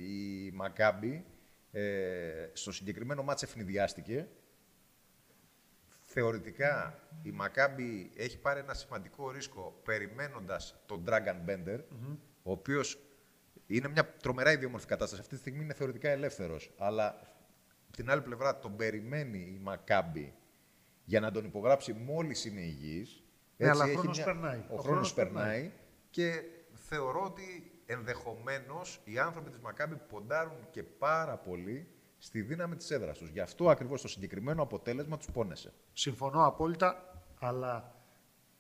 η 0.08 0.52
Μακάμπη 0.52 1.26
ε, 1.72 2.50
στο 2.54 2.72
συγκεκριμένο 2.72 3.24
μάτς 3.24 3.44
ευνηδιάστηκε. 3.44 4.28
Θεωρητικά 6.04 7.00
η 7.24 7.32
Μακάμπη 7.32 8.12
έχει 8.16 8.40
πάρει 8.40 8.60
ένα 8.60 8.74
σημαντικό 8.74 9.32
ρίσκο 9.32 9.82
περιμένοντας 9.84 10.84
τον 10.86 11.04
Dragon 11.08 11.50
Bender, 11.50 11.80
ο 12.44 12.52
οποίος 12.52 13.00
είναι 13.68 13.88
μια 13.88 14.14
τρομερά 14.14 14.52
ιδιόμορφη 14.52 14.88
κατάσταση. 14.88 15.22
Αυτή 15.22 15.34
τη 15.34 15.42
στιγμή 15.42 15.64
είναι 15.64 15.74
θεωρητικά 15.74 16.10
ελεύθερος. 16.10 16.74
Αλλά 16.78 17.08
από 17.08 17.37
την 17.98 18.10
άλλη 18.10 18.22
πλευρά 18.22 18.60
τον 18.60 18.76
περιμένει 18.76 19.38
η 19.38 19.60
Μακάμπη 19.64 20.34
για 21.04 21.20
να 21.20 21.32
τον 21.32 21.46
υπογράψει 21.46 21.94
μόλις 21.94 22.46
είναι 22.46 22.62
υγιής. 22.62 23.24
Ναι, 23.58 23.70
αλλά 23.70 23.84
ο 23.84 23.88
έχει 23.88 23.98
χρόνος 23.98 24.24
περνάει. 24.24 24.58
Ο, 24.58 24.62
Ο 24.62 24.78
χρόνος 24.78 24.86
χρόνος 24.86 25.14
περνάει 25.14 25.72
και 26.10 26.44
θεωρώ 26.74 27.24
ότι 27.24 27.72
ενδεχομένως 27.86 29.02
οι 29.04 29.20
άνθρωποι 29.20 29.50
της 29.50 29.60
Μακάμπη 29.60 29.96
ποντάρουν 29.96 30.68
και 30.72 30.84
πάρα 30.84 31.38
πολύ 31.38 31.88
στη 32.18 32.42
δύναμη 32.42 32.76
της 32.76 32.92
έδρας 32.92 33.18
τους. 33.18 33.30
Γι' 33.30 33.40
αυτό 33.40 33.70
ακριβώς 33.70 34.02
το 34.02 34.08
συγκεκριμένο 34.08 34.62
αποτέλεσμα 34.62 35.18
τους 35.18 35.32
πόνεσε. 35.32 35.74
Συμφωνώ 35.94 36.46
απόλυτα, 36.46 37.22
αλλά 37.40 37.96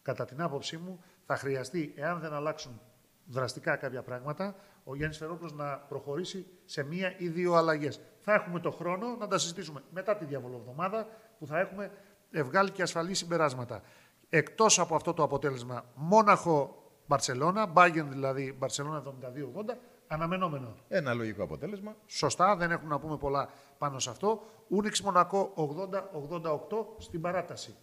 κατά 0.01 0.25
την 0.25 0.41
άποψή 0.41 0.77
μου 0.77 1.03
θα 1.25 1.37
χρειαστεί, 1.37 1.93
εάν 1.95 2.19
δεν 2.19 2.33
αλλάξουν 2.33 2.81
δραστικά 3.25 3.75
κάποια 3.75 4.01
πράγματα, 4.01 4.55
ο 4.83 4.95
Γιάννης 4.95 5.17
Φερόπουλος 5.17 5.53
να 5.53 5.77
προχωρήσει 5.77 6.45
σε 6.65 6.83
μία 6.83 7.15
ή 7.17 7.27
δύο 7.27 7.53
αλλαγές. 7.53 8.01
Θα 8.29 8.33
έχουμε 8.33 8.59
το 8.59 8.71
χρόνο 8.71 9.15
να 9.15 9.27
τα 9.27 9.37
συζητήσουμε 9.37 9.83
μετά 9.91 10.17
τη 10.17 10.25
διαβολοβδομάδα 10.25 11.07
που 11.39 11.45
θα 11.47 11.59
έχουμε 11.59 11.91
βγάλει 12.43 12.71
και 12.71 12.81
ασφαλή 12.81 13.13
συμπεράσματα. 13.13 13.81
Εκτός 14.29 14.79
από 14.79 14.95
αυτό 14.95 15.13
το 15.13 15.23
αποτέλεσμα, 15.23 15.85
Μόναχο 15.95 16.83
Μπαρσελόνα, 17.07 17.65
Μπάγκεν 17.65 18.09
δηλαδή 18.09 18.55
Μπαρσελόνα 18.57 19.03
72-80, 19.05 19.77
αναμενόμενο. 20.07 20.75
Ένα 20.87 21.13
λογικό 21.13 21.43
αποτέλεσμα. 21.43 21.95
Σωστά, 22.05 22.55
δεν 22.55 22.71
έχουμε 22.71 22.89
να 22.89 22.99
πούμε 22.99 23.17
πολλά 23.17 23.49
πάνω 23.77 23.99
σε 23.99 24.09
αυτό. 24.09 24.43
Ούνιξ 24.67 25.01
Μονακό 25.01 25.53
80-88 25.57 26.85
στην 26.97 27.21
παράταση. 27.21 27.75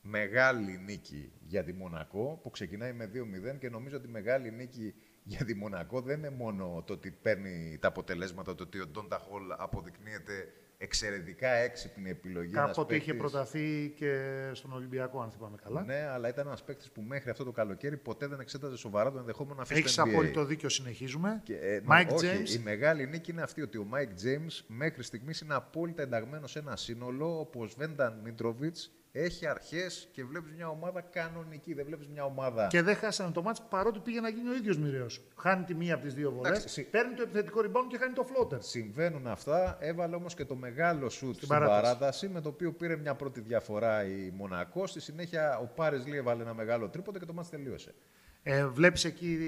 Μεγάλη 0.00 0.78
νίκη 0.84 1.32
για 1.40 1.64
τη 1.64 1.72
Μονακό 1.72 2.38
που 2.42 2.50
ξεκινάει 2.50 2.92
με 2.92 3.10
2-0 3.54 3.58
και 3.58 3.70
νομίζω 3.70 3.96
ότι 3.96 4.08
μεγάλη 4.08 4.50
νίκη 4.50 4.94
για 5.22 5.44
τη 5.44 5.54
Μονακό 5.54 6.00
δεν 6.00 6.18
είναι 6.18 6.30
μόνο 6.30 6.82
το 6.86 6.92
ότι 6.92 7.10
παίρνει 7.10 7.78
τα 7.80 7.88
αποτελέσματα, 7.88 8.54
το 8.54 8.62
ότι 8.62 8.80
ο 8.80 8.86
Ντόντα 8.86 9.18
Χολ 9.18 9.42
αποδεικνύεται 9.56 10.52
εξαιρετικά 10.82 11.48
έξυπνη 11.48 12.10
επιλογή. 12.10 12.52
Κάποτε 12.52 12.96
είχε 12.96 13.14
προταθεί 13.14 13.92
και 13.96 14.40
στον 14.52 14.72
Ολυμπιακό, 14.72 15.20
αν 15.20 15.30
θυμάμαι 15.30 15.56
καλά. 15.62 15.84
Ναι, 15.84 16.08
αλλά 16.12 16.28
ήταν 16.28 16.46
ένας 16.46 16.64
παίκτης 16.64 16.90
που 16.90 17.00
μέχρι 17.00 17.30
αυτό 17.30 17.44
το 17.44 17.52
καλοκαίρι 17.52 17.96
ποτέ 17.96 18.26
δεν 18.26 18.40
εξέταζε 18.40 18.76
σοβαρά 18.76 19.12
το 19.12 19.18
ενδεχόμενο 19.18 19.56
να 19.56 19.62
αφήσει 19.62 19.80
Έχεις 19.80 19.98
απόλυτο 19.98 20.44
δίκιο, 20.44 20.68
συνεχίζουμε. 20.68 21.40
Και, 21.44 21.54
ε, 21.54 21.80
Mike 21.88 22.08
όχι, 22.10 22.26
James. 22.26 22.54
Η 22.54 22.58
μεγάλη 22.58 23.06
νίκη 23.06 23.30
είναι 23.30 23.42
αυτή 23.42 23.62
ότι 23.62 23.78
ο 23.78 23.86
Mike 23.92 24.24
James 24.26 24.64
μέχρι 24.66 25.02
στιγμής 25.02 25.40
είναι 25.40 25.54
απόλυτα 25.54 26.02
ενταγμένος 26.02 26.50
σε 26.50 26.58
ένα 26.58 26.76
σύνολο 26.76 27.40
όπως 27.40 27.74
Βένταν 27.74 28.20
Μίτροβιτς 28.24 28.92
έχει 29.12 29.46
αρχές 29.46 30.08
και 30.12 30.24
βλέπεις 30.24 30.52
μια 30.52 30.68
ομάδα 30.68 31.00
κανονική. 31.00 31.74
Δεν 31.74 31.86
βλέπεις 31.86 32.08
μια 32.08 32.24
ομάδα. 32.24 32.66
Και 32.66 32.82
δεν 32.82 32.96
χάσανε 32.96 33.32
το 33.32 33.42
μάτς 33.42 33.62
παρότι 33.68 33.98
πήγε 33.98 34.20
να 34.20 34.28
γίνει 34.28 34.48
ο 34.48 34.54
ίδιος 34.54 34.78
μοιραίος. 34.78 35.20
Χάνει 35.36 35.64
τη 35.64 35.74
μία 35.74 35.94
από 35.94 36.04
τις 36.04 36.14
δύο 36.14 36.30
βολές. 36.32 36.86
Παίρνει 36.90 37.14
το 37.14 37.22
επιθετικό 37.22 37.60
rebound 37.60 37.86
και 37.88 37.98
χάνει 37.98 38.12
το 38.12 38.26
floater. 38.28 38.56
Συμβαίνουν 38.60 39.26
αυτά. 39.26 39.76
Έβαλε 39.80 40.14
όμως 40.14 40.34
και 40.34 40.44
το 40.44 40.54
μεγάλο 40.54 41.08
σουτ 41.08 41.34
στην, 41.34 41.48
παράταση. 41.48 41.82
παράταση. 41.82 42.28
με 42.28 42.40
το 42.40 42.48
οποίο 42.48 42.72
πήρε 42.72 42.96
μια 42.96 43.14
πρώτη 43.14 43.40
διαφορά 43.40 44.04
η 44.04 44.30
Μονακό. 44.34 44.86
Στη 44.86 45.00
συνέχεια 45.00 45.58
ο 45.58 45.66
Πάρες 45.66 46.06
Λί 46.06 46.16
έβαλε 46.16 46.42
ένα 46.42 46.54
μεγάλο 46.54 46.88
τρίποντο 46.88 47.18
και 47.18 47.26
το 47.26 47.32
μάτς 47.32 47.48
τελείωσε. 47.48 47.94
Ε, 48.42 48.66
Βλέπεις 48.66 49.04
εκεί 49.04 49.38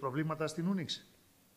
προβλήματα 0.00 0.46
στην 0.46 0.66
Ούνιξ; 0.66 1.10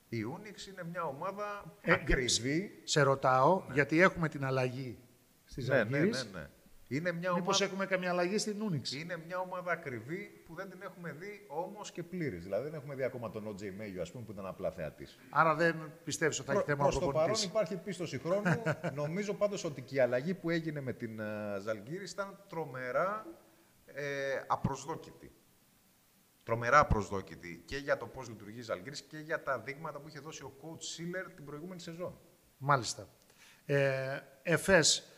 Η 0.10 0.24
Ούνιξ 0.24 0.68
είναι 0.68 0.84
μια 0.92 1.04
ομάδα 1.04 1.76
ε, 1.82 1.92
ακριβή. 1.92 2.82
Σε 2.84 3.02
ρωτάω, 3.02 3.64
γιατί 3.72 4.02
έχουμε 4.02 4.30
την 4.30 4.46
αλλαγή 4.46 4.98
στι 5.46 5.64
ναι, 5.64 5.84
ναι, 5.84 6.00
ναι, 6.00 6.06
ναι. 6.34 6.48
Είναι 6.88 7.12
μια 7.12 7.34
Μήπως 7.34 7.48
ομάδα... 7.48 7.66
έχουμε 7.66 7.86
καμία 7.86 8.10
αλλαγή 8.10 8.38
στην 8.38 8.62
Ούνιξ; 8.62 8.92
Είναι 8.92 9.18
μια 9.26 9.40
ομάδα 9.40 9.72
ακριβή 9.72 10.44
που 10.46 10.56
δεν 10.56 10.70
την 10.70 10.82
έχουμε 10.82 11.12
δει 11.12 11.46
όμως 11.48 11.92
και 11.92 12.04
πλήρης. 12.04 12.44
Δηλαδή 12.44 12.64
δεν 12.64 12.74
έχουμε 12.74 12.96
δει 12.96 13.04
ακόμα 13.04 13.30
τον 13.30 13.48
OJ 13.48 13.72
Μέγιο, 13.78 14.02
ας 14.02 14.12
πούμε, 14.12 14.24
που 14.24 14.32
ήταν 14.32 14.46
απλά 14.46 14.72
θεατής. 14.72 15.20
Άρα 15.30 15.56
δεν 15.56 15.92
πιστεύεις 16.04 16.40
ότι 16.40 16.48
θα 16.48 16.54
έχει 16.54 16.64
θέμα 16.64 16.84
Προς 16.84 17.00
το 17.00 17.08
παρόν 17.08 17.36
υπάρχει 17.44 17.78
πίστοση 17.78 18.20
χρόνου. 18.20 18.64
Νομίζω 19.02 19.34
πάντως 19.34 19.64
ότι 19.64 19.82
και 19.82 19.96
η 19.96 20.00
αλλαγή 20.00 20.34
που 20.34 20.50
έγινε 20.50 20.82
με 20.82 20.94
την 20.94 21.20
uh, 21.20 21.60
Ζαλγκύρη 21.62 22.04
ήταν 22.04 22.44
τρομερά 22.50 23.26
ε, 23.86 24.04
απροσδόκητη. 24.48 25.32
Τρομερά 26.44 26.80
απροσδόκητη 26.80 27.64
και 27.66 27.78
για 27.78 27.98
το 27.98 28.06
πώς 28.08 28.30
λειτουργεί 28.30 28.60
η 28.60 28.62
Ζαλγκύρη 28.62 29.04
και 29.04 29.18
για 29.18 29.44
τα 29.44 29.60
δείγματα 29.60 30.00
που 30.00 30.08
είχε 30.08 30.20
δώσει 30.20 30.44
ο 30.44 30.54
coach 30.62 30.82
Σίλερ 30.82 31.32
την 31.32 31.46
προηγούμενη 31.46 31.82
σεζόν. 31.82 32.20
Μάλιστα. 32.58 33.08
Ε, 33.66 34.20
Εφές, 34.44 35.15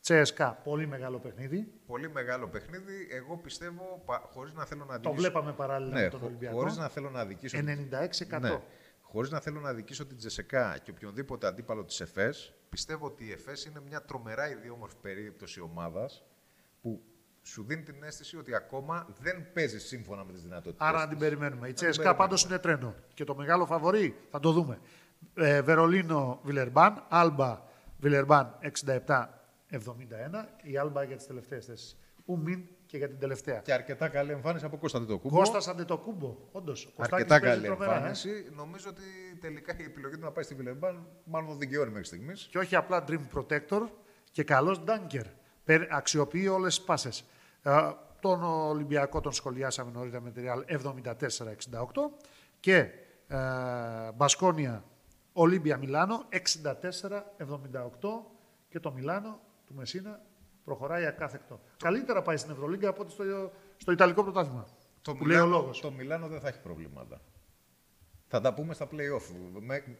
Τσέσκα, 0.00 0.52
πολύ 0.64 0.86
μεγάλο 0.86 1.18
παιχνίδι. 1.18 1.72
Πολύ 1.86 2.10
μεγάλο 2.10 2.48
παιχνίδι. 2.48 3.08
Εγώ 3.10 3.36
πιστεύω, 3.36 4.04
χωρίς 4.32 4.52
να 4.52 4.64
θέλω 4.64 4.84
να 4.84 4.94
αδικήσω... 4.94 5.14
Το 5.14 5.20
βλέπαμε 5.20 5.52
παράλληλα 5.52 5.94
ναι, 5.94 6.02
με 6.02 6.08
τον 6.08 6.22
Ολυμπιακό. 6.22 6.56
Χωρίς 6.56 6.76
να 6.76 6.88
θέλω 6.88 7.10
να 7.10 7.20
αδικήσω... 7.20 7.58
96%. 7.58 8.40
Ναι. 8.40 8.60
Χωρίς 9.00 9.30
να 9.30 9.40
θέλω 9.40 9.60
να 9.60 9.68
αδικήσω 9.68 10.06
την 10.06 10.16
Τσεσεκά 10.16 10.78
και 10.82 10.90
οποιονδήποτε 10.90 11.46
αντίπαλο 11.46 11.84
της 11.84 12.00
ΕΦΕΣ, 12.00 12.54
πιστεύω 12.68 13.06
ότι 13.06 13.24
η 13.24 13.32
ΕΦΕΣ 13.32 13.64
είναι 13.64 13.80
μια 13.86 14.02
τρομερά 14.02 14.50
ιδιόμορφη 14.50 14.96
περίπτωση 15.00 15.60
ομάδας 15.60 16.24
που 16.80 17.02
σου 17.42 17.64
δίνει 17.64 17.82
την 17.82 18.02
αίσθηση 18.02 18.36
ότι 18.36 18.54
ακόμα 18.54 19.06
δεν 19.20 19.52
παίζει 19.52 19.80
σύμφωνα 19.80 20.24
με 20.24 20.32
τις 20.32 20.42
δυνατότητες. 20.42 20.88
Άρα 20.88 20.98
να 20.98 21.08
την 21.08 21.18
περιμένουμε. 21.18 21.68
Η 21.68 21.72
Τσέσκα 21.72 22.14
πάντως 22.14 22.44
είναι 22.44 22.58
τρένο. 22.58 22.94
Και 23.14 23.24
το 23.24 23.34
μεγάλο 23.34 23.66
φαβορή 23.66 24.16
θα 24.30 24.40
το 24.40 24.52
δούμε. 24.52 24.78
Ε, 25.34 25.62
Βερολίνο 25.62 26.40
Βιλερμπάν, 26.42 27.06
Άλμπα 27.08 27.62
Βιλερμπάν 27.98 28.58
67 29.06 29.26
71, 29.70 29.78
η 30.62 30.76
Άλμπα 30.76 31.02
για 31.02 31.16
τις 31.16 31.26
τελευταίες 31.26 31.66
θέσεις. 31.66 31.98
Ούμιν 32.24 32.64
και 32.86 32.96
για 32.96 33.08
την 33.08 33.18
τελευταία. 33.18 33.58
Και 33.58 33.72
αρκετά 33.72 34.08
καλή 34.08 34.32
εμφάνιση 34.32 34.64
από 34.64 34.76
Κώστα 34.76 34.98
Αντετοκούμπο. 34.98 35.36
Κώστας 35.36 35.68
Αντετοκούμπο, 35.68 36.36
όντως. 36.52 36.94
Αρκετά 36.96 37.40
καλή 37.40 37.66
τρομερά, 37.66 37.94
εμφάνιση. 37.94 38.30
Ε; 38.30 38.54
Νομίζω 38.54 38.88
ότι 38.90 39.02
τελικά 39.40 39.76
η 39.78 39.82
επιλογή 39.82 40.14
του 40.14 40.24
να 40.24 40.30
πάει 40.30 40.44
στη 40.44 40.54
Βιλερμπάν 40.54 41.06
μάλλον 41.24 41.58
δικαιώνει 41.58 41.90
μέχρι 41.90 42.06
στιγμής. 42.06 42.48
Και 42.50 42.58
όχι 42.58 42.76
απλά 42.76 43.04
Dream 43.08 43.20
Protector 43.34 43.88
και 44.30 44.44
καλός 44.44 44.82
Dunker. 44.86 45.24
Αξιοποιεί 45.90 46.48
όλες 46.52 46.76
τις 46.76 46.84
πάσες. 46.84 47.24
Ε, 47.62 47.70
τον 48.20 48.42
Ολυμπιακό 48.42 49.20
τον 49.20 49.32
σχολιάσαμε 49.32 49.90
νωρίτερα 49.90 50.22
με 50.22 50.30
τη 50.30 50.42
Real 50.44 50.78
74-68 51.02 51.12
και 52.60 52.76
ε, 53.28 53.38
Μπασκόνια 54.14 54.84
Ολύμπια 55.32 55.76
Μιλάνο 55.76 56.24
64-78 56.30 56.38
και 58.68 58.80
το 58.80 58.92
Μιλάνο 58.92 59.40
του 59.70 59.76
Μεσίνα 59.76 60.20
προχωράει 60.64 61.06
ακάθεκτο. 61.06 61.60
Καλύτερα 61.76 62.22
πάει 62.22 62.36
στην 62.36 62.50
Ευρωλίγκα 62.50 62.88
από 62.88 63.02
ότι 63.02 63.10
στο, 63.10 63.24
στο 63.76 63.92
Ιταλικό 63.92 64.22
πρωτάθλημα. 64.22 64.66
Το, 65.02 65.14
που 65.14 65.24
Μιλάνο, 65.24 65.46
λέει 65.46 65.68
ο 65.68 65.70
το 65.80 65.90
Μιλάνο 65.90 66.28
δεν 66.28 66.40
θα 66.40 66.48
έχει 66.48 66.60
προβλήματα. 66.60 67.20
Θα 68.26 68.40
τα 68.40 68.54
πούμε 68.54 68.74
στα 68.74 68.86
play-off. 68.86 69.22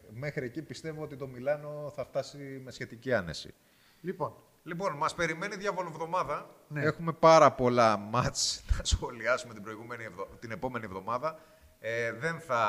μέχρι 0.09 0.45
εκεί 0.45 0.61
πιστεύω 0.61 1.03
ότι 1.03 1.15
το 1.15 1.27
Μιλάνο 1.27 1.91
θα 1.95 2.05
φτάσει 2.05 2.61
με 2.63 2.71
σχετική 2.71 3.13
άνεση. 3.13 3.53
Λοιπόν, 4.01 4.33
λοιπόν 4.63 4.97
μας 4.97 5.15
περιμένει 5.15 5.55
διαβολοβδομάδα. 5.55 6.49
Ναι. 6.67 6.81
Έχουμε 6.83 7.13
πάρα 7.13 7.51
πολλά 7.51 7.97
μάτς 7.97 8.63
να 8.77 8.83
σχολιάσουμε 8.83 9.53
την, 9.53 9.63
προηγούμενη 9.63 10.07
την 10.39 10.51
επόμενη 10.51 10.85
εβδομάδα. 10.85 11.39
Ε, 11.79 12.11
δεν 12.11 12.39
θα 12.39 12.61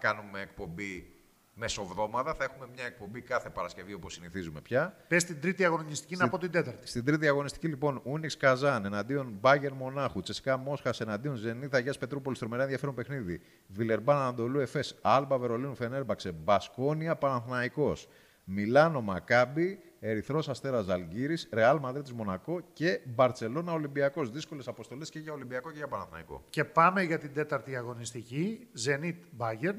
κάνουμε 0.00 0.40
εκπομπή 0.40 1.17
μεσοβδόμαδα. 1.58 2.34
Θα 2.34 2.44
έχουμε 2.44 2.66
μια 2.74 2.84
εκπομπή 2.84 3.20
κάθε 3.20 3.50
Παρασκευή 3.50 3.92
όπως 3.92 4.12
συνηθίζουμε 4.12 4.60
πια. 4.60 4.96
Πες 5.08 5.24
την 5.24 5.40
τρίτη 5.40 5.64
αγωνιστική, 5.64 6.14
Στη... 6.14 6.24
να 6.24 6.30
πω 6.30 6.38
την 6.38 6.50
τέταρτη. 6.50 6.86
Στην 6.86 7.04
τρίτη 7.04 7.28
αγωνιστική, 7.28 7.68
λοιπόν, 7.68 8.00
Ούνιξ 8.04 8.36
Καζάν 8.36 8.84
εναντίον 8.84 9.36
Μπάγκερ 9.40 9.72
Μονάχου, 9.72 10.20
Τσεσικά 10.20 10.56
Μόσχας 10.56 11.00
εναντίον 11.00 11.34
Ζενίθα 11.34 11.76
Αγίας 11.76 11.98
Πετρούπολης, 11.98 12.38
τρομερά 12.38 12.62
ενδιαφέρον 12.62 12.94
παιχνίδι. 12.94 13.40
Βιλερμπάν 13.66 14.16
Ανατολού 14.16 14.58
Εφές, 14.58 14.98
Άλμπα 15.02 15.38
Βερολίνου 15.38 15.74
Φενέρμπαξε, 15.74 16.32
Μπασκόνια 16.32 17.16
Παναθναϊκό. 17.16 17.96
Μιλάνο 18.44 19.00
Μακάμπι, 19.00 19.78
Ερυθρός 20.00 20.48
Αστέρας 20.48 20.84
Ζαλγκύρης, 20.84 21.48
Ρεάλ 21.52 21.78
Μαδρίτης 21.78 22.12
Μονακό 22.12 22.60
και 22.72 23.00
Μπαρσελόνα 23.04 23.72
Ολυμπιακός. 23.72 24.30
Δύσκολες 24.30 24.68
αποστολές 24.68 25.10
και 25.10 25.18
για 25.18 25.32
Ολυμπιακό 25.32 25.70
και 25.70 25.76
για 25.76 25.88
Παναθναϊκό. 25.88 26.44
Και 26.50 26.64
πάμε 26.64 27.02
για 27.02 27.18
την 27.18 27.32
τέταρτη 27.32 27.76
αγωνιστική. 27.76 28.68
Ζενίτ 28.72 29.22
Μπάγκερ, 29.30 29.74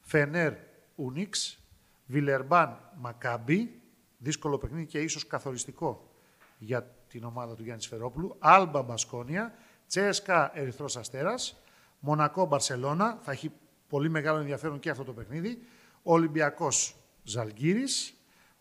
Φενέρ 0.00 0.52
Ουνίξ, 0.98 1.58
Βιλερμπάν 2.06 2.90
Μακάμπι, 2.96 3.80
δύσκολο 4.18 4.58
παιχνίδι 4.58 4.86
και 4.86 5.00
ίσως 5.00 5.26
καθοριστικό 5.26 6.10
για 6.58 6.82
την 7.08 7.24
ομάδα 7.24 7.54
του 7.54 7.62
Γιάννης 7.62 7.84
Σφερόπουλου, 7.84 8.36
Άλμπα 8.38 8.82
Μπασκόνια, 8.82 9.54
Τσέσκα 9.86 10.58
Ερυθρός 10.58 10.96
Αστέρας, 10.96 11.62
Μονακό 11.98 12.46
Μπαρσελώνα, 12.46 13.18
θα 13.22 13.32
έχει 13.32 13.52
πολύ 13.88 14.08
μεγάλο 14.08 14.38
ενδιαφέρον 14.38 14.78
και 14.78 14.90
αυτό 14.90 15.04
το 15.04 15.12
παιχνίδι, 15.12 15.62
Ολυμπιακός 16.02 16.96
Ζαλγκύρης, 17.22 18.14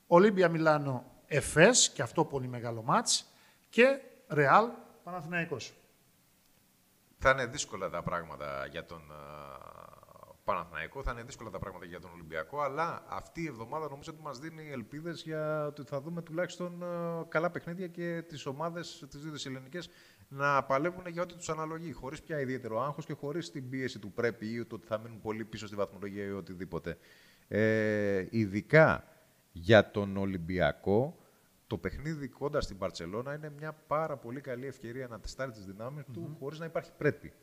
Ολύμπια 0.07 0.49
Μιλάνο 0.49 1.11
Εφές, 1.25 1.89
και 1.89 2.01
αυτό 2.01 2.25
πολύ 2.25 2.47
μεγάλο 2.47 2.81
μάτς, 2.81 3.31
και 3.69 3.99
Ρεάλ 4.27 4.69
Παναθηναϊκός. 5.03 5.73
Θα 7.17 7.29
είναι 7.29 7.45
δύσκολα 7.45 7.89
τα 7.89 8.03
πράγματα 8.03 8.65
για 8.65 8.85
τον 8.85 9.01
Παναθηναϊκό. 10.47 11.03
Θα 11.03 11.11
είναι 11.11 11.23
δύσκολα 11.23 11.49
τα 11.49 11.59
πράγματα 11.59 11.85
για 11.85 11.99
τον 11.99 12.11
Ολυμπιακό, 12.13 12.61
αλλά 12.61 13.03
αυτή 13.09 13.41
η 13.41 13.45
εβδομάδα 13.47 13.87
νομίζω 13.89 14.11
ότι 14.13 14.21
μας 14.21 14.39
δίνει 14.39 14.69
ελπίδες 14.71 15.21
για 15.21 15.65
ότι 15.65 15.83
θα 15.83 16.01
δούμε 16.01 16.21
τουλάχιστον 16.21 16.81
ε, 16.81 16.85
καλά 17.27 17.49
παιχνίδια 17.51 17.87
και 17.87 18.23
τις 18.27 18.45
ομάδες, 18.45 19.05
τις 19.09 19.21
δύο 19.21 19.33
ελληνικές, 19.45 19.89
να 20.27 20.63
παλεύουν 20.63 21.07
για 21.07 21.21
ό,τι 21.21 21.35
τους 21.35 21.49
αναλογεί. 21.49 21.91
Χωρίς 21.91 22.21
πια 22.21 22.39
ιδιαίτερο 22.39 22.81
άγχος 22.81 23.05
και 23.05 23.13
χωρίς 23.13 23.51
την 23.51 23.69
πίεση 23.69 23.99
του 23.99 24.11
πρέπει 24.11 24.45
ή 24.45 24.65
το 24.65 24.75
ότι 24.75 24.87
θα 24.87 24.97
μείνουν 24.97 25.21
πολύ 25.21 25.45
πίσω 25.45 25.67
στη 25.67 25.75
βαθμολογία 25.75 26.25
ή 26.25 26.31
οτιδήποτε. 26.31 26.97
Ε, 27.47 28.25
ειδικά 28.29 29.03
για 29.51 29.91
τον 29.91 30.17
Ολυμπιακό, 30.17 31.17
το 31.67 31.77
παιχνίδι 31.77 32.27
κοντά 32.27 32.61
στην 32.61 32.77
Παρσελώνα 32.77 33.33
είναι 33.33 33.49
μια 33.49 33.73
πάρα 33.87 34.17
πολύ 34.17 34.41
καλή 34.41 34.65
ευκαιρία 34.65 35.07
να 35.07 35.19
τεστάρει 35.19 35.51
τις 35.51 35.65
δυνάμεις 35.65 36.03
του 36.13 36.35
χωρίς 36.39 36.59
να 36.59 36.65
υπάρχει 36.65 36.91
πρέπει. 36.97 37.33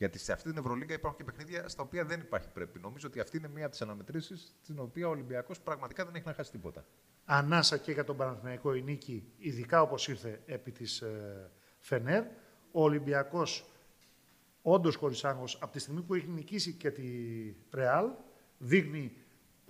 Γιατί 0.00 0.18
σε 0.18 0.32
αυτή 0.32 0.48
την 0.48 0.58
Ευρωλίγκα 0.58 0.94
υπάρχουν 0.94 1.18
και 1.18 1.32
παιχνίδια 1.32 1.68
στα 1.68 1.82
οποία 1.82 2.04
δεν 2.04 2.20
υπάρχει 2.20 2.48
πρέπει. 2.48 2.78
Νομίζω 2.78 3.08
ότι 3.08 3.20
αυτή 3.20 3.36
είναι 3.36 3.48
μία 3.48 3.62
από 3.62 3.70
τις 3.70 3.82
αναμετρήσεις 3.82 4.56
στην 4.62 4.78
οποία 4.78 5.06
ο 5.06 5.10
Ολυμπιακός 5.10 5.60
πραγματικά 5.60 6.04
δεν 6.04 6.14
έχει 6.14 6.26
να 6.26 6.34
χάσει 6.34 6.50
τίποτα. 6.50 6.84
Ανάσα 7.24 7.76
και 7.76 7.92
για 7.92 8.04
τον 8.04 8.16
Παναθηναϊκό 8.16 8.74
η 8.74 8.82
νίκη, 8.82 9.32
ειδικά 9.38 9.82
όπως 9.82 10.08
ήρθε 10.08 10.42
επί 10.46 10.72
της 10.72 11.00
ε, 11.00 11.50
Φενέρ. 11.78 12.22
Ο 12.70 12.82
Ολυμπιακός, 12.82 13.70
όντως 14.62 14.96
χωρίς 14.96 15.24
άγχος, 15.24 15.58
από 15.60 15.72
τη 15.72 15.78
στιγμή 15.78 16.02
που 16.02 16.14
έχει 16.14 16.28
νικήσει 16.28 16.72
και 16.72 16.90
τη 16.90 17.04
Ρεάλ, 17.70 18.10
δείχνει 18.58 19.12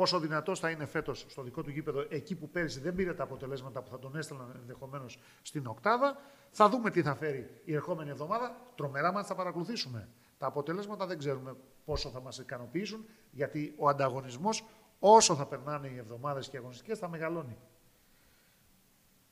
πόσο 0.00 0.20
δυνατός 0.20 0.60
θα 0.60 0.70
είναι 0.70 0.86
φέτος 0.86 1.26
στο 1.28 1.42
δικό 1.42 1.62
του 1.62 1.70
γήπεδο, 1.70 2.06
εκεί 2.08 2.36
που 2.36 2.48
πέρυσι 2.50 2.80
δεν 2.80 2.94
πήρε 2.94 3.14
τα 3.14 3.22
αποτελέσματα 3.22 3.82
που 3.82 3.90
θα 3.90 3.98
τον 3.98 4.16
έστελναν 4.16 4.56
ενδεχομένως 4.60 5.18
στην 5.42 5.66
Οκτάδα. 5.66 6.16
Θα 6.50 6.68
δούμε 6.68 6.90
τι 6.90 7.02
θα 7.02 7.14
φέρει 7.14 7.60
η 7.64 7.74
ερχόμενη 7.74 8.10
εβδομάδα. 8.10 8.56
Τρομερά 8.74 9.12
μα 9.12 9.24
θα 9.24 9.34
παρακολουθήσουμε. 9.34 10.08
Τα 10.38 10.46
αποτελέσματα 10.46 11.06
δεν 11.06 11.18
ξέρουμε 11.18 11.56
πόσο 11.84 12.10
θα 12.10 12.20
μας 12.20 12.38
ικανοποιήσουν, 12.38 13.04
γιατί 13.30 13.74
ο 13.76 13.88
ανταγωνισμός 13.88 14.64
όσο 14.98 15.34
θα 15.34 15.46
περνάνε 15.46 15.88
οι 15.88 15.96
εβδομάδες 15.96 16.48
και 16.48 16.56
οι 16.56 16.58
αγωνιστικές 16.58 16.98
θα 16.98 17.08
μεγαλώνει. 17.08 17.56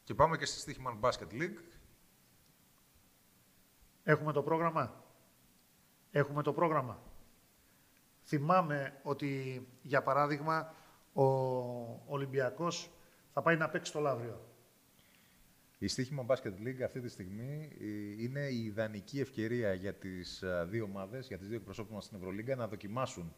Και 0.04 0.14
πάμε 0.14 0.36
και 0.36 0.44
στη 0.44 0.76
Stichman 0.76 1.08
Basket 1.08 1.32
League. 1.32 1.58
Έχουμε 4.02 4.32
το 4.32 4.42
πρόγραμμα. 4.42 5.04
Έχουμε 6.10 6.42
το 6.42 6.52
πρόγραμμα. 6.52 7.07
Θυμάμαι 8.29 9.01
ότι, 9.03 9.62
για 9.83 10.03
παράδειγμα, 10.03 10.74
ο 11.12 11.24
Ολυμπιακός 12.07 12.91
θα 13.33 13.43
πάει 13.43 13.57
να 13.57 13.68
παίξει 13.68 13.93
το 13.93 14.01
Λαύριο. 14.01 14.41
Η 15.79 15.89
Στίχημα 15.89 16.26
Basket 16.29 16.66
League 16.66 16.83
αυτή 16.85 17.01
τη 17.01 17.09
στιγμή 17.09 17.72
ε, 17.81 18.22
είναι 18.22 18.41
η 18.41 18.64
ιδανική 18.64 19.20
ευκαιρία 19.20 19.72
για 19.72 19.95
τις 19.95 20.43
ε, 20.43 20.66
δύο 20.68 20.85
ομάδες, 20.85 21.26
για 21.26 21.39
τις 21.39 21.49
δύο 21.49 21.57
εκπροσώπους 21.57 21.93
μας 21.93 22.05
στην 22.05 22.16
Ευρωλίγκα 22.16 22.57
να 22.57 22.68
δοκιμάσουν 22.68 23.35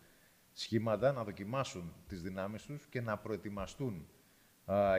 σχήματα, 0.53 1.12
να 1.12 1.24
δοκιμάσουν 1.24 1.95
τις 2.07 2.22
δυνάμεις 2.22 2.62
τους 2.62 2.86
και 2.86 3.01
να 3.01 3.18
προετοιμαστούν 3.18 4.09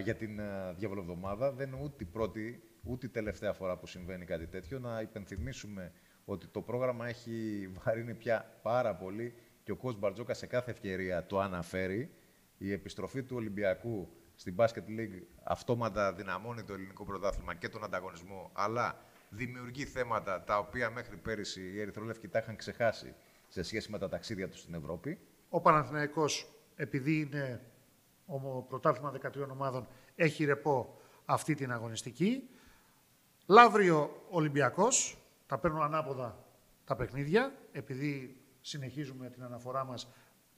για 0.04 0.16
την 0.16 0.39
uh, 0.39 0.76
διαβολοβδομάδα. 0.76 1.52
Δεν 1.52 1.68
είναι 1.68 1.82
ούτε 1.84 2.04
η 2.04 2.08
πρώτη, 2.08 2.64
ούτε 2.84 3.06
η 3.06 3.10
τελευταία 3.10 3.54
φορά 3.54 3.78
που 3.78 3.88
συμβαίνει 3.88 4.26
κάτι 4.26 4.48
τέτοιο. 4.48 4.80
Να 4.80 5.02
υπενθυμίσουμε 5.02 5.92
ότι 6.26 6.48
το 6.48 6.62
πρόγραμμα 6.62 7.08
έχει 7.08 7.68
βαρύνει 7.84 8.14
πια 8.14 8.60
πάρα 8.62 8.96
πολύ 8.96 9.34
και 9.64 9.72
ο 9.72 9.76
Κος 9.76 9.99
Μπαρτζόκα 9.99 10.34
σε 10.34 10.45
κάθε 10.45 10.72
ευκαιρία 10.72 11.26
το 11.26 11.39
αναφέρει. 11.39 12.14
Η 12.57 12.72
επιστροφή 12.72 13.24
του 13.24 13.36
Ολυμπιακού 13.36 14.09
στην 14.36 14.55
Basket 14.57 14.99
League 14.99 15.22
αυτόματα 15.43 16.14
δυναμώνει 16.14 16.64
το 16.64 16.74
ελληνικό 16.74 17.05
πρωτάθλημα 17.05 17.55
και 17.55 17.70
τον 17.70 17.84
ανταγωνισμό, 17.84 18.51
αλλά 18.53 19.05
δημιουργεί 19.30 19.86
θέματα 19.86 20.43
τα 20.43 20.57
οποία 20.57 20.89
μέχρι 20.89 21.18
πέρυσι 21.18 21.62
οι 21.62 21.80
Ερυθρολεύκοι 21.80 22.28
τα 22.28 22.39
είχαν 22.39 22.55
ξεχάσει 22.55 23.16
σε 23.47 23.64
σχέση 23.64 23.91
με 23.91 23.97
τα 23.97 24.09
ταξίδια 24.09 24.49
τους 24.49 24.59
στην 24.59 24.74
Ευρώπη. 24.74 25.20
Ο 25.49 25.62
Παναθηναϊκός, 25.62 26.51
επειδή 26.76 27.20
είναι 27.20 27.62
ο 28.26 28.62
πρωτάθλημα 28.62 29.14
13 29.22 29.49
ομάδων, 29.51 29.88
έχει 30.16 30.45
ρεπό 30.45 31.01
αυτή 31.26 31.55
την 31.55 31.72
αγωνιστική. 31.72 32.49
Λαύριο 33.45 34.26
Ολυμπιακός, 34.30 35.18
τα 35.47 35.57
παίρνω 35.57 35.82
ανάποδα 35.82 36.45
τα 36.86 36.95
παιχνίδια, 36.95 37.53
επειδή 37.72 38.41
συνεχίζουμε 38.62 39.30
την 39.30 39.43
αναφορά 39.43 39.84
μας 39.84 40.07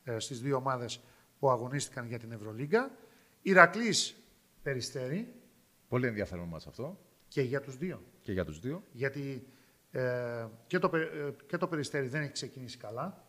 ε, 0.04 0.20
στις 0.20 0.42
δύο 0.42 0.56
ομάδες 0.56 1.02
που 1.40 1.50
αγωνίστηκαν 1.50 2.08
για 2.08 2.20
την 2.20 2.32
Ευρωλίγκα. 2.32 2.92
Ηρακλής 3.42 4.16
Περιστέρη. 4.64 5.34
Πολύ 5.88 6.08
ενδιαφέρον 6.08 6.48
μας 6.48 6.68
αυτό. 6.68 7.00
Και 7.28 7.42
για 7.42 7.62
τους 7.62 7.78
δύο. 7.78 8.04
Και 8.22 8.32
για 8.32 8.46
τους 8.46 8.60
δύο. 8.60 8.84
Γιατί 8.92 9.48
ε, 9.92 10.48
και, 10.68 10.80
το, 10.80 10.98
ε, 10.98 11.34
και 11.46 11.58
το 11.58 11.68
Περιστέρη 11.68 12.08
δεν 12.08 12.22
έχει 12.22 12.32
ξεκινήσει 12.32 12.78
καλά. 12.78 13.28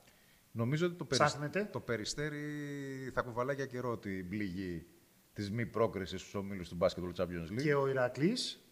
Νομίζω 0.51 0.87
ότι 0.87 0.95
το, 0.95 1.05
περιστέρι, 1.05 1.64
το 1.64 1.81
Περιστέρι 1.81 2.41
θα 3.14 3.22
κουβαλάει 3.22 3.55
για 3.55 3.66
καιρό 3.66 3.99
την 3.99 4.29
πληγή 4.29 4.87
της 5.33 5.51
μη 5.51 5.66
πρόκρισης 5.66 6.20
στους 6.20 6.35
ομίλους 6.35 6.68
του 6.68 6.79
Basketball 6.81 7.12
Champions 7.16 7.51
League. 7.51 7.62
Και 7.62 7.75
ο 7.75 7.89
Ηρακλής 7.89 8.64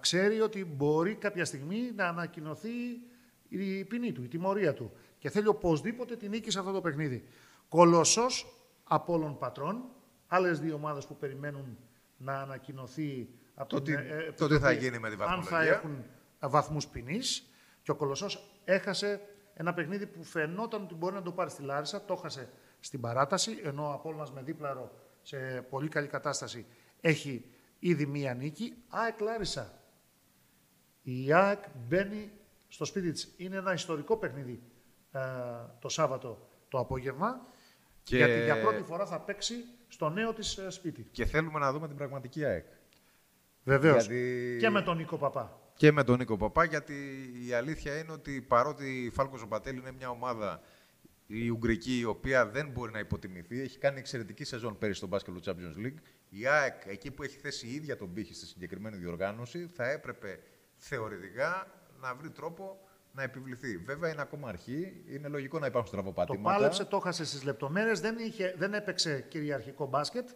ξέρει 0.00 0.40
ότι 0.40 0.64
μπορεί 0.64 1.14
κάποια 1.14 1.44
στιγμή 1.44 1.92
να 1.94 2.08
ανακοινωθεί 2.08 2.68
η 3.48 3.84
ποινή 3.84 4.12
του, 4.12 4.22
η 4.22 4.28
τιμωρία 4.28 4.74
του. 4.74 4.92
Και 5.18 5.30
θέλει 5.30 5.46
οπωσδήποτε 5.46 6.16
την 6.16 6.30
νίκη 6.30 6.50
σε 6.50 6.58
αυτό 6.58 6.72
το 6.72 6.80
παιχνίδι. 6.80 7.24
Κολοσσός 7.68 8.46
από 8.84 9.12
όλων 9.12 9.38
πατρών. 9.38 9.84
Άλλες 10.26 10.60
δύο 10.60 10.74
ομάδες 10.74 11.06
που 11.06 11.16
περιμένουν 11.16 11.78
να 12.16 12.40
ανακοινωθεί 12.40 13.28
από 13.54 13.68
το, 13.68 13.82
την, 13.82 13.94
ε, 13.94 14.32
το 14.36 14.48
τι 14.48 14.58
θα 14.58 14.72
γίνει 14.72 14.98
με 14.98 15.10
τη 15.10 15.16
βαθμολογία. 15.16 15.58
Αν 15.58 15.64
θα 15.64 15.72
έχουν 15.72 16.04
βαθμούς 16.40 16.86
ποινής. 16.86 17.50
Και 17.82 17.90
ο 17.90 17.94
Κολοσσός 17.94 18.60
έχασε 18.64 19.20
ένα 19.54 19.74
παιχνίδι 19.74 20.06
που 20.06 20.24
φαινόταν 20.24 20.82
ότι 20.82 20.94
μπορεί 20.94 21.14
να 21.14 21.22
το 21.22 21.32
πάρει 21.32 21.50
στη 21.50 21.62
Λάρισα. 21.62 22.04
Το 22.04 22.12
έχασε 22.12 22.48
στην 22.80 23.00
παράταση. 23.00 23.60
Ενώ 23.64 23.88
ο 23.88 23.92
Απόλλωνας 23.92 24.32
με 24.32 24.42
δίπλαρο 24.42 24.90
σε 25.22 25.66
πολύ 25.70 25.88
καλή 25.88 26.06
κατάσταση 26.06 26.66
έχει 27.00 27.44
ήδη 27.78 28.06
μία 28.06 28.34
νίκη. 28.34 28.74
ΑΕΚ 28.88 29.20
Λάρισα. 29.20 29.82
Η 31.02 31.32
ΑΕΚ 31.32 31.62
μπαίνει 31.88 32.30
στο 32.68 32.84
σπίτι 32.84 33.12
της. 33.12 33.34
Είναι 33.36 33.56
ένα 33.56 33.72
ιστορικό 33.72 34.16
παιχνίδι 34.16 34.52
ε, 34.52 34.75
το 35.78 35.88
Σάββατο 35.88 36.48
το 36.68 36.78
απόγευμα. 36.78 37.46
Και... 38.02 38.16
Γιατί 38.16 38.44
για 38.44 38.60
πρώτη 38.60 38.82
φορά 38.82 39.06
θα 39.06 39.20
παίξει 39.20 39.54
στο 39.88 40.08
νέο 40.08 40.32
της 40.32 40.56
ε, 40.56 40.70
σπίτι. 40.70 41.08
Και 41.10 41.24
θέλουμε 41.24 41.58
να 41.58 41.72
δούμε 41.72 41.86
την 41.86 41.96
πραγματική 41.96 42.44
ΑΕΚ. 42.44 42.66
Βεβαίως. 43.64 44.06
Και 44.60 44.70
με 44.70 44.82
τον 44.82 44.96
Νίκο 44.96 45.16
Παπά. 45.16 45.60
Και 45.74 45.92
με 45.92 46.04
τον 46.04 46.18
Νίκο 46.18 46.36
Παπά, 46.36 46.64
γιατί 46.64 46.94
η 47.48 47.52
αλήθεια 47.52 47.98
είναι 47.98 48.12
ότι 48.12 48.40
παρότι 48.40 49.04
η 49.04 49.10
Φάλκος 49.10 49.40
Ζωπατέλη 49.40 49.78
είναι 49.78 49.92
μια 49.92 50.08
ομάδα 50.08 50.60
η 51.26 51.48
Ουγγρική, 51.48 51.98
η 51.98 52.04
οποία 52.04 52.46
δεν 52.46 52.68
μπορεί 52.68 52.92
να 52.92 52.98
υποτιμηθεί, 52.98 53.60
έχει 53.60 53.78
κάνει 53.78 53.98
εξαιρετική 53.98 54.44
σεζόν 54.44 54.78
πέρυσι 54.78 54.98
στο 54.98 55.08
Basketball 55.10 55.50
Champions 55.50 55.86
League. 55.86 55.98
Η 56.28 56.46
ΑΕΚ, 56.46 56.82
εκεί 56.86 57.10
που 57.10 57.22
έχει 57.22 57.38
θέσει 57.38 57.66
η 57.66 57.74
ίδια 57.74 57.96
τον 57.96 58.12
πύχη 58.12 58.34
στη 58.34 58.46
συγκεκριμένη 58.46 58.96
διοργάνωση, 58.96 59.66
θα 59.74 59.90
έπρεπε 59.90 60.40
θεωρητικά 60.76 61.66
να 62.00 62.14
βρει 62.14 62.30
τρόπο 62.30 62.80
να 63.16 63.22
επιβληθεί. 63.22 63.76
Βέβαια 63.76 64.10
είναι 64.10 64.20
ακόμα 64.20 64.48
αρχή, 64.48 65.02
είναι 65.08 65.28
λογικό 65.28 65.58
να 65.58 65.66
υπάρχουν 65.66 65.88
στραβοπατήματα. 65.88 66.54
Το 66.54 66.56
πάλεψε, 66.58 66.84
το 66.84 66.96
έχασε 66.96 67.24
στις 67.24 67.42
λεπτομέρειες, 67.44 68.00
δεν, 68.00 68.16
δεν 68.56 68.74
έπαιξε 68.74 69.20
κυριαρχικό 69.20 69.86
μπάσκετ. 69.86 70.28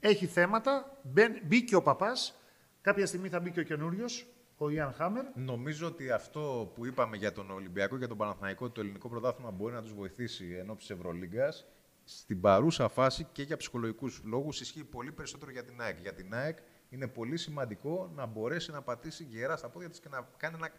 Έχει 0.00 0.26
θέματα, 0.26 0.98
μπήκε 1.46 1.76
ο 1.76 1.82
παπάς. 1.82 2.38
Κάποια 2.80 3.06
στιγμή 3.06 3.28
θα 3.28 3.40
μπει 3.40 3.50
και 3.50 3.60
ο 3.60 3.62
καινούριος, 3.62 4.26
ο 4.56 4.70
Ιαν 4.70 4.92
Χάμερ. 4.92 5.24
Νομίζω 5.34 5.86
ότι 5.86 6.10
αυτό 6.10 6.72
που 6.74 6.86
είπαμε 6.86 7.16
για 7.16 7.32
τον 7.32 7.50
Ολυμπιακό 7.50 7.92
και 7.92 7.98
για 7.98 8.08
τον 8.08 8.16
Παναθηναϊκό, 8.16 8.70
το 8.70 8.80
ελληνικό 8.80 9.08
πρωτάθλημα 9.08 9.50
μπορεί 9.50 9.74
να 9.74 9.82
τους 9.82 9.94
βοηθήσει 9.94 10.56
εν 10.58 10.70
ώψη 10.70 10.94
Ευρωλίγκας. 10.94 11.66
Στην 12.04 12.40
παρούσα 12.40 12.88
φάση 12.88 13.26
και 13.32 13.42
για 13.42 13.56
ψυχολογικούς 13.56 14.22
λόγους 14.24 14.60
ισχύει 14.60 14.84
πολύ 14.84 15.12
περισσότερο 15.12 15.50
για 15.50 15.64
την 15.64 15.80
ΑΕΚ. 15.80 16.00
Για 16.00 16.14
την 16.14 16.34
ΑΕΚ 16.34 16.58
είναι 16.88 17.06
πολύ 17.06 17.36
σημαντικό 17.36 18.12
να 18.14 18.26
μπορέσει 18.26 18.70
να 18.70 18.82
πατήσει 18.82 19.24
γερά 19.24 19.56
στα 19.56 19.68
πόδια 19.68 19.88
της 19.88 20.00
και 20.00 20.08
να 20.08 20.28
κάνει 20.36 20.54
ένα. 20.56 20.70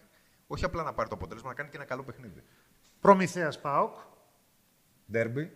Όχι 0.48 0.66
απλά 0.66 0.84
να 0.84 0.94
πάρει 0.94 1.10
το 1.10 1.16
αποτέλεσμα, 1.16 1.50
να 1.50 1.56
κάνει 1.56 1.70
και 1.70 1.76
ένα 1.76 1.86
καλό 1.86 2.04
παιχνίδι. 2.04 2.44
Προμηθέας 3.00 3.62
Πάοκ. 3.62 3.96
Ντέρμπι. 5.12 5.52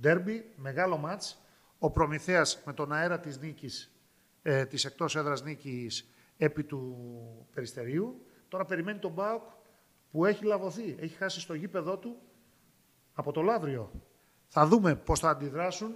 Ντέρμπι, 0.00 0.52
μεγάλο 0.56 0.96
μάτς. 0.96 1.42
Ο 1.78 1.90
Προμηθέας 1.90 2.62
με 2.64 2.72
τον 2.72 2.92
αέρα 2.92 3.20
της 3.20 3.38
νίκης, 3.38 3.96
ε, 4.42 4.66
της 4.66 4.84
εκτός 4.84 5.16
έδρας 5.16 5.42
νίκης 5.42 6.08
επί 6.36 6.64
του 6.64 6.96
Περιστερίου. 7.54 8.26
Τώρα 8.48 8.64
περιμένει 8.64 8.98
τον 8.98 9.12
Μπάουκ 9.12 9.42
που 10.10 10.24
έχει 10.24 10.44
λαβωθεί, 10.44 10.96
έχει 11.00 11.16
χάσει 11.16 11.40
στο 11.40 11.54
γήπεδό 11.54 11.98
του 11.98 12.18
από 13.12 13.32
το 13.32 13.42
Λαύριο. 13.42 13.90
Θα 14.48 14.66
δούμε 14.66 14.94
πώς 14.94 15.20
θα 15.20 15.30
αντιδράσουν 15.30 15.94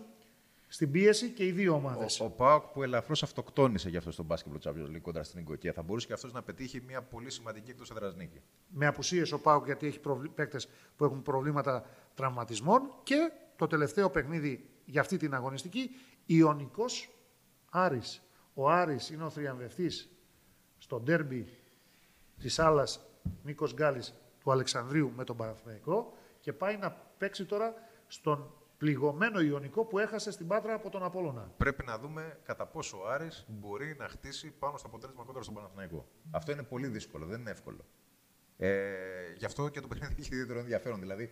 στην 0.69 0.91
πίεση 0.91 1.31
και 1.31 1.47
οι 1.47 1.53
δύο 1.53 1.75
ομάδες. 1.75 2.21
Ο, 2.21 2.25
ο 2.25 2.31
Πάοκ 2.31 2.65
που 2.65 2.83
ελαφρώς 2.83 3.23
αυτοκτόνησε 3.23 3.89
για 3.89 3.99
αυτό 3.99 4.11
στον 4.11 4.27
Basketball 4.29 4.71
Champions 4.71 4.91
League 4.95 5.01
κοντά 5.03 5.23
στην 5.23 5.41
Ιγκοκία. 5.41 5.73
Θα 5.73 5.83
μπορούσε 5.83 6.07
και 6.07 6.13
αυτός 6.13 6.33
να 6.33 6.43
πετύχει 6.43 6.83
μια 6.87 7.03
πολύ 7.03 7.31
σημαντική 7.31 7.71
εκτός 7.71 7.91
έδρας 7.91 8.15
νίκη. 8.15 8.41
Με 8.69 8.87
απουσίες 8.87 9.33
ο 9.33 9.41
Πάοκ 9.41 9.65
γιατί 9.65 9.87
έχει 9.87 10.01
προβλ... 10.01 10.27
παίκτες 10.29 10.69
που 10.97 11.05
έχουν 11.05 11.23
προβλήματα 11.23 11.87
τραυματισμών. 12.15 12.83
Και 13.03 13.33
το 13.57 13.67
τελευταίο 13.67 14.11
παιχνίδι 14.11 14.69
για 14.85 15.01
αυτή 15.01 15.17
την 15.17 15.35
αγωνιστική, 15.35 15.91
Ιωνικός 16.27 17.11
Άρης. 17.71 18.23
Ο 18.55 18.71
Άρης 18.71 19.11
είναι 19.11 19.25
ο 19.25 19.31
θριαμβευτής 19.31 20.11
στο 20.79 21.01
ντέρμπι 21.01 21.49
της 22.39 22.59
άλλας 22.59 23.01
Νίκος 23.43 23.75
Γκάλης 23.75 24.15
του 24.41 24.51
Αλεξανδρίου 24.51 25.13
με 25.17 25.25
τον 25.25 25.37
Παναθηναϊκό 25.37 26.13
και 26.41 26.53
πάει 26.53 26.77
να 26.77 26.91
παίξει 26.91 27.45
τώρα 27.45 27.75
στον 28.07 28.51
πληγωμένο 28.79 29.41
Ιωνικό 29.41 29.85
που 29.85 29.99
έχασε 29.99 30.31
στην 30.31 30.47
Πάτρα 30.47 30.75
από 30.75 30.91
τον 30.91 31.03
Απόλλωνα. 31.03 31.53
Πρέπει 31.57 31.85
να 31.85 31.99
δούμε 31.99 32.39
κατά 32.45 32.67
πόσο 32.67 32.99
ο 33.03 33.09
Άρης 33.09 33.47
μπορεί 33.49 33.97
να 33.99 34.09
χτίσει 34.09 34.51
πάνω 34.59 34.77
στο 34.77 34.87
αποτέλεσμα 34.87 35.25
κόντρα 35.25 35.43
στον 35.43 35.55
Παναθηναϊκό. 35.55 36.07
Αυτό 36.31 36.53
είναι 36.53 36.63
πολύ 36.63 36.87
δύσκολο, 36.87 37.27
δεν 37.27 37.41
είναι 37.41 37.51
εύκολο. 37.51 37.85
Ε, 38.57 38.83
γι' 39.37 39.45
αυτό 39.45 39.69
και 39.69 39.81
το 39.81 39.89
παιχνίδι 39.89 40.15
έχει 40.19 40.33
ιδιαίτερο 40.33 40.59
ενδιαφέρον. 40.59 41.01
Δηλαδή, 41.01 41.31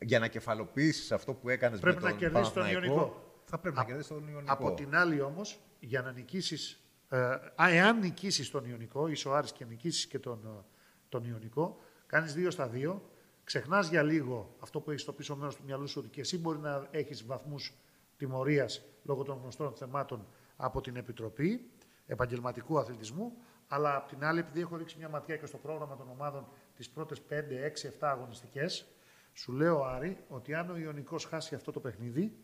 για 0.00 0.18
να 0.18 0.28
κεφαλοποιήσεις 0.28 1.12
αυτό 1.12 1.34
που 1.34 1.48
έκανες 1.48 1.80
με 1.80 1.92
τον 1.92 2.02
να 2.02 2.12
κερδίσεις 2.12 2.52
τον 2.52 2.70
Ιωνικό. 2.70 3.22
Θα 3.44 3.58
πρέπει 3.58 3.76
να 3.76 3.84
κερδίσεις 3.84 4.08
τον 4.08 4.28
Ιωνικό. 4.28 4.52
Από 4.52 4.74
την 4.74 4.96
άλλη 4.96 5.20
όμως, 5.20 5.60
για 5.80 6.02
να 6.02 6.12
νικήσεις 6.12 6.82
ε, 7.08 7.36
εάν 7.56 7.98
νικήσεις 7.98 8.50
τον 8.50 8.64
Ιωνικό, 8.64 9.08
είσαι 9.08 9.28
ο 9.28 9.34
Άρης 9.34 9.52
και 9.52 9.64
νικήσεις 9.64 10.06
και 10.06 10.18
τον, 10.18 10.40
ε, 10.44 10.64
τον 11.08 11.24
Ιωνικό, 11.24 11.80
κάνεις 12.06 12.34
2 12.34 12.50
στα 12.50 12.70
2, 12.74 13.00
ξεχνάς 13.48 13.88
για 13.88 14.02
λίγο 14.02 14.56
αυτό 14.58 14.80
που 14.80 14.90
έχεις 14.90 15.02
στο 15.02 15.12
πίσω 15.12 15.36
μέρος 15.36 15.56
του 15.56 15.62
μυαλού 15.66 15.86
σου 15.88 16.00
ότι 16.00 16.08
και 16.08 16.20
εσύ 16.20 16.38
μπορεί 16.38 16.58
να 16.58 16.88
έχεις 16.90 17.26
βαθμούς 17.26 17.74
τιμωρίας 18.16 18.84
λόγω 19.02 19.22
των 19.22 19.38
γνωστών 19.42 19.72
θεμάτων 19.72 20.26
από 20.56 20.80
την 20.80 20.96
Επιτροπή 20.96 21.70
Επαγγελματικού 22.06 22.78
Αθλητισμού. 22.78 23.32
Αλλά 23.68 23.96
απ' 23.96 24.08
την 24.08 24.24
άλλη, 24.24 24.38
επειδή 24.38 24.60
έχω 24.60 24.76
ρίξει 24.76 24.98
μια 24.98 25.08
ματιά 25.08 25.36
και 25.36 25.46
στο 25.46 25.56
πρόγραμμα 25.56 25.96
των 25.96 26.08
ομάδων 26.10 26.48
τις 26.74 26.90
πρώτες 26.90 27.20
5, 27.20 27.58
6, 27.58 27.88
7 27.88 27.92
αγωνιστικές, 28.00 28.86
σου 29.32 29.52
λέω 29.52 29.84
Άρη 29.84 30.24
ότι 30.28 30.54
αν 30.54 30.70
ο 30.70 30.76
Ιωνικός 30.76 31.24
χάσει 31.24 31.54
αυτό 31.54 31.72
το 31.72 31.80
παιχνίδι, 31.80 32.36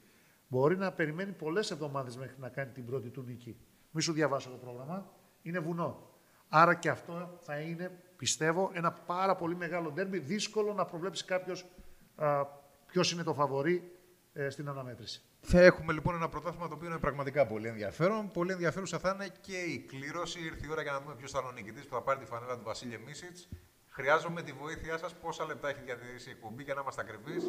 μπορεί 0.48 0.76
να 0.76 0.92
περιμένει 0.92 1.32
πολλές 1.32 1.70
εβδομάδες 1.70 2.16
μέχρι 2.16 2.36
να 2.40 2.48
κάνει 2.48 2.72
την 2.72 2.86
πρώτη 2.86 3.08
του 3.08 3.22
νίκη. 3.22 3.56
Μη 3.90 4.02
σου 4.02 4.12
διαβάσω 4.12 4.50
το 4.50 4.56
πρόγραμμα. 4.56 5.12
Είναι 5.42 5.58
βουνό. 5.58 6.10
Άρα 6.48 6.74
και 6.74 6.88
αυτό 6.88 7.38
θα 7.40 7.60
είναι, 7.60 8.02
πιστεύω, 8.24 8.70
ένα 8.74 8.92
πάρα 8.92 9.34
πολύ 9.36 9.56
μεγάλο 9.56 9.90
ντέρμπι. 9.90 10.18
Δύσκολο 10.18 10.72
να 10.72 10.84
προβλέψει 10.84 11.24
κάποιος 11.24 11.64
ποιος 12.86 13.12
είναι 13.12 13.22
το 13.22 13.34
φαβορή 13.34 13.92
ε, 14.32 14.50
στην 14.50 14.68
αναμέτρηση. 14.68 15.22
Θα 15.40 15.60
έχουμε 15.60 15.92
λοιπόν 15.92 16.14
ένα 16.14 16.28
πρωτάθλημα 16.28 16.68
το 16.68 16.74
οποίο 16.74 16.88
είναι 16.88 16.98
πραγματικά 16.98 17.46
πολύ 17.46 17.68
ενδιαφέρον. 17.68 18.30
Πολύ 18.30 18.52
ενδιαφέρουσα 18.52 18.98
θα 18.98 19.10
είναι 19.14 19.28
και 19.40 19.56
η 19.56 19.78
κλήρωση. 19.78 20.38
Ήρθε 20.44 20.66
η 20.66 20.70
ώρα 20.70 20.82
για 20.82 20.92
να 20.92 21.00
δούμε 21.00 21.14
ποιος 21.14 21.30
θα 21.30 21.38
είναι 21.38 21.48
ο 21.48 21.52
νικητής 21.52 21.86
που 21.86 21.94
θα 21.94 22.02
πάρει 22.02 22.18
τη 22.18 22.24
φανέλα 22.24 22.56
του 22.56 22.64
Βασίλη 22.64 22.98
Μίσιτς. 23.06 23.48
Χρειάζομαι 23.88 24.42
τη 24.42 24.52
βοήθειά 24.52 24.98
σας. 24.98 25.14
Πόσα 25.14 25.44
λεπτά 25.46 25.68
έχει 25.68 25.80
διατηρήσει 25.84 26.28
η 26.28 26.32
εκπομπή 26.32 26.62
για 26.62 26.74
να 26.74 26.80
είμαστε 26.80 27.00
ακριβείς; 27.00 27.44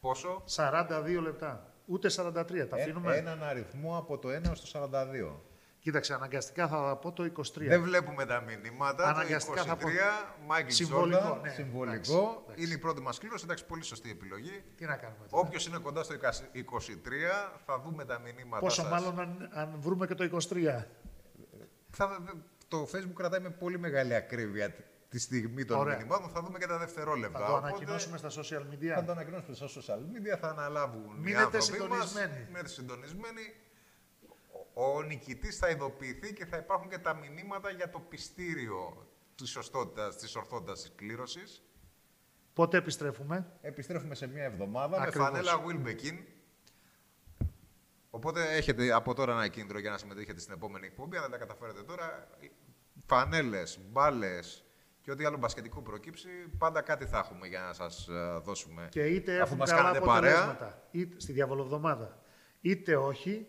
Πόσο; 0.00 0.44
42 0.56 1.20
λεπτά. 1.22 1.72
Ούτε 1.86 2.08
43. 2.08 2.66
Τα 2.68 2.76
Ε, 2.78 2.82
αφήνουμε. 2.82 3.16
έναν 3.16 3.42
αριθμό 3.42 3.96
από 3.98 4.18
το 4.18 4.28
1 4.28 4.54
στο 4.54 4.66
42. 4.66 5.40
Κοίταξε, 5.84 6.14
αναγκαστικά 6.14 6.68
θα 6.68 6.96
πω 6.96 7.12
το 7.12 7.22
23. 7.36 7.42
Δεν 7.56 7.82
βλέπουμε 7.82 8.24
τα 8.26 8.40
μηνύματα. 8.40 9.08
Αναγκαστικά 9.08 9.54
το 9.54 9.60
23, 9.62 9.66
θα 9.66 9.76
πω. 9.76 9.88
Μάικλ 10.46 10.68
Συμβολικό, 10.70 11.18
Τζόρνταν, 11.20 11.40
ναι. 11.42 11.48
συμβολικό. 11.50 11.92
Εντάξει, 11.92 12.12
εντάξει. 12.12 12.64
Είναι 12.64 12.74
η 12.74 12.78
πρώτη 12.78 13.00
μας 13.00 13.18
κλήρωση. 13.18 13.44
Εντάξει, 13.44 13.66
πολύ 13.66 13.82
σωστή 13.82 14.10
επιλογή. 14.10 14.62
Τι 14.76 14.84
να 14.84 14.96
κάνουμε 14.96 15.26
τώρα. 15.30 15.42
Όποιος 15.46 15.66
είναι 15.66 15.78
κοντά 15.78 16.02
στο 16.02 16.14
23, 16.14 17.58
θα 17.66 17.80
δούμε 17.80 18.04
τα 18.04 18.18
μηνύματα. 18.18 18.62
Πόσο 18.62 18.82
σας. 18.82 18.90
μάλλον 18.90 19.20
αν, 19.20 19.48
αν 19.52 19.74
βρούμε 19.78 20.06
και 20.06 20.14
το 20.14 20.24
23. 20.24 20.86
Θα, 21.90 22.22
το 22.68 22.88
Facebook 22.92 23.14
κρατάει 23.14 23.40
με 23.40 23.50
πολύ 23.50 23.78
μεγάλη 23.78 24.14
ακρίβεια 24.14 24.70
τη- 24.70 24.82
τη 25.08 25.18
στιγμή 25.18 25.64
των 25.64 25.78
Ωραία. 25.78 25.96
μηνυμάτων. 25.96 26.28
Θα 26.30 26.42
δούμε 26.42 26.58
και 26.58 26.66
τα 26.66 26.78
δευτερόλεπτα. 26.78 27.38
Θα 27.38 27.46
το 27.46 27.52
Οπότε, 27.52 27.66
ανακοινώσουμε 27.68 28.18
στα 28.18 28.28
social 28.30 28.62
media. 28.74 28.92
Θα 28.94 29.04
το 29.04 29.12
ανακοινώσουμε 29.12 29.54
στα 29.56 29.66
social 29.66 29.98
media, 29.98 30.38
θα 30.40 30.48
αναλάβουν 30.48 31.16
οι 31.16 31.20
Μείνετε 31.20 31.42
άνθρωποι 31.44 31.64
συντονισμένοι. 31.64 32.28
Μας, 32.38 32.46
μείνετε 32.48 32.68
συντονισμένοι. 32.68 33.54
Ο, 34.74 34.84
ο 34.96 35.02
νικητής 35.02 35.56
θα 35.58 35.68
ειδοποιηθεί 35.68 36.32
και 36.32 36.46
θα 36.46 36.56
υπάρχουν 36.56 36.88
και 36.88 36.98
τα 36.98 37.14
μηνύματα 37.14 37.70
για 37.70 37.90
το 37.90 37.98
πιστήριο 37.98 39.08
της 39.34 39.50
σωστότητας, 39.50 40.16
της 40.16 40.36
ορθότητας 40.36 40.80
της 40.82 40.92
κλήρωσης. 40.94 41.62
Πότε 42.52 42.76
επιστρέφουμε; 42.76 43.58
Επιστρέφουμε 43.60 44.14
σε 44.14 44.26
μια 44.26 44.44
εβδομάδα 44.44 45.00
Ακριβώς. 45.00 45.30
με 45.30 45.42
φανέλα 45.42 45.64
Wilbekin. 45.66 46.18
Οπότε 48.10 48.54
έχετε 48.56 48.92
από 48.92 49.14
τώρα 49.14 49.32
ένα 49.32 49.48
κίνητρο 49.48 49.78
για 49.78 49.90
να 49.90 49.98
συμμετέχετε 49.98 50.40
στην 50.40 50.54
επόμενη 50.54 50.86
εκπομπή. 50.86 51.16
Αν 51.16 51.22
δεν 51.22 51.30
τα 51.30 51.38
καταφέρετε 51.38 51.82
τώρα, 51.82 52.28
φανέλες, 53.06 53.78
μπάλες 53.90 54.64
και 55.00 55.10
ό,τι 55.10 55.24
άλλο 55.24 55.36
μπασκετικό 55.36 55.80
προκύψει, 55.82 56.28
πάντα 56.58 56.80
κάτι 56.82 57.06
θα 57.06 57.18
έχουμε 57.18 57.46
για 57.46 57.60
να 57.60 57.72
σας 57.72 58.08
ε, 58.08 58.38
δώσουμε. 58.42 58.88
Και 58.90 59.06
είτε 59.06 59.32
Αφού 59.34 59.42
έχουν 59.42 59.56
μας 59.56 59.70
καλά 59.70 59.82
κάνετε 59.82 60.04
παρέα. 60.04 60.32
αποτελέσματα 60.32 60.88
είτε, 60.90 61.20
στη 61.20 61.32
διαβολοβδομάδα, 61.32 62.22
είτε 62.60 62.96
όχι, 62.96 63.46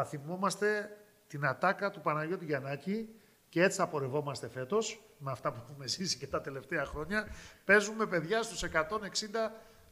θα 0.00 0.08
θυμόμαστε 0.08 0.96
την 1.26 1.46
ατάκα 1.46 1.90
του 1.90 2.00
Παναγιώτη 2.00 2.44
Γιαννάκη 2.44 3.08
και 3.48 3.62
έτσι 3.62 3.78
θα 3.78 3.86
πορευόμαστε 3.86 4.48
φέτος, 4.48 5.02
με 5.18 5.30
αυτά 5.30 5.52
που 5.52 5.60
έχουμε 5.64 5.86
ζήσει 5.86 6.18
και 6.18 6.26
τα 6.26 6.40
τελευταία 6.40 6.84
χρόνια. 6.84 7.28
Παίζουμε 7.64 8.06
παιδιά 8.06 8.42
στους 8.42 8.64
160 8.64 8.70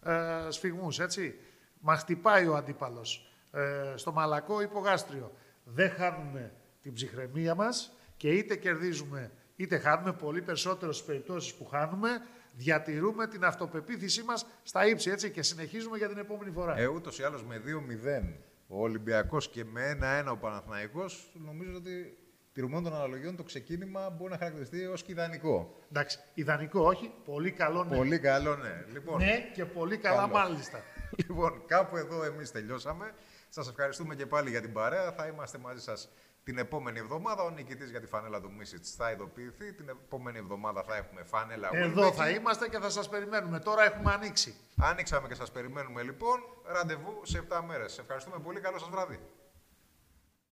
ε, 0.03 0.51
σφιγμούς, 0.51 0.99
έτσι. 0.99 1.39
Μα 1.81 1.97
χτυπάει 1.97 2.47
ο 2.47 2.57
αντίπαλος. 2.57 3.33
Ε, 3.51 3.93
στο 3.97 4.13
μαλακό 4.13 4.61
υπογάστριο. 4.61 5.33
Δεν 5.65 5.91
χάνουμε 5.91 6.53
την 6.83 6.93
ψυχραιμία 6.93 7.55
μας 7.55 7.93
και 8.17 8.29
είτε 8.29 8.57
κερδίζουμε 8.57 9.31
είτε 9.57 9.79
χάνουμε 9.79 10.13
πολύ 10.13 10.43
περισσότερο 10.43 10.93
στις 10.93 11.07
περιπτώσεις 11.07 11.55
που 11.55 11.67
χάνουμε, 11.67 12.09
διατηρούμε 12.53 13.27
την 13.27 13.45
αυτοπεποίθησή 13.45 14.23
μας 14.23 14.47
στα 14.63 14.87
ύψη 14.87 15.11
έτσι, 15.11 15.31
και 15.31 15.43
συνεχίζουμε 15.43 15.97
για 15.97 16.09
την 16.09 16.19
επόμενη 16.19 16.51
φορά. 16.51 16.79
Ε, 16.79 16.87
ούτως 16.87 17.19
ή 17.19 17.23
άλλως 17.23 17.45
με 17.45 17.63
2-0 17.65 18.48
ο 18.69 18.83
Ολυμπιακός 18.83 19.49
και 19.49 19.65
με 19.65 19.99
1-1 20.27 20.33
ο 20.33 20.37
Παναθηναϊκός, 20.37 21.33
νομίζω 21.35 21.77
ότι 21.77 22.19
τηρουμένων 22.53 22.85
των 22.85 22.95
αναλογιών 22.95 23.37
το 23.37 23.43
ξεκίνημα 23.43 24.11
μπορεί 24.11 24.31
να 24.31 24.39
χαρακτηριστεί 24.39 24.85
ως 24.87 25.03
και 25.03 25.13
ιδανικό. 25.13 25.77
Εντάξει, 25.91 26.19
ιδανικό 26.35 26.81
όχι, 26.81 27.13
πολύ 27.25 27.51
καλό 27.51 27.85
ναι. 27.85 27.97
Πολύ 27.97 28.19
καλό, 28.19 28.57
ναι. 28.57 28.85
Λοιπόν, 28.93 29.17
Ναι 29.19 29.51
και 29.55 29.65
πολύ 29.65 29.97
καλά 29.97 30.17
Καλό. 30.17 30.33
μάλιστα. 30.33 30.83
Λοιπόν, 31.17 31.63
κάπου 31.67 31.97
εδώ 31.97 32.25
εμείς 32.25 32.51
τελειώσαμε. 32.51 33.15
Σας 33.49 33.69
ευχαριστούμε 33.69 34.15
και 34.15 34.27
πάλι 34.27 34.51
για 34.51 34.61
την 34.61 34.73
παρέα. 34.73 35.13
Θα 35.13 35.27
είμαστε 35.27 35.59
μαζί 35.59 35.81
σας 35.83 36.09
την 36.49 36.59
επόμενη 36.59 36.99
εβδομάδα. 36.99 37.43
Ο 37.43 37.51
νικητής 37.51 37.91
για 37.91 38.01
τη 38.01 38.07
φανέλα 38.07 38.41
του 38.41 38.53
Μίσιτς 38.59 38.95
θα 38.95 39.11
ειδοποιηθεί. 39.11 39.73
Την 39.73 39.89
επόμενη 39.89 40.39
εβδομάδα 40.39 40.83
θα 40.83 40.97
έχουμε 40.97 41.23
φανέλα 41.25 41.69
Εδώ 41.73 42.09
Wilbekin. 42.09 42.13
θα 42.13 42.31
είμαστε 42.31 42.69
και 42.69 42.79
θα 42.79 42.91
σας 42.91 43.09
περιμένουμε. 43.09 43.59
Τώρα 43.59 43.83
έχουμε 43.85 44.13
ανοίξει. 44.13 44.55
Άνοιξαμε 44.81 45.29
και 45.29 45.35
σας 45.35 45.51
περιμένουμε 45.51 46.03
λοιπόν. 46.03 46.39
Ραντεβού 46.65 47.21
σε 47.23 47.39
7 47.49 47.61
μέρες. 47.67 47.99
Ευχαριστούμε 47.99 48.39
πολύ. 48.39 48.61
Καλό 48.61 48.79
σας 48.79 48.89
βράδυ. 48.89 49.19